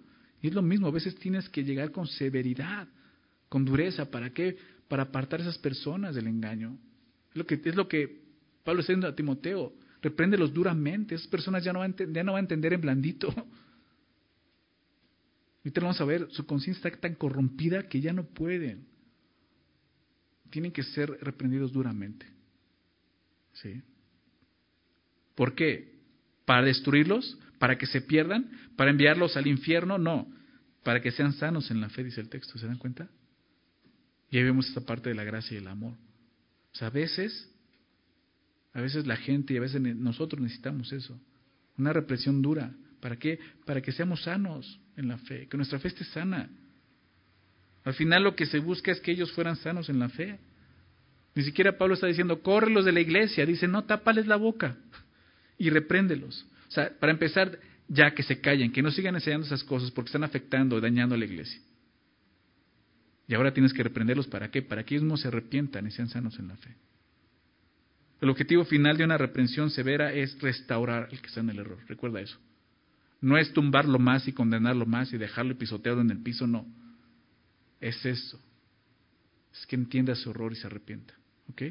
Y 0.40 0.48
es 0.48 0.54
lo 0.54 0.62
mismo, 0.62 0.86
a 0.86 0.92
veces 0.92 1.14
tienes 1.16 1.48
que 1.48 1.64
llegar 1.64 1.90
con 1.90 2.06
severidad, 2.06 2.88
con 3.48 3.64
dureza. 3.64 4.10
¿Para 4.10 4.30
qué? 4.30 4.56
Para 4.88 5.04
apartar 5.04 5.40
a 5.40 5.42
esas 5.42 5.58
personas 5.58 6.14
del 6.14 6.26
engaño. 6.26 6.78
Es 7.30 7.36
lo 7.36 7.46
que, 7.46 7.60
es 7.62 7.74
lo 7.74 7.88
que 7.88 8.22
Pablo 8.64 8.80
está 8.80 8.92
diciendo 8.92 9.08
a 9.08 9.14
Timoteo. 9.16 9.72
Repréndelos 10.02 10.52
duramente. 10.52 11.14
Esas 11.14 11.28
personas 11.28 11.64
ya 11.64 11.72
no 11.72 11.80
van 11.80 11.94
a, 11.98 12.04
ya 12.12 12.22
no 12.24 12.32
van 12.32 12.40
a 12.40 12.44
entender 12.44 12.72
en 12.72 12.80
blandito. 12.80 13.28
Ahorita 15.64 15.80
vamos 15.80 16.00
a 16.00 16.04
ver, 16.04 16.28
su 16.30 16.46
conciencia 16.46 16.88
está 16.88 17.00
tan 17.00 17.14
corrompida 17.14 17.88
que 17.88 18.00
ya 18.00 18.12
no 18.12 18.24
pueden. 18.24 18.86
Tienen 20.50 20.72
que 20.72 20.82
ser 20.82 21.10
reprendidos 21.20 21.72
duramente. 21.72 22.26
¿Sí? 23.52 23.82
¿Por 25.34 25.54
qué? 25.54 25.98
¿Para 26.44 26.62
destruirlos? 26.62 27.38
¿Para 27.58 27.76
que 27.76 27.86
se 27.86 28.00
pierdan? 28.00 28.50
¿Para 28.76 28.90
enviarlos 28.90 29.36
al 29.36 29.46
infierno? 29.46 29.98
No. 29.98 30.32
Para 30.84 31.02
que 31.02 31.10
sean 31.10 31.32
sanos 31.34 31.70
en 31.70 31.80
la 31.80 31.90
fe, 31.90 32.04
dice 32.04 32.20
el 32.20 32.28
texto. 32.28 32.58
¿Se 32.58 32.66
dan 32.66 32.78
cuenta? 32.78 33.10
Y 34.30 34.38
ahí 34.38 34.44
vemos 34.44 34.68
esta 34.68 34.80
parte 34.80 35.08
de 35.08 35.14
la 35.14 35.24
gracia 35.24 35.54
y 35.54 35.58
el 35.58 35.68
amor. 35.68 35.94
O 36.72 36.76
sea, 36.76 36.88
a 36.88 36.90
veces, 36.90 37.50
a 38.72 38.80
veces 38.80 39.06
la 39.06 39.16
gente 39.16 39.54
y 39.54 39.56
a 39.56 39.60
veces 39.60 39.80
nosotros 39.80 40.40
necesitamos 40.40 40.92
eso. 40.92 41.18
Una 41.78 41.92
represión 41.92 42.42
dura. 42.42 42.72
¿Para 43.00 43.16
qué? 43.16 43.38
Para 43.64 43.80
que 43.80 43.92
seamos 43.92 44.24
sanos 44.24 44.80
en 44.96 45.08
la 45.08 45.18
fe, 45.18 45.46
que 45.48 45.56
nuestra 45.56 45.78
fe 45.78 45.88
esté 45.88 46.04
sana. 46.04 46.50
Al 47.84 47.94
final 47.94 48.24
lo 48.24 48.34
que 48.34 48.46
se 48.46 48.58
busca 48.58 48.90
es 48.90 49.00
que 49.00 49.12
ellos 49.12 49.32
fueran 49.32 49.56
sanos 49.56 49.88
en 49.88 49.98
la 49.98 50.08
fe. 50.08 50.38
Ni 51.34 51.44
siquiera 51.44 51.78
Pablo 51.78 51.94
está 51.94 52.06
diciendo, 52.06 52.42
córrelos 52.42 52.84
de 52.84 52.92
la 52.92 53.00
iglesia. 53.00 53.46
Dice, 53.46 53.68
no, 53.68 53.84
tápales 53.84 54.26
la 54.26 54.36
boca 54.36 54.76
y 55.56 55.70
repréndelos. 55.70 56.44
O 56.68 56.70
sea, 56.70 56.92
para 56.98 57.12
empezar, 57.12 57.58
ya 57.86 58.12
que 58.14 58.22
se 58.22 58.40
callen, 58.40 58.72
que 58.72 58.82
no 58.82 58.90
sigan 58.90 59.14
enseñando 59.14 59.46
esas 59.46 59.64
cosas 59.64 59.90
porque 59.90 60.08
están 60.08 60.24
afectando 60.24 60.80
dañando 60.80 61.14
a 61.14 61.18
la 61.18 61.24
iglesia. 61.24 61.60
Y 63.28 63.34
ahora 63.34 63.52
tienes 63.52 63.74
que 63.74 63.82
reprenderlos 63.82 64.26
para 64.26 64.50
qué? 64.50 64.62
Para 64.62 64.84
que 64.84 64.94
ellos 64.94 65.06
no 65.06 65.18
se 65.18 65.28
arrepientan 65.28 65.86
y 65.86 65.90
sean 65.90 66.08
sanos 66.08 66.38
en 66.38 66.48
la 66.48 66.56
fe. 66.56 66.74
El 68.22 68.30
objetivo 68.30 68.64
final 68.64 68.96
de 68.96 69.04
una 69.04 69.18
reprensión 69.18 69.70
severa 69.70 70.12
es 70.12 70.40
restaurar 70.40 71.08
al 71.12 71.20
que 71.20 71.26
está 71.26 71.40
en 71.40 71.50
el 71.50 71.58
error. 71.58 71.78
Recuerda 71.86 72.20
eso. 72.20 72.38
No 73.20 73.36
es 73.36 73.52
tumbarlo 73.52 73.98
más 73.98 74.26
y 74.26 74.32
condenarlo 74.32 74.86
más 74.86 75.12
y 75.12 75.18
dejarlo 75.18 75.56
pisoteado 75.58 76.00
en 76.00 76.10
el 76.10 76.22
piso, 76.22 76.46
no. 76.46 76.66
Es 77.80 78.04
eso. 78.06 78.40
Es 79.52 79.66
que 79.66 79.76
entienda 79.76 80.14
su 80.14 80.30
error 80.30 80.52
y 80.52 80.56
se 80.56 80.66
arrepienta. 80.66 81.14
¿Ok? 81.50 81.62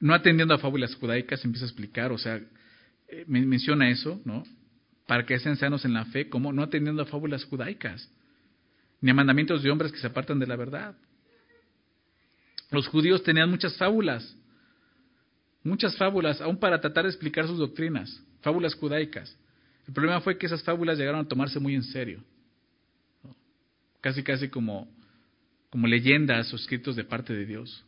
No 0.00 0.14
atendiendo 0.14 0.54
a 0.54 0.58
fábulas 0.58 0.94
judaicas, 0.94 1.44
empieza 1.44 1.66
a 1.66 1.68
explicar, 1.68 2.10
o 2.10 2.16
sea, 2.16 2.40
eh, 3.08 3.24
menciona 3.26 3.90
eso, 3.90 4.20
¿no? 4.24 4.44
Para 5.06 5.26
que 5.26 5.38
sean 5.38 5.56
sanos 5.56 5.84
en 5.84 5.92
la 5.92 6.06
fe, 6.06 6.30
como 6.30 6.52
no 6.52 6.62
atendiendo 6.62 7.02
a 7.02 7.06
fábulas 7.06 7.44
judaicas, 7.44 8.10
ni 9.00 9.10
a 9.10 9.14
mandamientos 9.14 9.62
de 9.62 9.70
hombres 9.70 9.92
que 9.92 9.98
se 9.98 10.06
apartan 10.06 10.38
de 10.38 10.46
la 10.46 10.56
verdad. 10.56 10.94
Los 12.70 12.86
judíos 12.88 13.22
tenían 13.22 13.50
muchas 13.50 13.76
fábulas, 13.76 14.36
muchas 15.64 15.96
fábulas, 15.96 16.40
aún 16.40 16.58
para 16.58 16.80
tratar 16.80 17.04
de 17.04 17.10
explicar 17.10 17.46
sus 17.46 17.58
doctrinas, 17.58 18.22
fábulas 18.42 18.74
judaicas. 18.74 19.36
El 19.86 19.94
problema 19.94 20.20
fue 20.20 20.38
que 20.38 20.46
esas 20.46 20.62
fábulas 20.62 20.98
llegaron 20.98 21.20
a 21.20 21.28
tomarse 21.28 21.58
muy 21.58 21.74
en 21.74 21.82
serio, 21.82 22.22
casi 24.00 24.22
casi 24.22 24.48
como, 24.48 24.88
como 25.70 25.86
leyendas 25.86 26.52
o 26.52 26.56
escritos 26.56 26.94
de 26.94 27.04
parte 27.04 27.34
de 27.34 27.46
Dios. 27.46 27.84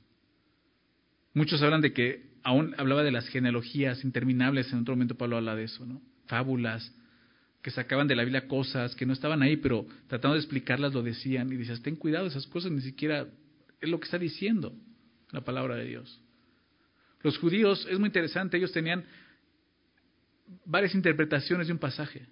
Muchos 1.34 1.62
hablan 1.62 1.80
de 1.80 1.92
que 1.92 2.32
aún 2.42 2.74
hablaba 2.76 3.02
de 3.02 3.12
las 3.12 3.28
genealogías 3.28 4.04
interminables, 4.04 4.72
en 4.72 4.80
otro 4.80 4.94
momento 4.94 5.16
Pablo 5.16 5.36
habla 5.36 5.54
de 5.54 5.64
eso, 5.64 5.86
¿no? 5.86 6.02
Fábulas, 6.26 6.92
que 7.62 7.70
sacaban 7.70 8.08
de 8.08 8.16
la 8.16 8.24
Biblia 8.24 8.48
cosas 8.48 8.94
que 8.96 9.06
no 9.06 9.12
estaban 9.12 9.40
ahí, 9.40 9.56
pero 9.56 9.86
tratando 10.08 10.34
de 10.34 10.40
explicarlas 10.40 10.92
lo 10.92 11.02
decían. 11.02 11.50
Y 11.52 11.56
dices, 11.56 11.80
ten 11.80 11.94
cuidado, 11.94 12.26
esas 12.26 12.46
cosas 12.48 12.72
ni 12.72 12.80
siquiera 12.80 13.28
es 13.80 13.88
lo 13.88 14.00
que 14.00 14.04
está 14.04 14.18
diciendo 14.18 14.74
la 15.30 15.42
palabra 15.42 15.76
de 15.76 15.84
Dios. 15.84 16.20
Los 17.22 17.38
judíos, 17.38 17.86
es 17.88 17.98
muy 18.00 18.08
interesante, 18.08 18.56
ellos 18.56 18.72
tenían 18.72 19.04
varias 20.64 20.94
interpretaciones 20.94 21.68
de 21.68 21.72
un 21.72 21.78
pasaje. 21.78 22.26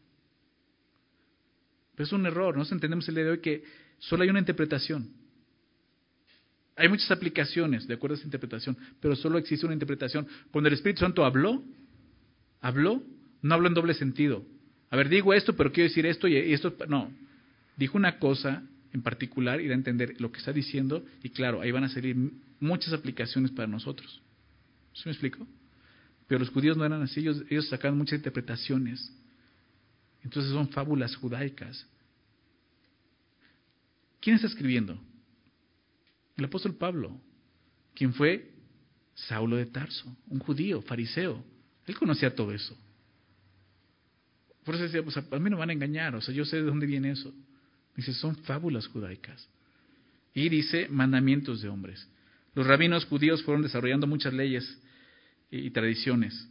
Pero 1.95 2.07
es 2.07 2.13
un 2.13 2.27
error, 2.27 2.57
nos 2.57 2.73
entendemos 2.73 3.09
el 3.09 3.15
día 3.15 3.25
de 3.25 3.31
hoy 3.31 3.41
que 3.41 3.63
solo 3.99 4.25
hay 4.25 4.31
una 4.31 4.41
interpretación. 4.41 5.11
Hay 6.75 6.89
muchas 6.89 7.11
aplicaciones 7.11 7.87
de 7.87 7.95
acuerdo 7.95 8.15
a 8.15 8.19
esa 8.19 8.27
interpretación, 8.27 8.77
pero 9.01 9.15
solo 9.15 9.39
existe 9.39 9.67
una 9.67 9.75
interpretación. 9.75 10.27
Cuando 10.51 10.69
el 10.69 10.75
Espíritu 10.75 11.01
Santo 11.01 11.25
habló, 11.25 11.63
habló, 12.61 13.03
no 13.43 13.55
habló 13.55 13.69
en 13.69 13.75
doble 13.75 13.95
sentido. 13.95 14.45
A 14.91 14.97
ver, 14.97 15.09
digo 15.09 15.33
esto, 15.33 15.55
pero 15.57 15.73
quiero 15.73 15.89
decir 15.89 16.05
esto 16.07 16.27
y 16.27 16.37
esto. 16.37 16.75
No, 16.89 17.11
dijo 17.77 17.97
una 17.97 18.19
cosa 18.19 18.63
en 18.93 19.03
particular 19.03 19.61
y 19.61 19.69
da 19.69 19.75
a 19.75 19.77
entender 19.77 20.21
lo 20.21 20.33
que 20.33 20.39
está 20.39 20.53
diciendo 20.53 21.05
y 21.23 21.31
claro, 21.31 21.61
ahí 21.61 21.71
van 21.71 21.85
a 21.85 21.89
salir 21.89 22.17
muchas 22.59 22.93
aplicaciones 22.93 23.53
para 23.53 23.69
nosotros. 23.69 24.21
¿Sí 24.93 25.03
me 25.07 25.13
explico? 25.13 25.47
Pero 26.27 26.41
los 26.41 26.51
judíos 26.51 26.77
no 26.77 26.85
eran 26.85 27.03
así, 27.03 27.21
ellos, 27.21 27.69
sacaban 27.69 27.99
muchas 27.99 28.19
interpretaciones. 28.19 29.13
Entonces 30.23 30.53
son 30.53 30.69
fábulas 30.69 31.17
judaicas. 31.17 31.87
¿Quién 34.21 34.37
está 34.37 34.49
escribiendo? 34.49 35.01
El 36.37 36.45
apóstol 36.45 36.75
Pablo, 36.75 37.19
quien 37.95 38.13
fue 38.13 38.51
Saulo 39.15 39.57
de 39.57 39.67
Tarso, 39.67 40.15
un 40.29 40.41
judío, 40.41 40.83
fariseo. 40.83 41.43
Él 41.87 41.97
conocía 41.97 42.35
todo 42.35 42.53
eso. 42.53 42.77
Por 44.65 44.75
eso 44.75 44.85
decía, 44.85 45.03
pues 45.03 45.17
a 45.17 45.39
mí 45.39 45.51
no 45.51 45.57
van 45.57 45.71
a 45.71 45.73
engañar, 45.73 46.15
o 46.15 46.21
sea, 46.21 46.35
yo 46.35 46.45
sé 46.45 46.57
de 46.57 46.63
dónde 46.63 46.87
viene 46.87 47.13
eso. 47.13 47.33
Dice, 47.97 48.13
son 48.13 48.37
fábulas 48.37 48.87
judaicas. 48.87 49.49
Y 50.35 50.49
dice, 50.49 50.89
mandamientos 50.89 51.63
de 51.63 51.69
hombres. 51.69 52.09
Los 52.55 52.67
rabinos 52.67 53.05
judíos 53.07 53.43
fueron 53.43 53.63
desarrollando 53.63 54.07
muchas 54.07 54.33
leyes 54.33 54.81
y, 55.51 55.71
tradiciones, 55.71 56.49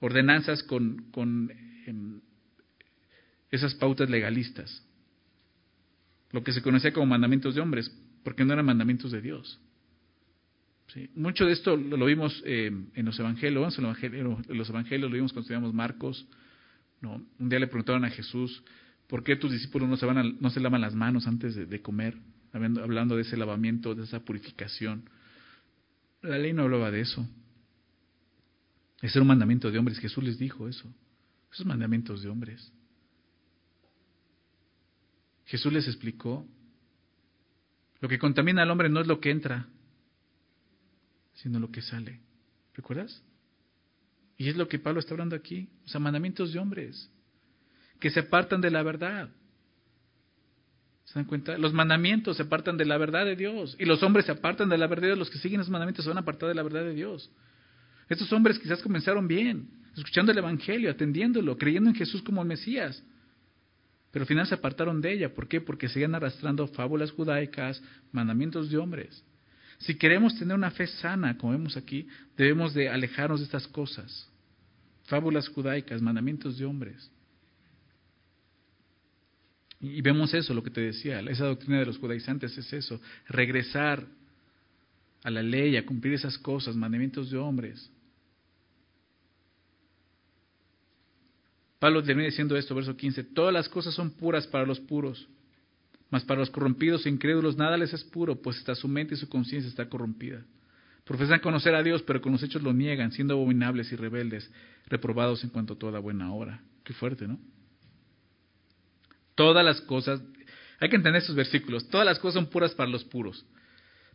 ordenanzas 0.00 0.62
con, 0.62 1.10
con 1.10 1.50
em, 1.86 2.20
esas 3.50 3.74
pautas 3.74 4.08
legalistas, 4.08 4.82
lo 6.32 6.44
que 6.44 6.52
se 6.52 6.62
conocía 6.62 6.92
como 6.92 7.06
mandamientos 7.06 7.54
de 7.54 7.60
hombres 7.60 7.90
porque 8.22 8.44
no 8.44 8.52
eran 8.52 8.66
mandamientos 8.66 9.10
de 9.10 9.22
Dios. 9.22 9.60
Mucho 11.14 11.44
de 11.44 11.52
esto 11.52 11.76
lo, 11.76 12.04
vimos 12.06 12.42
eh, 12.46 12.70
en 12.94 13.04
los 13.04 13.18
evangelios, 13.18 13.78
en 13.78 13.84
los 13.84 14.70
evangelios 14.70 15.10
lo 15.10 15.14
vimos 15.14 15.32
cuando 15.32 15.42
estudiamos 15.42 15.74
Marcos. 15.74 16.26
¿No? 17.00 17.24
Un 17.38 17.48
día 17.48 17.58
le 17.58 17.66
preguntaron 17.66 18.04
a 18.04 18.10
Jesús, 18.10 18.62
¿por 19.06 19.22
qué 19.22 19.36
tus 19.36 19.52
discípulos 19.52 19.88
no 19.88 19.96
se, 19.96 20.06
van 20.06 20.36
no 20.40 20.50
se 20.50 20.60
lavan 20.60 20.80
las 20.80 20.94
manos 20.94 21.26
antes 21.26 21.54
de, 21.54 21.82
comer? 21.82 22.16
Hablando 22.52 23.16
de 23.16 23.22
ese 23.22 23.36
lavamiento, 23.36 23.94
de 23.94 24.04
esa 24.04 24.20
purificación. 24.20 25.08
La 26.22 26.38
ley 26.38 26.52
no 26.52 26.62
hablaba 26.62 26.90
de 26.90 27.00
eso. 27.00 27.28
Ese 29.00 29.18
era 29.18 29.22
un 29.22 29.28
mandamiento 29.28 29.70
de 29.70 29.78
hombres. 29.78 29.98
Jesús 29.98 30.24
les 30.24 30.38
dijo 30.38 30.68
eso. 30.68 30.92
Esos 31.52 31.66
mandamientos 31.66 32.22
de 32.22 32.28
hombres. 32.28 32.72
Jesús 35.46 35.72
les 35.72 35.86
explicó 35.86 36.46
lo 38.00 38.08
que 38.08 38.18
contamina 38.18 38.62
al 38.62 38.70
hombre 38.70 38.88
no 38.88 39.00
es 39.00 39.06
lo 39.06 39.20
que 39.20 39.30
entra, 39.30 39.66
sino 41.34 41.58
lo 41.58 41.70
que 41.70 41.82
sale. 41.82 42.20
¿Recuerdas? 42.74 43.22
Y 44.38 44.48
es 44.48 44.56
lo 44.56 44.68
que 44.68 44.78
Pablo 44.78 45.00
está 45.00 45.14
hablando 45.14 45.36
aquí. 45.36 45.68
O 45.84 45.88
sea, 45.88 46.00
mandamientos 46.00 46.52
de 46.52 46.60
hombres 46.60 47.10
que 47.98 48.10
se 48.10 48.20
apartan 48.20 48.60
de 48.60 48.70
la 48.70 48.82
verdad. 48.84 49.28
¿Se 51.04 51.14
dan 51.14 51.24
cuenta? 51.24 51.58
Los 51.58 51.72
mandamientos 51.72 52.36
se 52.36 52.44
apartan 52.44 52.76
de 52.76 52.84
la 52.84 52.96
verdad 52.98 53.24
de 53.24 53.34
Dios. 53.34 53.76
Y 53.80 53.84
los 53.84 54.02
hombres 54.02 54.26
se 54.26 54.32
apartan 54.32 54.68
de 54.68 54.78
la 54.78 54.86
verdad 54.86 55.02
de 55.02 55.08
Dios. 55.08 55.18
Los 55.18 55.30
que 55.30 55.38
siguen 55.38 55.60
esos 55.60 55.70
mandamientos 55.70 56.04
se 56.04 56.10
van 56.10 56.18
a 56.18 56.20
apartar 56.20 56.48
de 56.48 56.54
la 56.54 56.62
verdad 56.62 56.84
de 56.84 56.94
Dios. 56.94 57.30
Estos 58.08 58.32
hombres 58.32 58.58
quizás 58.58 58.80
comenzaron 58.80 59.26
bien, 59.26 59.68
escuchando 59.96 60.32
el 60.32 60.38
Evangelio, 60.38 60.90
atendiéndolo, 60.90 61.58
creyendo 61.58 61.90
en 61.90 61.96
Jesús 61.96 62.22
como 62.22 62.40
el 62.40 62.48
Mesías. 62.48 63.02
Pero 64.12 64.22
al 64.22 64.28
final 64.28 64.46
se 64.46 64.54
apartaron 64.54 65.00
de 65.00 65.12
ella. 65.12 65.34
¿Por 65.34 65.48
qué? 65.48 65.60
Porque 65.60 65.88
seguían 65.88 66.14
arrastrando 66.14 66.66
fábulas 66.68 67.10
judaicas, 67.10 67.82
mandamientos 68.12 68.70
de 68.70 68.78
hombres. 68.78 69.24
Si 69.78 69.94
queremos 69.94 70.36
tener 70.38 70.54
una 70.56 70.70
fe 70.70 70.86
sana, 70.86 71.36
como 71.38 71.52
vemos 71.52 71.76
aquí, 71.76 72.08
debemos 72.36 72.74
de 72.74 72.88
alejarnos 72.88 73.40
de 73.40 73.46
estas 73.46 73.68
cosas. 73.68 74.28
Fábulas 75.04 75.48
judaicas, 75.48 76.02
mandamientos 76.02 76.58
de 76.58 76.64
hombres. 76.64 77.10
Y 79.80 80.02
vemos 80.02 80.34
eso, 80.34 80.52
lo 80.52 80.62
que 80.62 80.70
te 80.70 80.80
decía, 80.80 81.20
esa 81.20 81.46
doctrina 81.46 81.78
de 81.78 81.86
los 81.86 81.98
judaizantes 81.98 82.56
es 82.58 82.72
eso, 82.72 83.00
regresar 83.28 84.04
a 85.22 85.30
la 85.30 85.42
ley, 85.42 85.76
a 85.76 85.86
cumplir 85.86 86.14
esas 86.14 86.36
cosas, 86.36 86.74
mandamientos 86.74 87.30
de 87.30 87.38
hombres. 87.38 87.90
Pablo 91.78 92.02
termina 92.02 92.26
diciendo 92.26 92.56
esto, 92.56 92.74
verso 92.74 92.96
15, 92.96 93.22
todas 93.22 93.52
las 93.52 93.68
cosas 93.68 93.94
son 93.94 94.10
puras 94.10 94.48
para 94.48 94.66
los 94.66 94.80
puros, 94.80 95.28
mas 96.10 96.24
para 96.24 96.40
los 96.40 96.50
corrompidos 96.50 97.04
e 97.04 97.10
incrédulos 97.10 97.56
nada 97.56 97.76
les 97.76 97.92
es 97.92 98.04
puro, 98.04 98.40
pues 98.40 98.58
está 98.58 98.74
su 98.74 98.88
mente 98.88 99.14
y 99.14 99.18
su 99.18 99.28
conciencia 99.28 99.68
está 99.68 99.88
corrompida. 99.88 100.42
Profesan 101.04 101.40
conocer 101.40 101.74
a 101.74 101.82
Dios, 101.82 102.02
pero 102.02 102.20
con 102.20 102.32
los 102.32 102.42
hechos 102.42 102.62
lo 102.62 102.72
niegan, 102.72 103.12
siendo 103.12 103.34
abominables 103.34 103.90
y 103.92 103.96
rebeldes, 103.96 104.50
reprobados 104.86 105.42
en 105.44 105.50
cuanto 105.50 105.74
a 105.74 105.78
toda 105.78 105.98
buena 105.98 106.32
obra. 106.32 106.62
Qué 106.84 106.92
fuerte, 106.92 107.26
¿no? 107.26 107.38
Todas 109.34 109.64
las 109.64 109.80
cosas, 109.82 110.20
hay 110.80 110.88
que 110.88 110.96
entender 110.96 111.20
estos 111.20 111.36
versículos, 111.36 111.88
todas 111.88 112.04
las 112.04 112.18
cosas 112.18 112.34
son 112.34 112.50
puras 112.50 112.74
para 112.74 112.90
los 112.90 113.04
puros. 113.04 113.46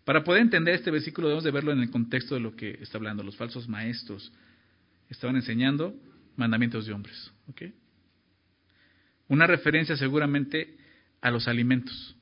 Para 0.03 0.23
poder 0.23 0.41
entender 0.41 0.75
este 0.75 0.91
versículo 0.91 1.27
debemos 1.27 1.43
de 1.43 1.51
verlo 1.51 1.71
en 1.71 1.79
el 1.79 1.89
contexto 1.89 2.35
de 2.35 2.41
lo 2.41 2.55
que 2.55 2.77
está 2.81 2.97
hablando. 2.97 3.23
Los 3.23 3.37
falsos 3.37 3.69
maestros 3.69 4.33
estaban 5.09 5.35
enseñando 5.35 5.95
mandamientos 6.35 6.85
de 6.85 6.93
hombres. 6.93 7.31
Una 9.29 9.47
referencia 9.47 9.95
seguramente 9.95 10.77
a 11.23 11.31
los 11.31 11.47
alimentos. 11.47 12.15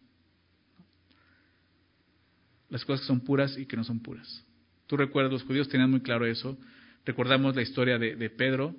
Las 2.70 2.86
cosas 2.86 3.02
que 3.02 3.08
son 3.08 3.20
puras 3.20 3.58
y 3.58 3.66
que 3.66 3.76
no 3.76 3.84
son 3.84 4.00
puras. 4.00 4.46
Tú 4.86 4.96
recuerdas, 4.96 5.34
los 5.34 5.44
judíos 5.44 5.68
tenían 5.68 5.90
muy 5.90 6.02
claro 6.02 6.26
eso. 6.26 6.58
Recordamos 7.04 7.56
la 7.56 7.64
historia 7.64 7.98
de, 7.98 8.30
Pedro, 8.30 8.76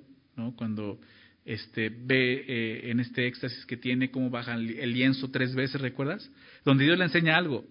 cuando 0.55 0.99
este, 1.43 1.89
ve 1.89 2.45
eh, 2.47 2.89
en 2.89 3.01
este 3.01 3.27
éxtasis 3.27 3.65
que 3.65 3.75
tiene 3.75 4.11
cómo 4.11 4.29
baja 4.29 4.55
el 4.55 4.93
lienzo 4.93 5.29
tres 5.29 5.53
veces, 5.53 5.81
¿recuerdas? 5.81 6.31
Donde 6.63 6.85
Dios 6.85 6.97
le 6.97 7.03
enseña 7.03 7.35
algo. 7.35 7.65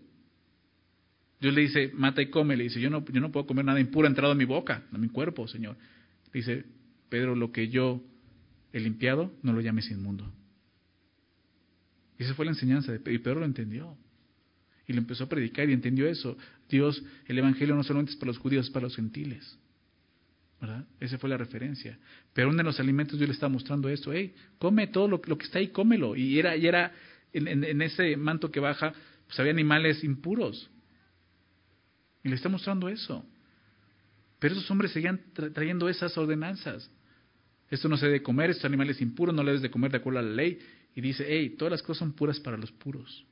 Dios 1.41 1.55
le 1.55 1.63
dice, 1.63 1.91
mata 1.95 2.21
y 2.21 2.29
come. 2.29 2.57
Le 2.57 2.65
dice, 2.65 2.81
yo 2.81 2.91
no, 2.91 3.03
yo 3.07 3.21
no 3.21 3.33
puedo 3.33 3.47
comer 3.47 3.65
nada 3.65 3.81
impuro 3.81 4.07
entrado 4.07 4.33
en 4.33 4.39
mi 4.39 4.45
boca, 4.45 4.83
en 4.93 5.01
mi 5.01 5.09
cuerpo, 5.09 5.49
Señor. 5.49 5.77
Dice, 6.35 6.67
Pedro, 7.09 7.35
lo 7.35 7.51
que 7.51 7.69
yo 7.69 8.03
he 8.75 8.81
limpiado, 8.81 9.33
no 9.43 9.55
lo 9.55 9.63
llames 9.63 9.91
inmundo. 9.91 10.31
Esa 12.23 12.35
fue 12.35 12.45
la 12.45 12.53
enseñanza 12.53 12.93
de. 12.93 13.13
Y 13.13 13.19
Pedro 13.19 13.41
lo 13.41 13.47
entendió. 13.47 13.97
Y 14.87 14.93
lo 14.93 14.99
empezó 14.99 15.25
a 15.25 15.29
predicar 15.29 15.69
y 15.69 15.73
entendió 15.73 16.09
eso. 16.09 16.37
Dios, 16.69 17.03
el 17.27 17.39
Evangelio 17.39 17.75
no 17.75 17.83
solamente 17.83 18.13
es 18.13 18.17
para 18.17 18.29
los 18.29 18.39
judíos, 18.39 18.67
es 18.67 18.71
para 18.71 18.85
los 18.85 18.97
gentiles. 18.97 19.59
¿verdad? 20.61 20.85
Esa 21.01 21.19
fue 21.19 21.29
la 21.29 21.37
referencia. 21.37 21.99
Pero 22.33 22.49
uno 22.49 22.59
de 22.59 22.63
los 22.63 22.79
alimentos 22.79 23.19
Dios 23.19 23.29
le 23.29 23.35
está 23.35 23.49
mostrando 23.49 23.89
esto, 23.89 24.13
hey, 24.13 24.33
come 24.59 24.87
todo 24.87 25.09
lo, 25.09 25.21
que 25.21 25.45
está 25.45 25.59
ahí, 25.59 25.69
cómelo. 25.69 26.15
Y 26.15 26.39
era, 26.39 26.57
y 26.57 26.67
era 26.67 26.93
en, 27.33 27.83
ese 27.83 28.17
manto 28.17 28.51
que 28.51 28.61
baja, 28.61 28.93
pues 29.27 29.41
había 29.41 29.51
animales 29.51 30.05
impuros. 30.05 30.71
Y 32.23 32.29
le 32.29 32.37
está 32.37 32.49
mostrando 32.49 32.89
eso. 32.89 33.27
Pero 34.39 34.55
esos 34.55 34.71
hombres 34.71 34.93
seguían 34.93 35.21
trayendo 35.33 35.89
esas 35.89 36.17
ordenanzas. 36.17 36.89
Esto 37.69 37.89
no 37.89 37.97
se 37.97 38.07
debe 38.07 38.23
comer, 38.23 38.51
estos 38.51 38.67
animales 38.67 39.01
impuros 39.01 39.35
no 39.35 39.43
le 39.43 39.51
debes 39.51 39.63
de 39.63 39.71
comer 39.71 39.91
de 39.91 39.97
acuerdo 39.97 40.21
a 40.21 40.23
la 40.23 40.31
ley. 40.31 40.61
Y 40.95 41.01
dice, 41.01 41.25
hey, 41.27 41.57
todas 41.59 41.73
las 41.73 41.83
cosas 41.83 42.01
son 42.01 42.13
puras 42.13 42.39
para 42.41 42.57
los 42.57 42.71
puros. 42.73 43.25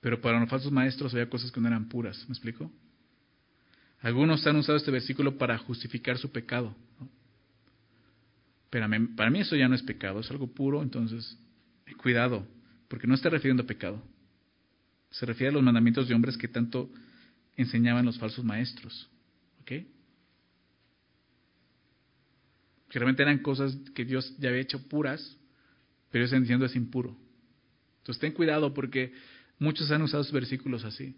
Pero 0.00 0.20
para 0.20 0.38
los 0.38 0.48
falsos 0.48 0.70
maestros 0.70 1.12
había 1.14 1.28
cosas 1.28 1.50
que 1.50 1.60
no 1.60 1.68
eran 1.68 1.88
puras, 1.88 2.24
¿me 2.28 2.32
explico? 2.32 2.70
Algunos 4.00 4.46
han 4.46 4.56
usado 4.56 4.78
este 4.78 4.90
versículo 4.90 5.36
para 5.38 5.58
justificar 5.58 6.18
su 6.18 6.30
pecado. 6.30 6.76
Pero 8.70 8.86
para 9.16 9.30
mí 9.30 9.40
eso 9.40 9.56
ya 9.56 9.68
no 9.68 9.74
es 9.74 9.82
pecado, 9.82 10.20
es 10.20 10.30
algo 10.30 10.48
puro, 10.48 10.82
entonces 10.82 11.38
cuidado, 11.96 12.46
porque 12.88 13.06
no 13.06 13.14
está 13.14 13.30
refiriendo 13.30 13.62
a 13.62 13.66
pecado. 13.66 14.02
Se 15.10 15.26
refiere 15.26 15.50
a 15.50 15.54
los 15.54 15.62
mandamientos 15.62 16.08
de 16.08 16.14
hombres 16.14 16.36
que 16.36 16.48
tanto 16.48 16.90
enseñaban 17.56 18.04
los 18.04 18.18
falsos 18.18 18.44
maestros. 18.44 19.08
¿Ok? 19.62 19.72
Realmente 22.98 23.22
eran 23.22 23.38
cosas 23.38 23.76
que 23.94 24.04
Dios 24.04 24.34
ya 24.38 24.48
había 24.48 24.62
hecho 24.62 24.88
puras, 24.88 25.36
pero 26.10 26.22
ellos 26.22 26.30
están 26.30 26.42
diciendo 26.42 26.66
es 26.66 26.76
impuro. 26.76 27.16
Entonces 27.98 28.20
ten 28.20 28.32
cuidado 28.32 28.72
porque 28.72 29.12
Muchos 29.58 29.90
han 29.90 30.02
usado 30.02 30.24
versículos 30.32 30.84
así. 30.84 31.16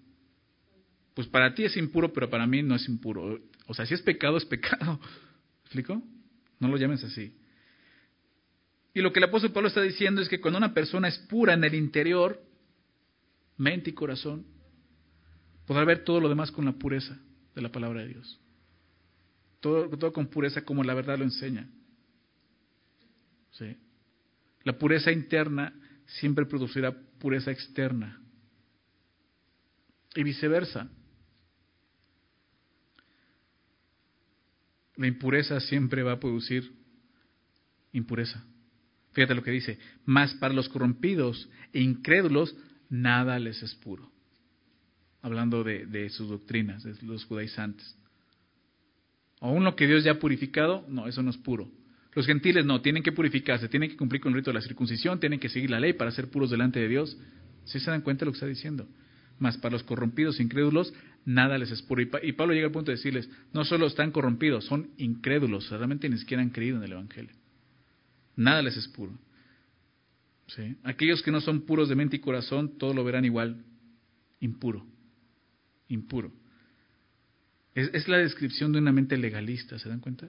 Pues 1.14 1.26
para 1.26 1.55
ti 1.55 1.64
es 1.64 1.76
impuro, 1.76 2.12
pero 2.12 2.31
para 2.31 2.47
mí 2.47 2.62
no 2.62 2.76
es 2.76 2.89
impuro. 2.89 3.41
O 3.66 3.74
sea, 3.74 3.85
si 3.85 3.95
es 3.95 4.03
pecado, 4.03 4.37
es 4.37 4.45
pecado. 4.45 4.99
¿Me 5.01 5.61
explico? 5.62 6.03
No 6.61 6.68
lo 6.68 6.76
llames 6.76 7.03
así. 7.03 7.35
Y 8.95 9.01
lo 9.01 9.12
que 9.12 9.18
el 9.18 9.24
apóstol 9.24 9.53
Pablo 9.53 9.68
está 9.68 9.83
diciendo 9.83 10.20
es 10.20 10.29
que 10.29 10.41
cuando 10.41 10.59
una 10.59 10.72
persona 10.72 11.09
es 11.09 11.18
pura 11.18 11.55
en 11.55 11.64
el 11.64 11.74
interior, 11.74 12.41
mente 13.57 13.91
y 13.91 13.93
corazón, 13.93 14.47
podrá 15.66 15.85
ver 15.85 16.05
todo 16.05 16.20
lo 16.20 16.29
demás 16.29 16.53
con 16.53 16.64
la 16.64 16.72
pureza 16.72 17.18
de 17.55 17.62
la 17.62 17.70
palabra 17.70 18.03
de 18.03 18.09
Dios. 18.09 18.41
Todo, 19.61 20.13
con 20.13 20.29
pureza 20.29 20.63
como 20.63 20.85
la 20.85 20.95
verdad 20.95 21.19
lo 21.19 21.25
enseña. 21.25 21.69
¿Sí? 23.53 23.77
La 24.65 24.79
pureza 24.79 25.11
interna 25.11 25.73
siempre 26.07 26.47
producirá 26.47 26.93
pureza 27.19 27.51
externa 27.51 28.21
y 30.15 30.23
viceversa. 30.23 30.89
La 34.97 35.07
impureza 35.07 35.61
siempre 35.61 36.03
va 36.03 36.13
a 36.13 36.21
producir 36.21 36.73
impureza. 37.93 38.45
Fíjate 39.13 39.35
lo 39.35 39.43
que 39.43 39.51
dice, 39.51 39.79
más 40.05 40.35
para 40.35 40.55
los 40.55 40.69
corrompidos 40.69 41.49
e 41.73 41.81
incrédulos 41.81 42.55
nada 42.89 43.39
les 43.39 43.63
es 43.63 43.75
puro. 43.77 44.11
Hablando 45.23 45.65
de, 45.65 46.09
sus 46.11 46.29
doctrinas, 46.29 46.85
de 46.85 46.95
los 47.03 47.25
judaizantes. 47.25 47.98
Aún 49.41 49.64
lo 49.64 49.76
que 49.76 49.86
Dios 49.86 50.05
ya 50.05 50.12
ha 50.12 50.18
purificado, 50.18 50.84
no, 50.89 51.07
eso 51.07 51.22
no 51.22 51.30
es 51.30 51.36
puro. 51.36 51.70
Los 52.14 52.26
gentiles 52.26 52.64
no, 52.64 52.80
tienen 52.80 53.03
que 53.03 53.12
purificarse, 53.12 53.68
tienen 53.68 53.91
que 53.91 53.97
cumplir 53.97 54.20
con 54.20 54.32
el 54.32 54.39
rito 54.39 54.51
de 54.51 54.55
la 54.55 54.61
circuncisión, 54.61 55.20
tienen 55.20 55.39
que 55.39 55.49
seguir 55.49 55.70
la 55.70 55.78
ley 55.78 55.93
para 55.93 56.11
ser 56.11 56.28
puros 56.28 56.51
delante 56.51 56.80
de 56.80 56.89
Dios. 56.89 57.16
¿Sí 57.64 57.78
se 57.78 57.91
dan 57.91 58.01
cuenta 58.01 58.20
de 58.20 58.26
lo 58.26 58.32
que 58.32 58.36
está 58.36 58.47
diciendo? 58.47 58.89
Mas 59.39 59.57
para 59.57 59.74
los 59.74 59.84
corrompidos, 59.84 60.41
incrédulos, 60.41 60.93
nada 61.24 61.59
les 61.59 61.70
es 61.70 61.82
puro. 61.82 62.03
Y, 62.03 62.32
Pablo 62.32 62.55
llega 62.55 62.66
al 62.66 62.72
punto 62.72 62.91
de 62.91 62.97
decirles, 62.97 63.30
no 63.53 63.64
solo 63.64 63.86
están 63.86 64.11
corrompidos, 64.11 64.64
son 64.64 64.91
incrédulos, 64.97 65.70
realmente 65.70 66.09
ni 66.09 66.18
siquiera 66.18 66.43
han 66.43 66.51
creído 66.51 66.78
en 66.78 66.84
el 66.84 66.93
Evangelio. 66.93 67.32
Nada 68.34 68.62
les 68.62 68.76
es 68.76 68.89
puro. 68.89 69.12
¿Sí? 70.49 70.76
Aquellos 70.82 71.22
que 71.22 71.30
no 71.30 71.41
son 71.41 71.61
puros 71.61 71.89
de 71.89 71.95
mente 71.95 72.16
y 72.16 72.20
corazón, 72.20 72.78
todo 72.78 72.95
lo 72.95 73.05
verán 73.05 73.24
igual, 73.24 73.62
impuro, 74.41 74.84
impuro. 75.89 76.32
Es, 77.75 78.09
la 78.09 78.19
descripción 78.19 78.73
de 78.73 78.79
una 78.79 78.93
mente 78.93 79.16
legalista, 79.16 79.79
¿se 79.79 79.89
dan 79.89 80.01
cuenta? 80.01 80.29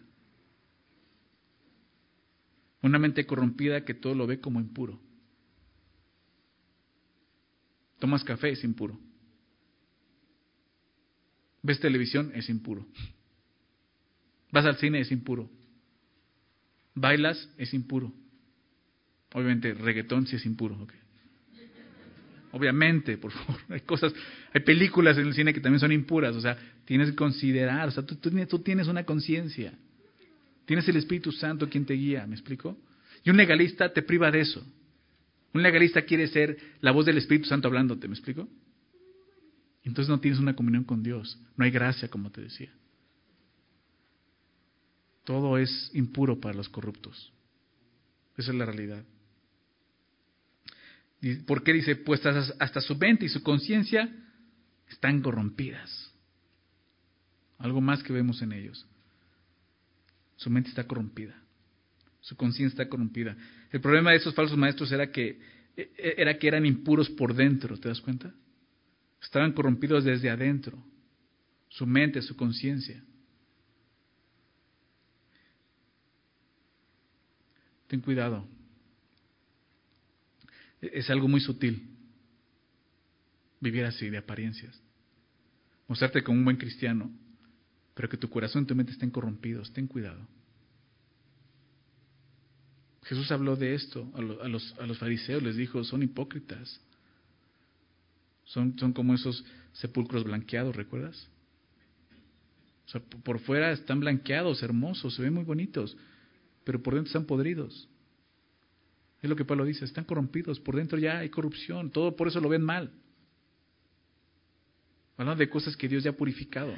Una 2.82 3.00
mente 3.00 3.26
corrompida 3.26 3.86
que 3.86 3.94
todo 3.94 4.14
lo 4.16 4.28
ve 4.28 4.40
como 4.40 4.60
impuro. 4.60 5.00
Tomas 8.00 8.24
café, 8.24 8.52
es 8.52 8.64
impuro. 8.64 9.00
Ves 11.62 11.80
televisión, 11.80 12.32
es 12.36 12.50
impuro. 12.50 12.88
Vas 14.52 14.66
al 14.66 14.78
cine, 14.78 15.02
es 15.02 15.12
impuro. 15.12 15.50
Bailas, 16.96 17.50
es 17.58 17.74
impuro. 17.74 18.14
Obviamente, 19.34 19.74
reggaetón 19.74 20.28
sí 20.28 20.38
es 20.38 20.46
impuro. 20.46 20.88
Obviamente, 22.52 23.18
por 23.18 23.32
favor. 23.32 23.62
Hay 23.70 23.82
cosas, 23.82 24.14
hay 24.54 24.62
películas 24.62 25.18
en 25.18 25.28
el 25.28 25.34
cine 25.34 25.54
que 25.54 25.60
también 25.60 25.80
son 25.80 25.92
impuras. 25.92 26.36
O 26.36 26.42
sea, 26.42 26.58
tienes 26.86 27.12
que 27.12 27.16
considerar. 27.16 27.88
O 27.88 27.92
sea, 27.92 28.04
tú, 28.04 28.16
tú 28.16 28.60
tienes 28.60 28.88
una 28.88 29.04
conciencia. 29.04 29.74
Tienes 30.66 30.88
el 30.88 30.98
Espíritu 30.98 31.32
Santo 31.32 31.70
quien 31.70 31.86
te 31.86 31.94
guía. 31.94 32.26
¿Me 32.26 32.34
explico? 32.34 32.78
Y 33.24 33.30
un 33.30 33.38
legalista 33.38 33.92
te 33.94 34.02
priva 34.02 34.32
de 34.32 34.42
eso. 34.42 34.66
Un 35.54 35.64
legalista 35.64 36.04
quiere 36.04 36.28
ser 36.28 36.58
la 36.82 36.92
voz 36.92 37.06
del 37.06 37.18
Espíritu 37.18 37.48
Santo 37.48 37.68
hablándote, 37.68 38.08
¿me 38.08 38.14
explico? 38.14 38.48
Entonces 39.84 40.10
no 40.10 40.20
tienes 40.20 40.40
una 40.40 40.56
comunión 40.56 40.84
con 40.84 41.02
Dios, 41.02 41.40
no 41.56 41.66
hay 41.66 41.72
gracia, 41.72 42.10
como 42.10 42.32
te 42.32 42.42
decía. 42.42 42.72
Todo 45.24 45.58
es 45.58 45.92
impuro 45.94 46.40
para 46.40 46.56
los 46.56 46.70
corruptos. 46.70 47.32
Esa 48.38 48.52
es 48.52 48.58
la 48.58 48.66
realidad. 48.66 49.04
¿Por 51.46 51.64
qué 51.64 51.74
dice? 51.74 51.98
Pues 51.98 52.26
hasta 52.26 52.82
su 52.82 52.96
mente 52.96 53.26
y 53.26 53.30
su 53.30 53.44
conciencia 53.44 54.10
están 54.88 55.22
corrompidas. 55.22 56.14
Algo 57.58 57.82
más 57.82 58.02
que 58.04 58.14
vemos 58.14 58.42
en 58.42 58.54
ellos. 58.54 58.88
Su 60.38 60.50
mente 60.50 60.70
está 60.70 60.86
corrompida. 60.86 61.36
Su 62.22 62.38
conciencia 62.38 62.74
está 62.74 62.90
corrompida. 62.90 63.36
El 63.72 63.82
problema 63.82 64.12
de 64.12 64.18
esos 64.18 64.34
falsos 64.34 64.58
maestros 64.58 64.92
era 64.92 65.12
que, 65.12 65.42
e, 65.76 65.92
e, 65.98 66.16
era 66.18 66.38
que 66.38 66.48
eran 66.48 66.66
impuros 66.66 67.10
por 67.10 67.34
dentro, 67.34 67.78
¿te 67.78 67.90
das 67.90 68.00
cuenta? 68.00 68.34
Estaban 69.22 69.52
corrompidos 69.52 70.06
desde 70.06 70.30
adentro. 70.30 70.82
Su 71.68 71.86
mente, 71.86 72.22
su 72.22 72.36
conciencia. 72.38 73.04
Ten 77.88 78.00
cuidado. 78.00 78.48
Es 80.82 81.10
algo 81.10 81.28
muy 81.28 81.42
sutil 81.42 81.96
vivir 83.60 83.86
así, 83.86 84.10
de 84.10 84.18
apariencias. 84.18 84.82
Mostrarte 85.88 86.24
como 86.24 86.38
un 86.38 86.46
buen 86.46 86.58
cristiano, 86.58 87.12
pero 87.94 88.10
que 88.10 88.18
tu 88.18 88.30
corazón 88.30 88.64
y 88.64 88.68
tu 88.68 88.76
mente 88.76 88.92
estén 88.92 89.10
corrompidos. 89.10 89.72
Ten 89.74 89.88
cuidado. 89.88 90.26
Jesús 93.04 93.32
habló 93.32 93.56
de 93.56 93.74
esto 93.74 94.12
a 94.14 94.22
los, 94.22 94.76
a 94.80 94.86
los, 94.86 94.98
fariseos, 95.00 95.42
les 95.42 95.56
dijo, 95.56 95.84
son 95.84 96.04
hipócritas. 96.04 96.80
Son, 98.46 98.78
son 98.78 98.94
como 98.94 99.14
esos 99.14 99.44
sepulcros 99.74 100.24
blanqueados, 100.24 100.76
¿recuerdas? 100.76 101.28
O 102.86 102.90
sea, 102.90 103.02
por 103.02 103.40
fuera 103.40 103.72
están 103.72 104.00
blanqueados, 104.00 104.64
hermosos, 104.64 105.16
se 105.16 105.22
ven 105.22 105.34
muy 105.34 105.44
bonitos, 105.44 105.96
pero 106.64 106.82
por 106.82 106.96
dentro 106.96 107.10
están 107.10 107.26
podridos. 107.26 107.88
Es 109.22 109.30
lo 109.30 109.36
que 109.36 109.46
Pablo 109.46 109.66
dice, 109.66 109.86
están 109.86 110.06
corrompidos, 110.06 110.60
por 110.60 110.76
dentro 110.76 110.98
ya 110.98 111.20
hay 111.20 111.30
corrupción, 111.30 111.92
todo 111.92 112.16
por 112.16 112.28
eso 112.28 112.40
lo 112.40 112.50
ven 112.50 112.62
mal. 112.62 112.92
Hablando 115.18 115.40
de 115.40 115.50
cosas 115.50 115.76
que 115.76 115.90
Dios 115.90 116.04
ya 116.04 116.12
ha 116.12 116.16
purificado. 116.16 116.74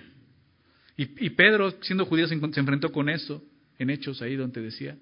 Y, 0.97 1.29
Pedro, 1.31 1.71
siendo 1.81 2.05
judío, 2.05 2.27
se, 2.27 2.35
enfrentó 2.35 2.91
con 2.91 3.09
eso, 3.09 3.43
en 3.79 3.89
Hechos, 3.89 4.21
ahí 4.21 4.35
donde 4.35 4.61
decía, 4.61 4.97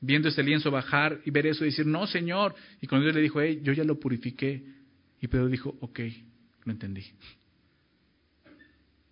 viendo 0.00 0.28
ese 0.28 0.42
lienzo 0.42 0.70
bajar 0.70 1.20
y 1.24 1.30
ver 1.30 1.46
eso 1.46 1.64
y 1.64 1.68
decir, 1.68 1.86
no, 1.86 2.06
Señor. 2.06 2.54
Y 2.80 2.86
cuando 2.86 3.04
Dios 3.04 3.16
le 3.16 3.22
dijo, 3.22 3.40
hey, 3.40 3.60
yo 3.62 3.72
ya 3.72 3.82
lo 3.82 3.98
purifiqué. 3.98 4.64
Y 5.20 5.26
Pedro 5.26 5.48
dijo, 5.48 5.76
ok, 5.80 6.00
lo 6.64 6.72
entendí. 6.72 7.04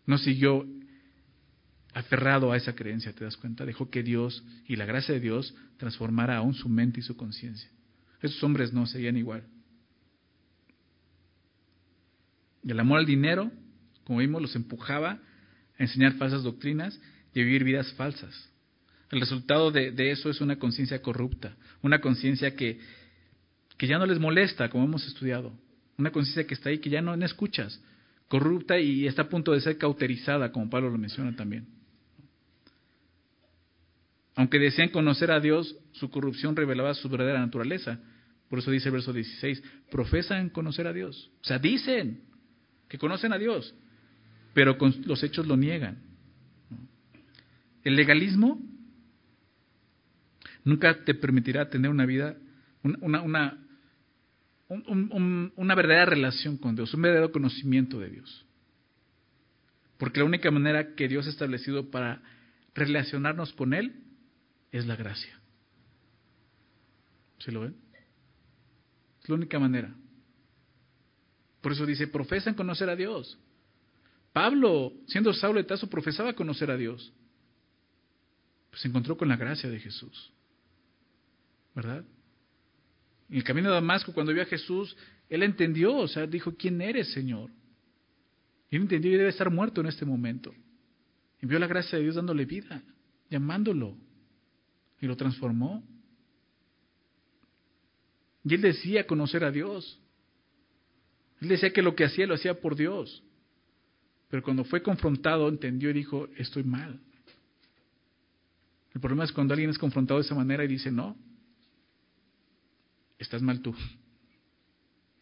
No 0.04 0.18
siguió 0.18 0.64
aferrado 1.96 2.52
a 2.52 2.58
esa 2.58 2.74
creencia, 2.74 3.14
¿te 3.14 3.24
das 3.24 3.38
cuenta? 3.38 3.64
Dejó 3.64 3.88
que 3.88 4.02
Dios 4.02 4.44
y 4.66 4.76
la 4.76 4.84
gracia 4.84 5.14
de 5.14 5.20
Dios 5.20 5.54
transformara 5.78 6.36
aún 6.36 6.52
su 6.52 6.68
mente 6.68 7.00
y 7.00 7.02
su 7.02 7.16
conciencia. 7.16 7.70
Esos 8.20 8.42
hombres 8.44 8.70
no 8.70 8.84
seguían 8.84 9.16
igual. 9.16 9.44
Y 12.62 12.70
el 12.70 12.78
amor 12.78 12.98
al 12.98 13.06
dinero, 13.06 13.50
como 14.04 14.18
vimos, 14.18 14.42
los 14.42 14.54
empujaba 14.56 15.12
a 15.12 15.20
enseñar 15.82 16.12
falsas 16.18 16.42
doctrinas 16.42 17.00
y 17.32 17.40
a 17.40 17.44
vivir 17.44 17.64
vidas 17.64 17.90
falsas. 17.94 18.50
El 19.10 19.20
resultado 19.20 19.70
de, 19.70 19.94
eso 20.10 20.28
es 20.28 20.42
una 20.42 20.58
conciencia 20.58 21.00
corrupta, 21.00 21.56
una 21.80 22.02
conciencia 22.02 22.54
que, 22.54 22.78
que 23.78 23.86
ya 23.86 23.96
no 23.96 24.04
les 24.04 24.18
molesta, 24.18 24.68
como 24.68 24.84
hemos 24.84 25.06
estudiado, 25.06 25.58
una 25.96 26.10
conciencia 26.10 26.46
que 26.46 26.52
está 26.52 26.68
ahí, 26.68 26.78
que 26.78 26.90
ya 26.90 27.00
no, 27.00 27.16
no 27.16 27.24
escuchas, 27.24 27.80
corrupta 28.28 28.78
y 28.78 29.06
está 29.06 29.22
a 29.22 29.28
punto 29.30 29.52
de 29.52 29.62
ser 29.62 29.78
cauterizada, 29.78 30.52
como 30.52 30.68
Pablo 30.68 30.90
lo 30.90 30.98
menciona 30.98 31.34
también. 31.34 31.75
Aunque 34.36 34.58
decían 34.58 34.90
conocer 34.90 35.30
a 35.30 35.40
Dios, 35.40 35.76
su 35.92 36.10
corrupción 36.10 36.54
revelaba 36.54 36.92
su 36.92 37.08
verdadera 37.08 37.40
naturaleza. 37.40 37.98
Por 38.50 38.58
eso 38.58 38.70
dice 38.70 38.90
el 38.90 38.92
verso 38.92 39.12
16, 39.14 39.62
profesan 39.90 40.50
conocer 40.50 40.86
a 40.86 40.92
Dios. 40.92 41.30
O 41.40 41.44
sea, 41.44 41.58
dicen 41.58 42.20
que 42.86 42.98
conocen 42.98 43.32
a 43.32 43.38
Dios, 43.38 43.74
pero 44.52 44.76
con 44.76 44.94
los 45.06 45.22
hechos 45.22 45.46
lo 45.46 45.56
niegan. 45.56 46.02
El 47.82 47.96
legalismo 47.96 48.60
nunca 50.64 51.02
te 51.04 51.14
permitirá 51.14 51.70
tener 51.70 51.90
una 51.90 52.04
vida, 52.04 52.36
una, 52.82 53.22
una, 53.22 53.58
una 54.68 55.74
verdadera 55.74 56.04
relación 56.04 56.58
con 56.58 56.76
Dios, 56.76 56.92
un 56.92 57.00
verdadero 57.00 57.32
conocimiento 57.32 57.98
de 58.00 58.10
Dios. 58.10 58.44
Porque 59.96 60.20
la 60.20 60.26
única 60.26 60.50
manera 60.50 60.94
que 60.94 61.08
Dios 61.08 61.26
ha 61.26 61.30
establecido 61.30 61.90
para 61.90 62.20
relacionarnos 62.74 63.54
con 63.54 63.72
Él 63.72 64.02
es 64.72 64.86
la 64.86 64.96
gracia. 64.96 65.40
¿Se 67.38 67.52
lo 67.52 67.60
ven? 67.60 67.76
Es 69.22 69.28
la 69.28 69.34
única 69.34 69.58
manera. 69.58 69.94
Por 71.60 71.72
eso 71.72 71.84
dice, 71.84 72.06
profesan 72.06 72.54
conocer 72.54 72.88
a 72.88 72.96
Dios. 72.96 73.38
Pablo, 74.32 74.92
siendo 75.06 75.32
Saulo 75.32 75.62
de 75.62 75.78
profesaba 75.88 76.34
conocer 76.34 76.70
a 76.70 76.76
Dios. 76.76 77.12
Pues 78.70 78.82
se 78.82 78.88
encontró 78.88 79.16
con 79.16 79.28
la 79.28 79.36
gracia 79.36 79.68
de 79.68 79.80
Jesús. 79.80 80.32
¿Verdad? 81.74 82.04
En 83.28 83.36
el 83.36 83.44
camino 83.44 83.68
de 83.68 83.74
Damasco, 83.74 84.12
cuando 84.12 84.32
vio 84.32 84.42
a 84.42 84.46
Jesús, 84.46 84.96
él 85.28 85.42
entendió, 85.42 85.96
o 85.96 86.08
sea, 86.08 86.26
dijo, 86.26 86.54
¿quién 86.54 86.80
eres, 86.80 87.12
Señor? 87.12 87.50
Y 88.70 88.76
él 88.76 88.82
entendió 88.82 89.10
que 89.10 89.18
debe 89.18 89.30
estar 89.30 89.50
muerto 89.50 89.80
en 89.80 89.88
este 89.88 90.04
momento. 90.04 90.54
Y 91.40 91.46
vio 91.46 91.58
la 91.58 91.66
gracia 91.66 91.98
de 91.98 92.04
Dios 92.04 92.14
dándole 92.14 92.44
vida, 92.44 92.82
llamándolo 93.30 93.96
y 95.00 95.06
lo 95.06 95.16
transformó. 95.16 95.84
Y 98.44 98.54
él 98.54 98.60
decía 98.60 99.06
conocer 99.06 99.44
a 99.44 99.50
Dios. 99.50 100.00
Él 101.40 101.48
decía 101.48 101.72
que 101.72 101.82
lo 101.82 101.94
que 101.94 102.04
hacía 102.04 102.26
lo 102.26 102.34
hacía 102.34 102.60
por 102.60 102.76
Dios. 102.76 103.22
Pero 104.30 104.42
cuando 104.42 104.64
fue 104.64 104.82
confrontado, 104.82 105.48
entendió 105.48 105.90
y 105.90 105.94
dijo, 105.94 106.28
estoy 106.36 106.64
mal. 106.64 107.00
El 108.94 109.00
problema 109.00 109.24
es 109.24 109.32
cuando 109.32 109.52
alguien 109.52 109.70
es 109.70 109.78
confrontado 109.78 110.20
de 110.20 110.24
esa 110.24 110.34
manera 110.34 110.64
y 110.64 110.68
dice, 110.68 110.90
no, 110.90 111.16
estás 113.18 113.42
mal 113.42 113.60
tú. 113.60 113.74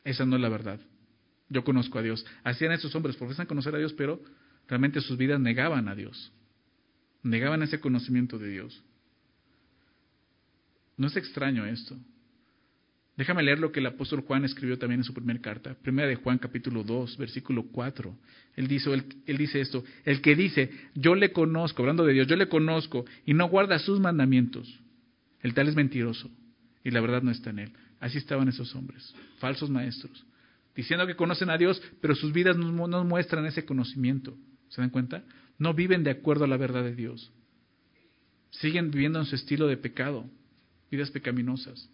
Esa 0.04 0.24
no 0.24 0.36
es 0.36 0.42
la 0.42 0.48
verdad. 0.48 0.80
Yo 1.48 1.64
conozco 1.64 1.98
a 1.98 2.02
Dios. 2.02 2.24
Hacían 2.44 2.72
esos 2.72 2.94
hombres, 2.94 3.16
profesan 3.16 3.46
conocer 3.46 3.74
a 3.74 3.78
Dios, 3.78 3.92
pero 3.94 4.20
realmente 4.68 5.00
sus 5.00 5.16
vidas 5.16 5.40
negaban 5.40 5.88
a 5.88 5.94
Dios. 5.94 6.32
Negaban 7.22 7.62
ese 7.62 7.80
conocimiento 7.80 8.38
de 8.38 8.48
Dios. 8.48 8.82
No 10.96 11.06
es 11.06 11.16
extraño 11.16 11.66
esto. 11.66 11.96
Déjame 13.16 13.44
leer 13.44 13.60
lo 13.60 13.70
que 13.70 13.78
el 13.78 13.86
apóstol 13.86 14.22
Juan 14.22 14.44
escribió 14.44 14.76
también 14.76 15.00
en 15.00 15.04
su 15.04 15.14
primera 15.14 15.40
carta. 15.40 15.76
Primera 15.82 16.08
de 16.08 16.16
Juan 16.16 16.38
capítulo 16.38 16.82
2, 16.82 17.16
versículo 17.16 17.66
4. 17.70 18.16
Él 18.56 18.66
dice, 18.66 19.60
esto, 19.60 19.84
el 20.04 20.20
que 20.20 20.34
dice, 20.34 20.70
yo 20.94 21.14
le 21.14 21.32
conozco, 21.32 21.82
hablando 21.82 22.04
de 22.04 22.12
Dios, 22.12 22.26
yo 22.26 22.36
le 22.36 22.48
conozco 22.48 23.04
y 23.24 23.34
no 23.34 23.48
guarda 23.48 23.78
sus 23.78 24.00
mandamientos, 24.00 24.80
el 25.42 25.54
tal 25.54 25.68
es 25.68 25.76
mentiroso 25.76 26.28
y 26.82 26.90
la 26.90 27.00
verdad 27.00 27.22
no 27.22 27.30
está 27.30 27.50
en 27.50 27.60
él. 27.60 27.72
Así 28.00 28.18
estaban 28.18 28.48
esos 28.48 28.74
hombres, 28.74 29.14
falsos 29.38 29.70
maestros, 29.70 30.26
diciendo 30.74 31.06
que 31.06 31.14
conocen 31.14 31.50
a 31.50 31.58
Dios, 31.58 31.80
pero 32.00 32.16
sus 32.16 32.32
vidas 32.32 32.56
no, 32.56 32.88
no 32.88 33.04
muestran 33.04 33.46
ese 33.46 33.64
conocimiento. 33.64 34.36
¿Se 34.70 34.80
dan 34.80 34.90
cuenta? 34.90 35.22
No 35.56 35.72
viven 35.72 36.02
de 36.02 36.10
acuerdo 36.10 36.44
a 36.44 36.48
la 36.48 36.56
verdad 36.56 36.82
de 36.82 36.96
Dios. 36.96 37.32
Siguen 38.50 38.90
viviendo 38.90 39.20
en 39.20 39.24
su 39.24 39.36
estilo 39.36 39.68
de 39.68 39.76
pecado, 39.76 40.28
vidas 40.94 41.10
pecaminosas. 41.10 41.90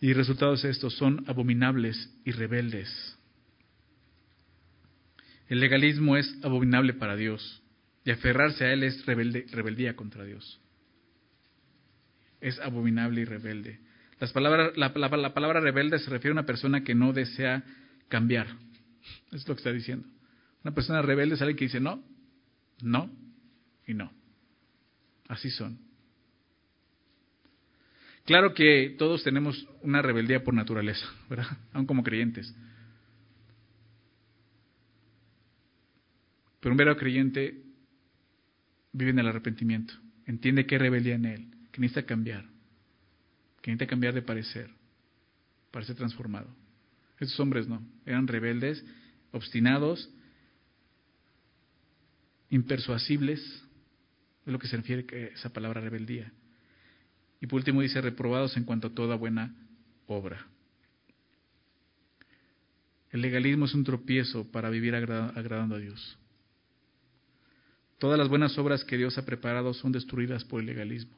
Y 0.00 0.12
resultados 0.12 0.64
estos 0.64 0.96
son 0.96 1.24
abominables 1.28 2.12
y 2.24 2.32
rebeldes. 2.32 2.88
El 5.48 5.60
legalismo 5.60 6.16
es 6.16 6.38
abominable 6.42 6.94
para 6.94 7.16
Dios 7.16 7.62
y 8.04 8.10
aferrarse 8.10 8.64
a 8.64 8.72
Él 8.72 8.84
es 8.84 9.04
rebeldía 9.06 9.94
contra 9.96 10.24
Dios. 10.24 10.60
Es 12.40 12.58
abominable 12.60 13.20
y 13.20 13.24
rebelde. 13.24 13.80
Las 14.18 14.32
palabras, 14.32 14.76
la, 14.76 14.92
la, 14.94 15.34
palabra 15.34 15.60
rebelde 15.60 15.98
se 15.98 16.10
refiere 16.10 16.30
a 16.30 16.38
una 16.40 16.46
persona 16.46 16.84
que 16.84 16.94
no 16.94 17.12
desea 17.12 17.64
cambiar. 18.08 18.46
Es 19.32 19.46
lo 19.48 19.54
que 19.54 19.60
está 19.60 19.72
diciendo. 19.72 20.06
Una 20.64 20.74
persona 20.74 21.02
rebelde 21.02 21.34
es 21.34 21.42
alguien 21.42 21.56
que 21.56 21.64
dice 21.64 21.80
no, 21.80 22.02
no 22.80 23.10
y 23.86 23.94
no. 23.94 24.12
Así 25.28 25.50
son. 25.50 25.91
Claro 28.24 28.54
que 28.54 28.94
todos 28.98 29.24
tenemos 29.24 29.68
una 29.82 30.00
rebeldía 30.00 30.44
por 30.44 30.54
naturaleza, 30.54 31.06
¿verdad? 31.28 31.58
Aún 31.72 31.86
como 31.86 32.02
creyentes. 32.02 32.54
Pero 36.60 36.72
un 36.72 36.76
verdadero 36.76 37.00
creyente 37.00 37.60
vive 38.92 39.10
en 39.10 39.18
el 39.18 39.26
arrepentimiento, 39.26 39.94
entiende 40.26 40.66
que 40.66 40.78
rebeldía 40.78 41.16
en 41.16 41.24
él, 41.24 41.48
que 41.72 41.80
necesita 41.80 42.06
cambiar, 42.06 42.44
que 43.60 43.72
necesita 43.72 43.90
cambiar 43.90 44.14
de 44.14 44.22
parecer 44.22 44.70
para 45.72 45.84
ser 45.84 45.96
transformado. 45.96 46.54
Estos 47.18 47.40
hombres 47.40 47.66
no, 47.66 47.82
eran 48.06 48.28
rebeldes, 48.28 48.84
obstinados, 49.32 50.08
impersuasibles, 52.50 53.40
es 53.40 54.52
lo 54.52 54.58
que 54.58 54.68
se 54.68 54.76
refiere 54.76 55.06
a 55.10 55.34
esa 55.34 55.52
palabra 55.52 55.80
rebeldía. 55.80 56.32
Y 57.42 57.48
por 57.48 57.56
último 57.56 57.82
dice, 57.82 58.00
reprobados 58.00 58.56
en 58.56 58.62
cuanto 58.62 58.86
a 58.86 58.94
toda 58.94 59.16
buena 59.16 59.52
obra. 60.06 60.46
El 63.10 63.20
legalismo 63.20 63.64
es 63.64 63.74
un 63.74 63.82
tropiezo 63.82 64.50
para 64.52 64.70
vivir 64.70 64.94
agradando 64.94 65.74
a 65.74 65.78
Dios. 65.78 66.16
Todas 67.98 68.16
las 68.16 68.28
buenas 68.28 68.56
obras 68.58 68.84
que 68.84 68.96
Dios 68.96 69.18
ha 69.18 69.26
preparado 69.26 69.74
son 69.74 69.90
destruidas 69.90 70.44
por 70.44 70.60
el 70.60 70.66
legalismo. 70.66 71.16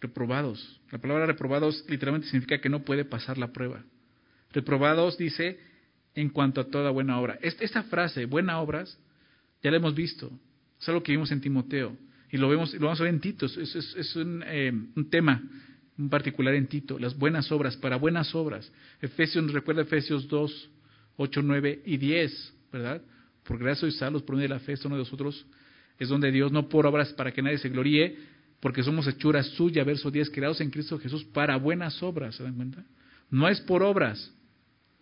Reprobados. 0.00 0.80
La 0.90 0.98
palabra 0.98 1.26
reprobados 1.26 1.84
literalmente 1.88 2.26
significa 2.26 2.60
que 2.60 2.68
no 2.68 2.84
puede 2.84 3.04
pasar 3.04 3.38
la 3.38 3.52
prueba. 3.52 3.84
Reprobados 4.52 5.16
dice 5.16 5.60
en 6.16 6.30
cuanto 6.30 6.60
a 6.60 6.68
toda 6.68 6.90
buena 6.90 7.20
obra. 7.20 7.38
Esta 7.42 7.84
frase, 7.84 8.26
buenas 8.26 8.56
obras, 8.56 8.98
ya 9.62 9.70
la 9.70 9.76
hemos 9.76 9.94
visto. 9.94 10.32
Es 10.80 10.88
algo 10.88 11.04
que 11.04 11.12
vimos 11.12 11.30
en 11.30 11.40
Timoteo. 11.40 11.96
Y 12.30 12.36
lo, 12.38 12.48
vemos, 12.48 12.74
lo 12.74 12.86
vamos 12.86 13.00
a 13.00 13.04
ver 13.04 13.14
en 13.14 13.20
Tito. 13.20 13.46
Es, 13.46 14.16
un, 14.16 14.42
eh, 14.46 14.72
un, 14.94 15.10
tema 15.10 15.42
en 15.98 16.08
particular 16.08 16.54
en 16.54 16.66
Tito. 16.66 16.98
Las 16.98 17.16
buenas 17.16 17.50
obras, 17.52 17.76
para 17.76 17.96
buenas 17.96 18.34
obras. 18.34 18.70
Efesios 19.00 19.52
recuerda 19.52 19.82
Efesios 19.82 20.28
2, 20.28 20.70
8, 21.16 21.42
9 21.42 21.82
y 21.84 21.96
10, 21.96 22.54
¿verdad? 22.72 23.02
por 23.46 23.58
gracia 23.58 23.82
sois 23.82 23.96
salvos 23.96 24.22
por 24.22 24.36
medio 24.36 24.48
de 24.48 24.54
la 24.54 24.60
fe, 24.60 24.74
uno 24.84 24.96
de 24.96 25.02
nosotros 25.02 25.46
es 25.98 26.08
donde 26.08 26.30
Dios 26.30 26.52
no 26.52 26.68
por 26.68 26.86
obras 26.86 27.12
para 27.14 27.32
que 27.32 27.40
nadie 27.40 27.58
se 27.58 27.68
gloríe, 27.68 28.18
porque 28.60 28.82
somos 28.82 29.06
hechuras 29.06 29.46
suya, 29.50 29.84
verso 29.84 30.10
10, 30.10 30.30
creados 30.30 30.60
en 30.60 30.70
Cristo 30.70 30.98
Jesús 30.98 31.24
para 31.24 31.56
buenas 31.56 32.02
obras, 32.02 32.34
¿se 32.34 32.42
dan 32.42 32.54
cuenta? 32.54 32.84
No 33.30 33.48
es 33.48 33.60
por 33.60 33.82
obras, 33.82 34.32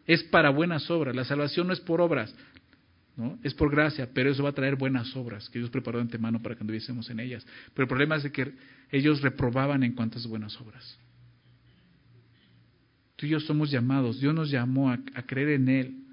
es 0.07 0.23
para 0.25 0.51
buenas 0.51 0.89
obras. 0.91 1.17
La 1.17 1.25
salvación 1.25 1.67
no 1.67 1.73
es 1.73 1.81
por 1.81 2.01
obras, 2.01 2.35
¿no? 3.17 3.39
Es 3.43 3.55
por 3.55 3.71
gracia, 3.71 4.11
pero 4.13 4.31
eso 4.31 4.43
va 4.43 4.51
a 4.51 4.55
traer 4.55 4.77
buenas 4.77 5.15
obras 5.17 5.49
que 5.49 5.59
Dios 5.59 5.71
preparó 5.71 5.99
de 5.99 6.03
antemano 6.03 6.43
para 6.43 6.55
que 6.55 6.63
anduviésemos 6.63 7.09
en 7.11 7.21
ellas. 7.21 7.47
Pero 7.73 7.85
el 7.85 7.89
problema 7.89 8.17
es 8.17 8.31
que 8.31 8.55
ellos 8.91 9.21
reprobaban 9.21 9.83
en 9.83 9.95
cuantas 9.95 10.27
buenas 10.27 10.61
obras. 10.61 10.99
Tú 13.17 13.27
y 13.27 13.31
yo 13.31 13.41
somos 13.41 13.71
llamados, 13.71 14.21
Dios 14.21 14.35
nos 14.35 14.51
llamó 14.51 14.91
a 14.91 15.23
creer 15.27 15.51
en 15.51 15.69
Él, 15.69 16.05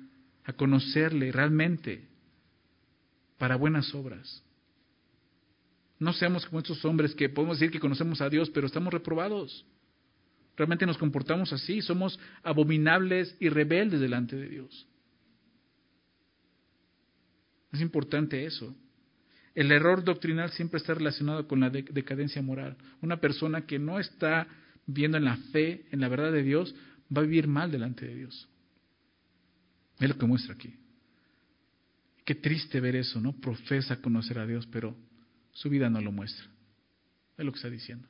a 0.44 0.53
conocerle 0.53 1.32
realmente 1.32 2.07
para 3.38 3.56
buenas 3.56 3.94
obras. 3.95 4.44
No 5.98 6.14
seamos 6.14 6.45
como 6.45 6.60
estos 6.60 6.84
hombres 6.86 7.15
que 7.15 7.30
podemos 7.30 7.60
decir 7.60 7.72
que 7.72 7.80
conocemos 7.80 8.22
a 8.22 8.30
Dios, 8.30 8.49
pero 8.49 8.68
estamos 8.68 8.94
reprobados. 8.94 9.65
Realmente 10.57 10.86
nos 10.86 10.98
comportamos 10.98 11.52
así, 11.53 11.82
somos 11.82 12.19
abominables 12.44 13.36
y 13.40 13.49
rebeldes 13.49 13.99
delante 13.99 14.36
de 14.36 14.48
Dios. 14.48 14.88
Es 17.72 17.81
importante 17.81 18.45
eso. 18.45 18.76
El 19.53 19.72
error 19.72 20.03
doctrinal 20.03 20.52
siempre 20.52 20.77
está 20.77 20.93
relacionado 20.93 21.48
con 21.48 21.60
la 21.60 21.69
decadencia 21.69 22.41
moral. 22.41 22.77
Una 23.02 23.19
persona 23.19 23.65
que 23.65 23.80
no 23.80 23.99
está 23.99 24.48
viendo 24.85 25.18
en 25.18 25.26
la 25.26 25.38
fe, 25.52 25.85
en 25.91 25.99
la 25.99 26.07
verdad 26.07 26.31
de 26.31 26.43
Dios, 26.43 26.73
va 27.15 27.22
a 27.22 27.26
vivir 27.26 27.48
mal 27.48 27.72
delante 27.72 28.06
de 28.06 28.15
Dios. 28.15 28.48
Es 29.99 30.10
lo 30.10 30.18
que 30.18 30.26
muestra 30.26 30.53
aquí. 30.53 30.73
Qué 32.26 32.35
triste 32.35 32.80
ver 32.80 32.95
eso, 32.95 33.19
¿no? 33.19 33.34
Profesa 33.34 34.02
conocer 34.02 34.39
a 34.39 34.48
Dios, 34.48 34.68
pero 34.72 34.95
su 35.52 35.69
vida 35.69 35.89
no 35.89 35.99
lo 36.02 36.11
muestra. 36.11 36.45
Es 37.38 37.45
lo 37.45 37.52
que 37.52 37.57
está 37.57 37.69
diciendo. 37.69 38.07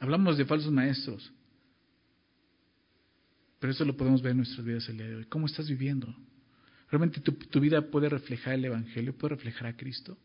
Hablamos 0.00 0.38
de 0.38 0.44
falsos 0.44 0.72
maestros, 0.72 1.32
pero 3.58 3.72
eso 3.72 3.84
lo 3.84 3.96
podemos 3.96 4.22
ver 4.22 4.30
en 4.32 4.38
nuestras 4.38 4.64
vidas 4.64 4.88
el 4.88 4.96
día 4.96 5.08
de 5.08 5.16
hoy. 5.16 5.24
¿Cómo 5.26 5.46
estás 5.46 5.68
viviendo? 5.68 6.14
¿Realmente 6.90 7.20
tu, 7.20 7.60
vida 7.60 7.82
puede 7.90 8.08
reflejar 8.08 8.54
el 8.54 8.64
Evangelio? 8.64 9.12
¿Puede 9.16 9.34
reflejar 9.34 9.66
a 9.66 9.76
Cristo? 9.76 10.16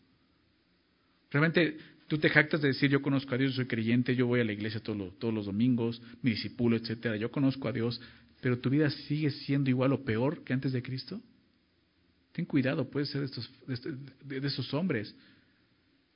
¿Realmente 1.30 1.78
tú 2.08 2.18
te 2.18 2.30
jactas 2.30 2.62
de 2.62 2.70
decir 2.70 2.90
yo 2.90 3.02
conozco 3.02 3.36
a 3.36 3.38
Dios, 3.38 3.56
soy 3.56 3.66
creyente, 3.66 4.16
yo 4.16 4.28
voy 4.28 4.40
a 4.40 4.44
la 4.44 4.54
iglesia 4.54 4.80
todos 4.80 5.18
todos 5.20 5.34
los 5.34 5.46
domingos, 5.46 6.02
mi 6.22 6.32
discípulo, 6.32 6.78
etcétera, 6.78 7.18
yo 7.18 7.32
conozco 7.32 7.68
a 7.68 7.72
Dios, 7.74 8.00
pero 8.42 8.60
tu 8.60 8.70
vida 8.70 8.90
sigue 8.90 9.32
siendo 9.32 9.70
igual 9.70 9.94
o 9.94 10.04
peor 10.04 10.44
que 10.44 10.54
antes 10.54 10.72
de 10.72 10.82
Cristo? 10.82 11.22
Ten 12.32 12.46
cuidado, 12.46 12.90
puede 12.90 13.06
ser 13.06 13.22
de, 13.22 13.26
estos, 13.28 13.50
de, 14.26 14.48
esos 14.48 14.74
hombres. 14.74 15.16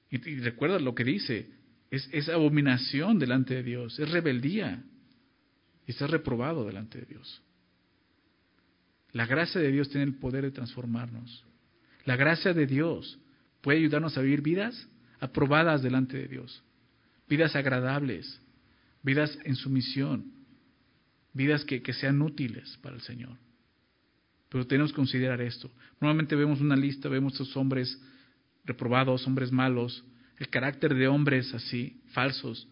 Y, 0.09 0.17
recuerda 0.39 0.79
lo 0.79 0.95
que 0.95 1.03
dice, 1.03 1.47
es, 1.91 2.09
es 2.11 2.27
abominación 2.29 3.19
delante 3.19 3.55
de 3.55 3.63
Dios, 3.63 3.99
es 3.99 4.09
rebeldía. 4.09 4.83
Y 5.85 5.91
estás 5.91 6.09
reprobado 6.09 6.65
delante 6.65 6.99
de 6.99 7.05
Dios. 7.05 7.41
La 9.17 9.25
gracia 9.25 9.59
de 9.59 9.71
Dios 9.71 9.89
tiene 9.89 10.03
el 10.03 10.13
poder 10.13 10.43
de 10.43 10.51
transformarnos. 10.51 11.43
La 12.05 12.15
gracia 12.15 12.53
de 12.53 12.67
Dios 12.67 13.17
puede 13.61 13.79
ayudarnos 13.79 14.15
a 14.15 14.21
vivir 14.21 14.43
vidas 14.43 14.87
aprobadas 15.19 15.81
delante 15.81 16.17
de 16.17 16.27
Dios, 16.27 16.61
vidas 17.27 17.55
agradables, 17.55 18.39
vidas 19.01 19.35
en 19.43 19.55
sumisión, 19.55 20.33
vidas 21.33 21.65
que, 21.65 21.81
sean 21.93 22.21
útiles 22.21 22.77
para 22.83 22.95
el 22.95 23.01
Señor. 23.01 23.35
Pero 24.49 24.67
tenemos 24.67 24.91
que 24.91 24.97
considerar 24.97 25.41
esto. 25.41 25.71
Normalmente 25.99 26.35
vemos 26.35 26.61
una 26.61 26.75
lista, 26.75 27.09
vemos 27.09 27.33
estos 27.33 27.57
hombres 27.57 27.99
reprobados, 28.65 29.25
hombres 29.25 29.51
malos, 29.51 30.05
el 30.37 30.47
carácter 30.49 30.93
de 30.93 31.07
hombres 31.07 31.55
así, 31.55 31.99
falsos. 32.09 32.67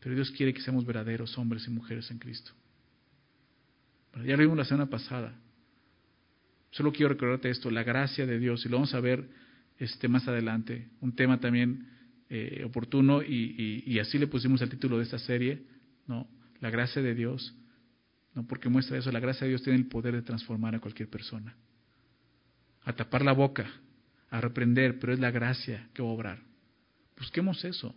Pero 0.00 0.16
Dios 0.16 0.30
quiere 0.32 0.52
que 0.52 0.60
seamos 0.60 0.84
verdaderos 0.84 1.38
hombres 1.38 1.66
y 1.66 1.70
mujeres 1.70 2.10
en 2.10 2.18
Cristo. 2.18 2.52
ya 4.16 4.36
lo 4.36 4.42
vimos 4.42 4.58
la 4.58 4.66
semana 4.66 4.90
pasada. 4.90 5.34
Solo 6.72 6.92
quiero 6.92 7.10
recordarte 7.10 7.48
esto, 7.48 7.70
la 7.70 7.84
gracia 7.84 8.26
de 8.26 8.38
Dios, 8.38 8.66
y 8.66 8.68
lo 8.68 8.76
vamos 8.76 8.92
a 8.94 9.00
ver 9.00 9.28
este, 9.78 10.08
más 10.08 10.26
adelante, 10.28 10.88
un 11.00 11.14
tema 11.14 11.40
también 11.40 11.86
eh, 12.28 12.62
oportuno, 12.66 13.22
y, 13.22 13.98
así 13.98 14.18
le 14.18 14.26
pusimos 14.26 14.60
el 14.60 14.68
título 14.68 14.98
de 14.98 15.04
esta 15.04 15.18
serie, 15.18 15.62
¿no? 16.06 16.28
La 16.60 16.70
gracia 16.70 17.00
de 17.00 17.14
Dios 17.14 17.54
no 18.34 18.46
porque 18.46 18.68
muestra 18.68 18.96
eso, 18.96 19.12
la 19.12 19.20
gracia 19.20 19.44
de 19.44 19.50
Dios 19.50 19.62
tiene 19.62 19.78
el 19.78 19.86
poder 19.86 20.14
de 20.14 20.22
transformar 20.22 20.74
a 20.74 20.80
cualquier 20.80 21.08
persona. 21.08 21.54
A 22.84 22.92
tapar 22.94 23.22
la 23.22 23.32
boca, 23.32 23.70
a 24.30 24.40
reprender, 24.40 24.98
pero 24.98 25.12
es 25.12 25.20
la 25.20 25.30
gracia 25.30 25.88
que 25.92 26.02
va 26.02 26.08
a 26.08 26.12
obrar. 26.12 26.38
Busquemos 27.18 27.64
eso. 27.64 27.94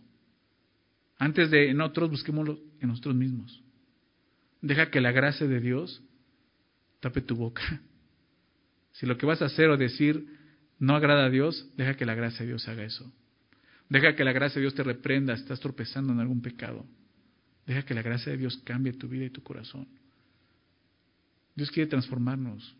Antes 1.18 1.50
de 1.50 1.70
en 1.70 1.80
otros, 1.80 2.10
busquémoslo 2.10 2.60
en 2.80 2.88
nosotros 2.88 3.14
mismos. 3.14 3.62
Deja 4.60 4.90
que 4.90 5.00
la 5.00 5.12
gracia 5.12 5.46
de 5.46 5.60
Dios 5.60 6.02
tape 7.00 7.22
tu 7.22 7.36
boca. 7.36 7.62
Si 8.96 9.04
lo 9.04 9.18
que 9.18 9.26
vas 9.26 9.42
a 9.42 9.46
hacer 9.46 9.68
o 9.68 9.76
decir 9.76 10.26
no 10.78 10.94
agrada 10.94 11.26
a 11.26 11.30
Dios, 11.30 11.68
deja 11.76 11.96
que 11.96 12.06
la 12.06 12.14
gracia 12.14 12.40
de 12.40 12.52
Dios 12.52 12.66
haga 12.66 12.84
eso. 12.84 13.12
Deja 13.90 14.16
que 14.16 14.24
la 14.24 14.32
gracia 14.32 14.56
de 14.56 14.62
Dios 14.62 14.74
te 14.74 14.82
reprenda 14.82 15.34
estás 15.34 15.60
tropezando 15.60 16.14
en 16.14 16.20
algún 16.20 16.40
pecado. 16.40 16.86
Deja 17.66 17.82
que 17.84 17.92
la 17.92 18.00
gracia 18.00 18.32
de 18.32 18.38
Dios 18.38 18.56
cambie 18.64 18.94
tu 18.94 19.06
vida 19.08 19.26
y 19.26 19.30
tu 19.30 19.42
corazón. 19.42 19.86
Dios 21.54 21.70
quiere 21.70 21.90
transformarnos. 21.90 22.74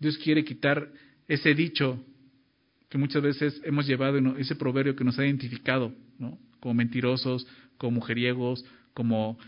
Dios 0.00 0.18
quiere 0.18 0.44
quitar 0.44 0.90
ese 1.28 1.54
dicho 1.54 2.04
que 2.88 2.98
muchas 2.98 3.22
veces 3.22 3.60
hemos 3.64 3.86
llevado, 3.86 4.18
ese 4.36 4.56
proverbio 4.56 4.96
que 4.96 5.04
nos 5.04 5.16
ha 5.18 5.24
identificado, 5.24 5.94
como 6.58 6.74
mentirosos, 6.74 7.46
como 7.78 7.92
mujeriegos, 7.92 8.64
como 8.94 9.38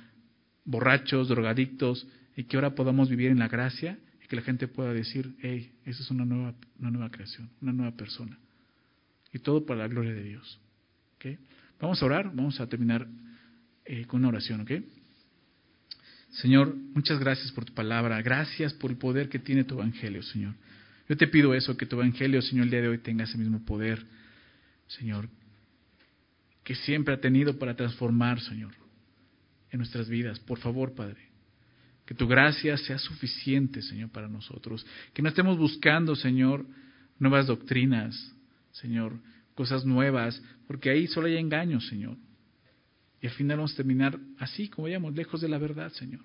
borrachos, 0.65 1.29
drogadictos, 1.29 2.07
y 2.37 2.45
que 2.45 2.57
ahora 2.57 2.77
podamos 2.77 3.09
vivir 3.11 3.33
en 3.33 3.41
la 3.41 3.49
gracia 3.49 3.99
y 4.25 4.27
que 4.27 4.37
la 4.37 4.43
gente 4.43 4.69
pueda 4.69 4.95
decir, 4.95 5.37
hey, 5.43 5.71
esa 5.85 6.03
es 6.03 6.11
una 6.11 6.25
nueva, 6.25 6.55
una 6.79 6.91
nueva 6.91 7.11
creación, 7.11 7.51
una 7.61 7.73
nueva 7.73 7.95
persona. 7.95 8.39
Y 9.33 9.39
todo 9.39 9.67
para 9.67 9.81
la 9.81 9.89
gloria 9.89 10.15
de 10.15 10.23
Dios. 10.23 10.59
¿okay? 11.17 11.39
Vamos 11.79 12.03
a 12.03 12.07
orar, 12.07 12.35
vamos 12.35 12.59
a 12.59 12.67
terminar 12.67 13.07
eh, 13.85 14.07
con 14.07 14.21
una 14.21 14.29
oración, 14.29 14.63
¿ok? 14.63 14.71
Señor, 16.31 16.75
muchas 16.75 17.21
gracias 17.21 17.53
por 17.53 17.67
tu 17.67 17.75
palabra, 17.75 18.21
gracias 18.23 18.73
por 18.73 18.91
el 18.91 18.97
poder 18.97 19.29
que 19.29 19.39
tiene 19.39 19.65
tu 19.65 19.75
evangelio, 19.75 20.23
Señor. 20.23 20.55
Yo 21.07 21.17
te 21.17 21.29
pido 21.29 21.53
eso, 21.55 21.77
que 21.77 21.85
tu 21.85 21.97
evangelio, 21.97 22.41
Señor, 22.41 22.65
el 22.65 22.71
día 22.71 22.81
de 22.81 22.89
hoy 22.89 22.99
tenga 22.99 23.25
ese 23.25 23.37
mismo 23.37 23.63
poder, 23.65 24.05
Señor, 24.87 25.29
que 26.65 26.75
siempre 26.75 27.13
ha 27.13 27.21
tenido 27.21 27.59
para 27.59 27.77
transformar, 27.77 28.41
Señor, 28.41 28.73
en 29.71 29.79
nuestras 29.79 30.09
vidas. 30.09 30.41
Por 30.41 30.59
favor, 30.59 30.95
Padre, 30.95 31.24
que 32.07 32.15
tu 32.15 32.27
gracia 32.27 32.77
sea 32.77 32.99
suficiente, 32.99 33.81
Señor, 33.83 34.11
para 34.11 34.29
nosotros. 34.29 34.87
Que 35.13 35.23
no 35.23 35.31
estemos 35.31 35.57
buscando, 35.57 36.15
Señor, 36.15 36.67
nuevas 37.19 37.47
doctrinas, 37.47 38.35
Señor, 38.73 39.19
cosas 39.55 39.85
nuevas, 39.85 40.43
porque 40.67 40.91
ahí 40.91 41.07
solo 41.07 41.29
hay 41.29 41.37
engaños, 41.37 41.87
Señor. 41.89 42.17
Y 43.21 43.27
al 43.27 43.33
final 43.33 43.59
vamos 43.59 43.73
a 43.73 43.77
terminar 43.77 44.19
así, 44.39 44.69
como 44.69 44.85
vayamos, 44.85 45.15
lejos 45.15 45.41
de 45.41 45.49
la 45.49 45.59
verdad, 45.59 45.91
Señor. 45.93 46.21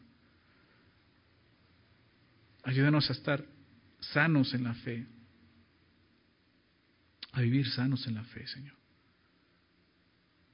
Ayúdanos 2.64 3.10
a 3.10 3.14
estar 3.14 3.45
sanos 4.01 4.53
en 4.53 4.64
la 4.65 4.73
fe, 4.73 5.07
a 7.31 7.41
vivir 7.41 7.69
sanos 7.69 8.06
en 8.07 8.15
la 8.15 8.23
fe, 8.26 8.45
Señor. 8.47 8.76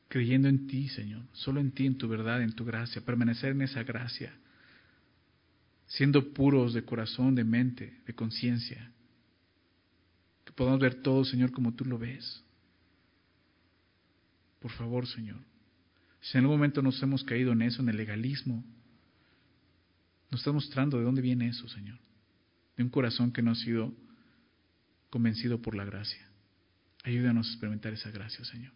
Creyendo 0.08 0.48
en 0.48 0.68
ti, 0.68 0.88
Señor, 0.90 1.24
solo 1.34 1.60
en 1.60 1.72
ti, 1.72 1.88
en 1.88 1.98
tu 1.98 2.08
verdad, 2.08 2.44
en 2.44 2.54
tu 2.54 2.64
gracia, 2.64 3.02
permanecer 3.02 3.52
en 3.54 3.64
esa 3.64 3.84
gracia, 3.84 4.38
siendo 5.88 6.34
puros 6.34 6.74
de 6.74 6.84
corazón, 6.84 7.36
de 7.36 7.44
mente, 7.44 8.02
de 8.06 8.14
conciencia. 8.14 8.92
Que 10.44 10.52
podamos 10.52 10.80
ver 10.80 11.02
todo, 11.02 11.24
Señor, 11.26 11.52
como 11.52 11.74
tú 11.74 11.86
lo 11.86 11.98
ves. 11.98 12.44
Por 14.60 14.72
favor, 14.72 15.08
Señor. 15.08 15.40
Si 16.22 16.38
en 16.38 16.44
algún 16.44 16.58
momento 16.58 16.82
nos 16.82 17.02
hemos 17.04 17.24
caído 17.24 17.52
en 17.52 17.62
eso, 17.62 17.82
en 17.82 17.90
el 17.90 17.98
legalismo, 17.98 18.64
Nos 20.32 20.42
está 20.42 20.52
mostrando 20.52 20.98
de 20.98 21.04
dónde 21.04 21.22
viene 21.22 21.48
eso, 21.48 21.68
Señor. 21.70 22.00
De 22.76 22.84
un 22.84 22.90
corazón 22.90 23.32
que 23.32 23.42
no 23.42 23.52
ha 23.52 23.56
sido 23.56 23.94
convencido 25.10 25.62
por 25.62 25.76
la 25.76 25.86
gracia. 25.86 26.28
Ayúdanos 27.04 27.48
a 27.48 27.52
experimentar 27.52 27.94
esa 27.94 28.10
gracia, 28.10 28.44
Señor. 28.44 28.74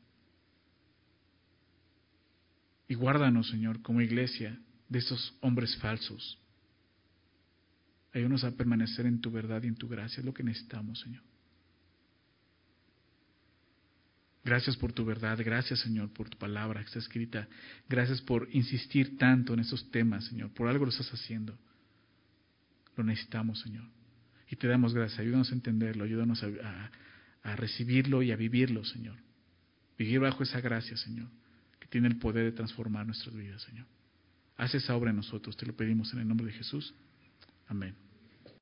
Y 2.88 2.94
guárdanos, 2.94 3.50
Señor, 3.50 3.82
como 3.82 4.00
iglesia, 4.02 4.58
de 4.88 5.00
esos 5.00 5.34
hombres 5.42 5.76
falsos. 5.78 6.40
Ayúdanos 8.14 8.44
a 8.44 8.52
permanecer 8.52 9.06
en 9.06 9.22
tu 9.22 9.32
verdad 9.32 9.62
y 9.64 9.68
en 9.68 9.76
tu 9.76 9.88
gracia. 9.88 10.20
Es 10.20 10.26
lo 10.26 10.34
que 10.34 10.44
necesitamos, 10.44 11.00
Señor. 11.00 11.22
Gracias 14.44 14.78
por 14.78 14.94
tu 14.94 15.06
verdad, 15.06 15.38
gracias 15.44 15.80
Señor 15.82 16.12
por 16.12 16.30
tu 16.30 16.38
palabra 16.38 16.80
que 16.80 16.88
está 16.88 17.00
escrita. 17.00 17.48
Gracias 17.88 18.22
por 18.22 18.48
insistir 18.52 19.18
tanto 19.18 19.54
en 19.54 19.60
esos 19.60 19.92
temas, 19.92 20.26
Señor. 20.26 20.52
Por 20.54 20.68
algo 20.68 20.86
lo 20.86 20.92
estás 20.92 21.12
haciendo. 21.14 21.58
Lo 22.96 23.04
necesitamos, 23.04 23.60
Señor. 23.60 23.86
Y 24.50 24.56
te 24.56 24.68
damos 24.68 24.94
gracias. 24.94 25.20
Ayúdanos 25.20 25.52
a 25.52 25.56
entenderlo, 25.56 26.04
ayúdanos 26.04 26.44
a, 26.44 26.92
a 27.44 27.56
recibirlo 27.56 28.24
y 28.24 28.32
a 28.32 28.36
vivirlo, 28.36 28.84
Señor. 28.86 29.18
Vivir 29.98 30.20
bajo 30.20 30.42
esa 30.44 30.62
gracia, 30.62 30.98
Señor, 30.98 31.28
que 31.80 31.88
tiene 31.88 32.08
el 32.08 32.18
poder 32.18 32.46
de 32.46 32.52
transformar 32.54 33.06
nuestras 33.06 33.36
vidas, 33.36 33.62
Señor. 33.62 33.86
Haz 34.58 34.74
esa 34.74 34.96
obra 34.96 35.12
en 35.12 35.18
nosotros, 35.18 35.56
te 35.58 35.66
lo 35.66 35.76
pedimos 35.76 36.12
en 36.14 36.20
el 36.20 36.28
nombre 36.28 36.48
de 36.48 36.54
Jesús. 36.54 36.94
Amén. 37.70 38.09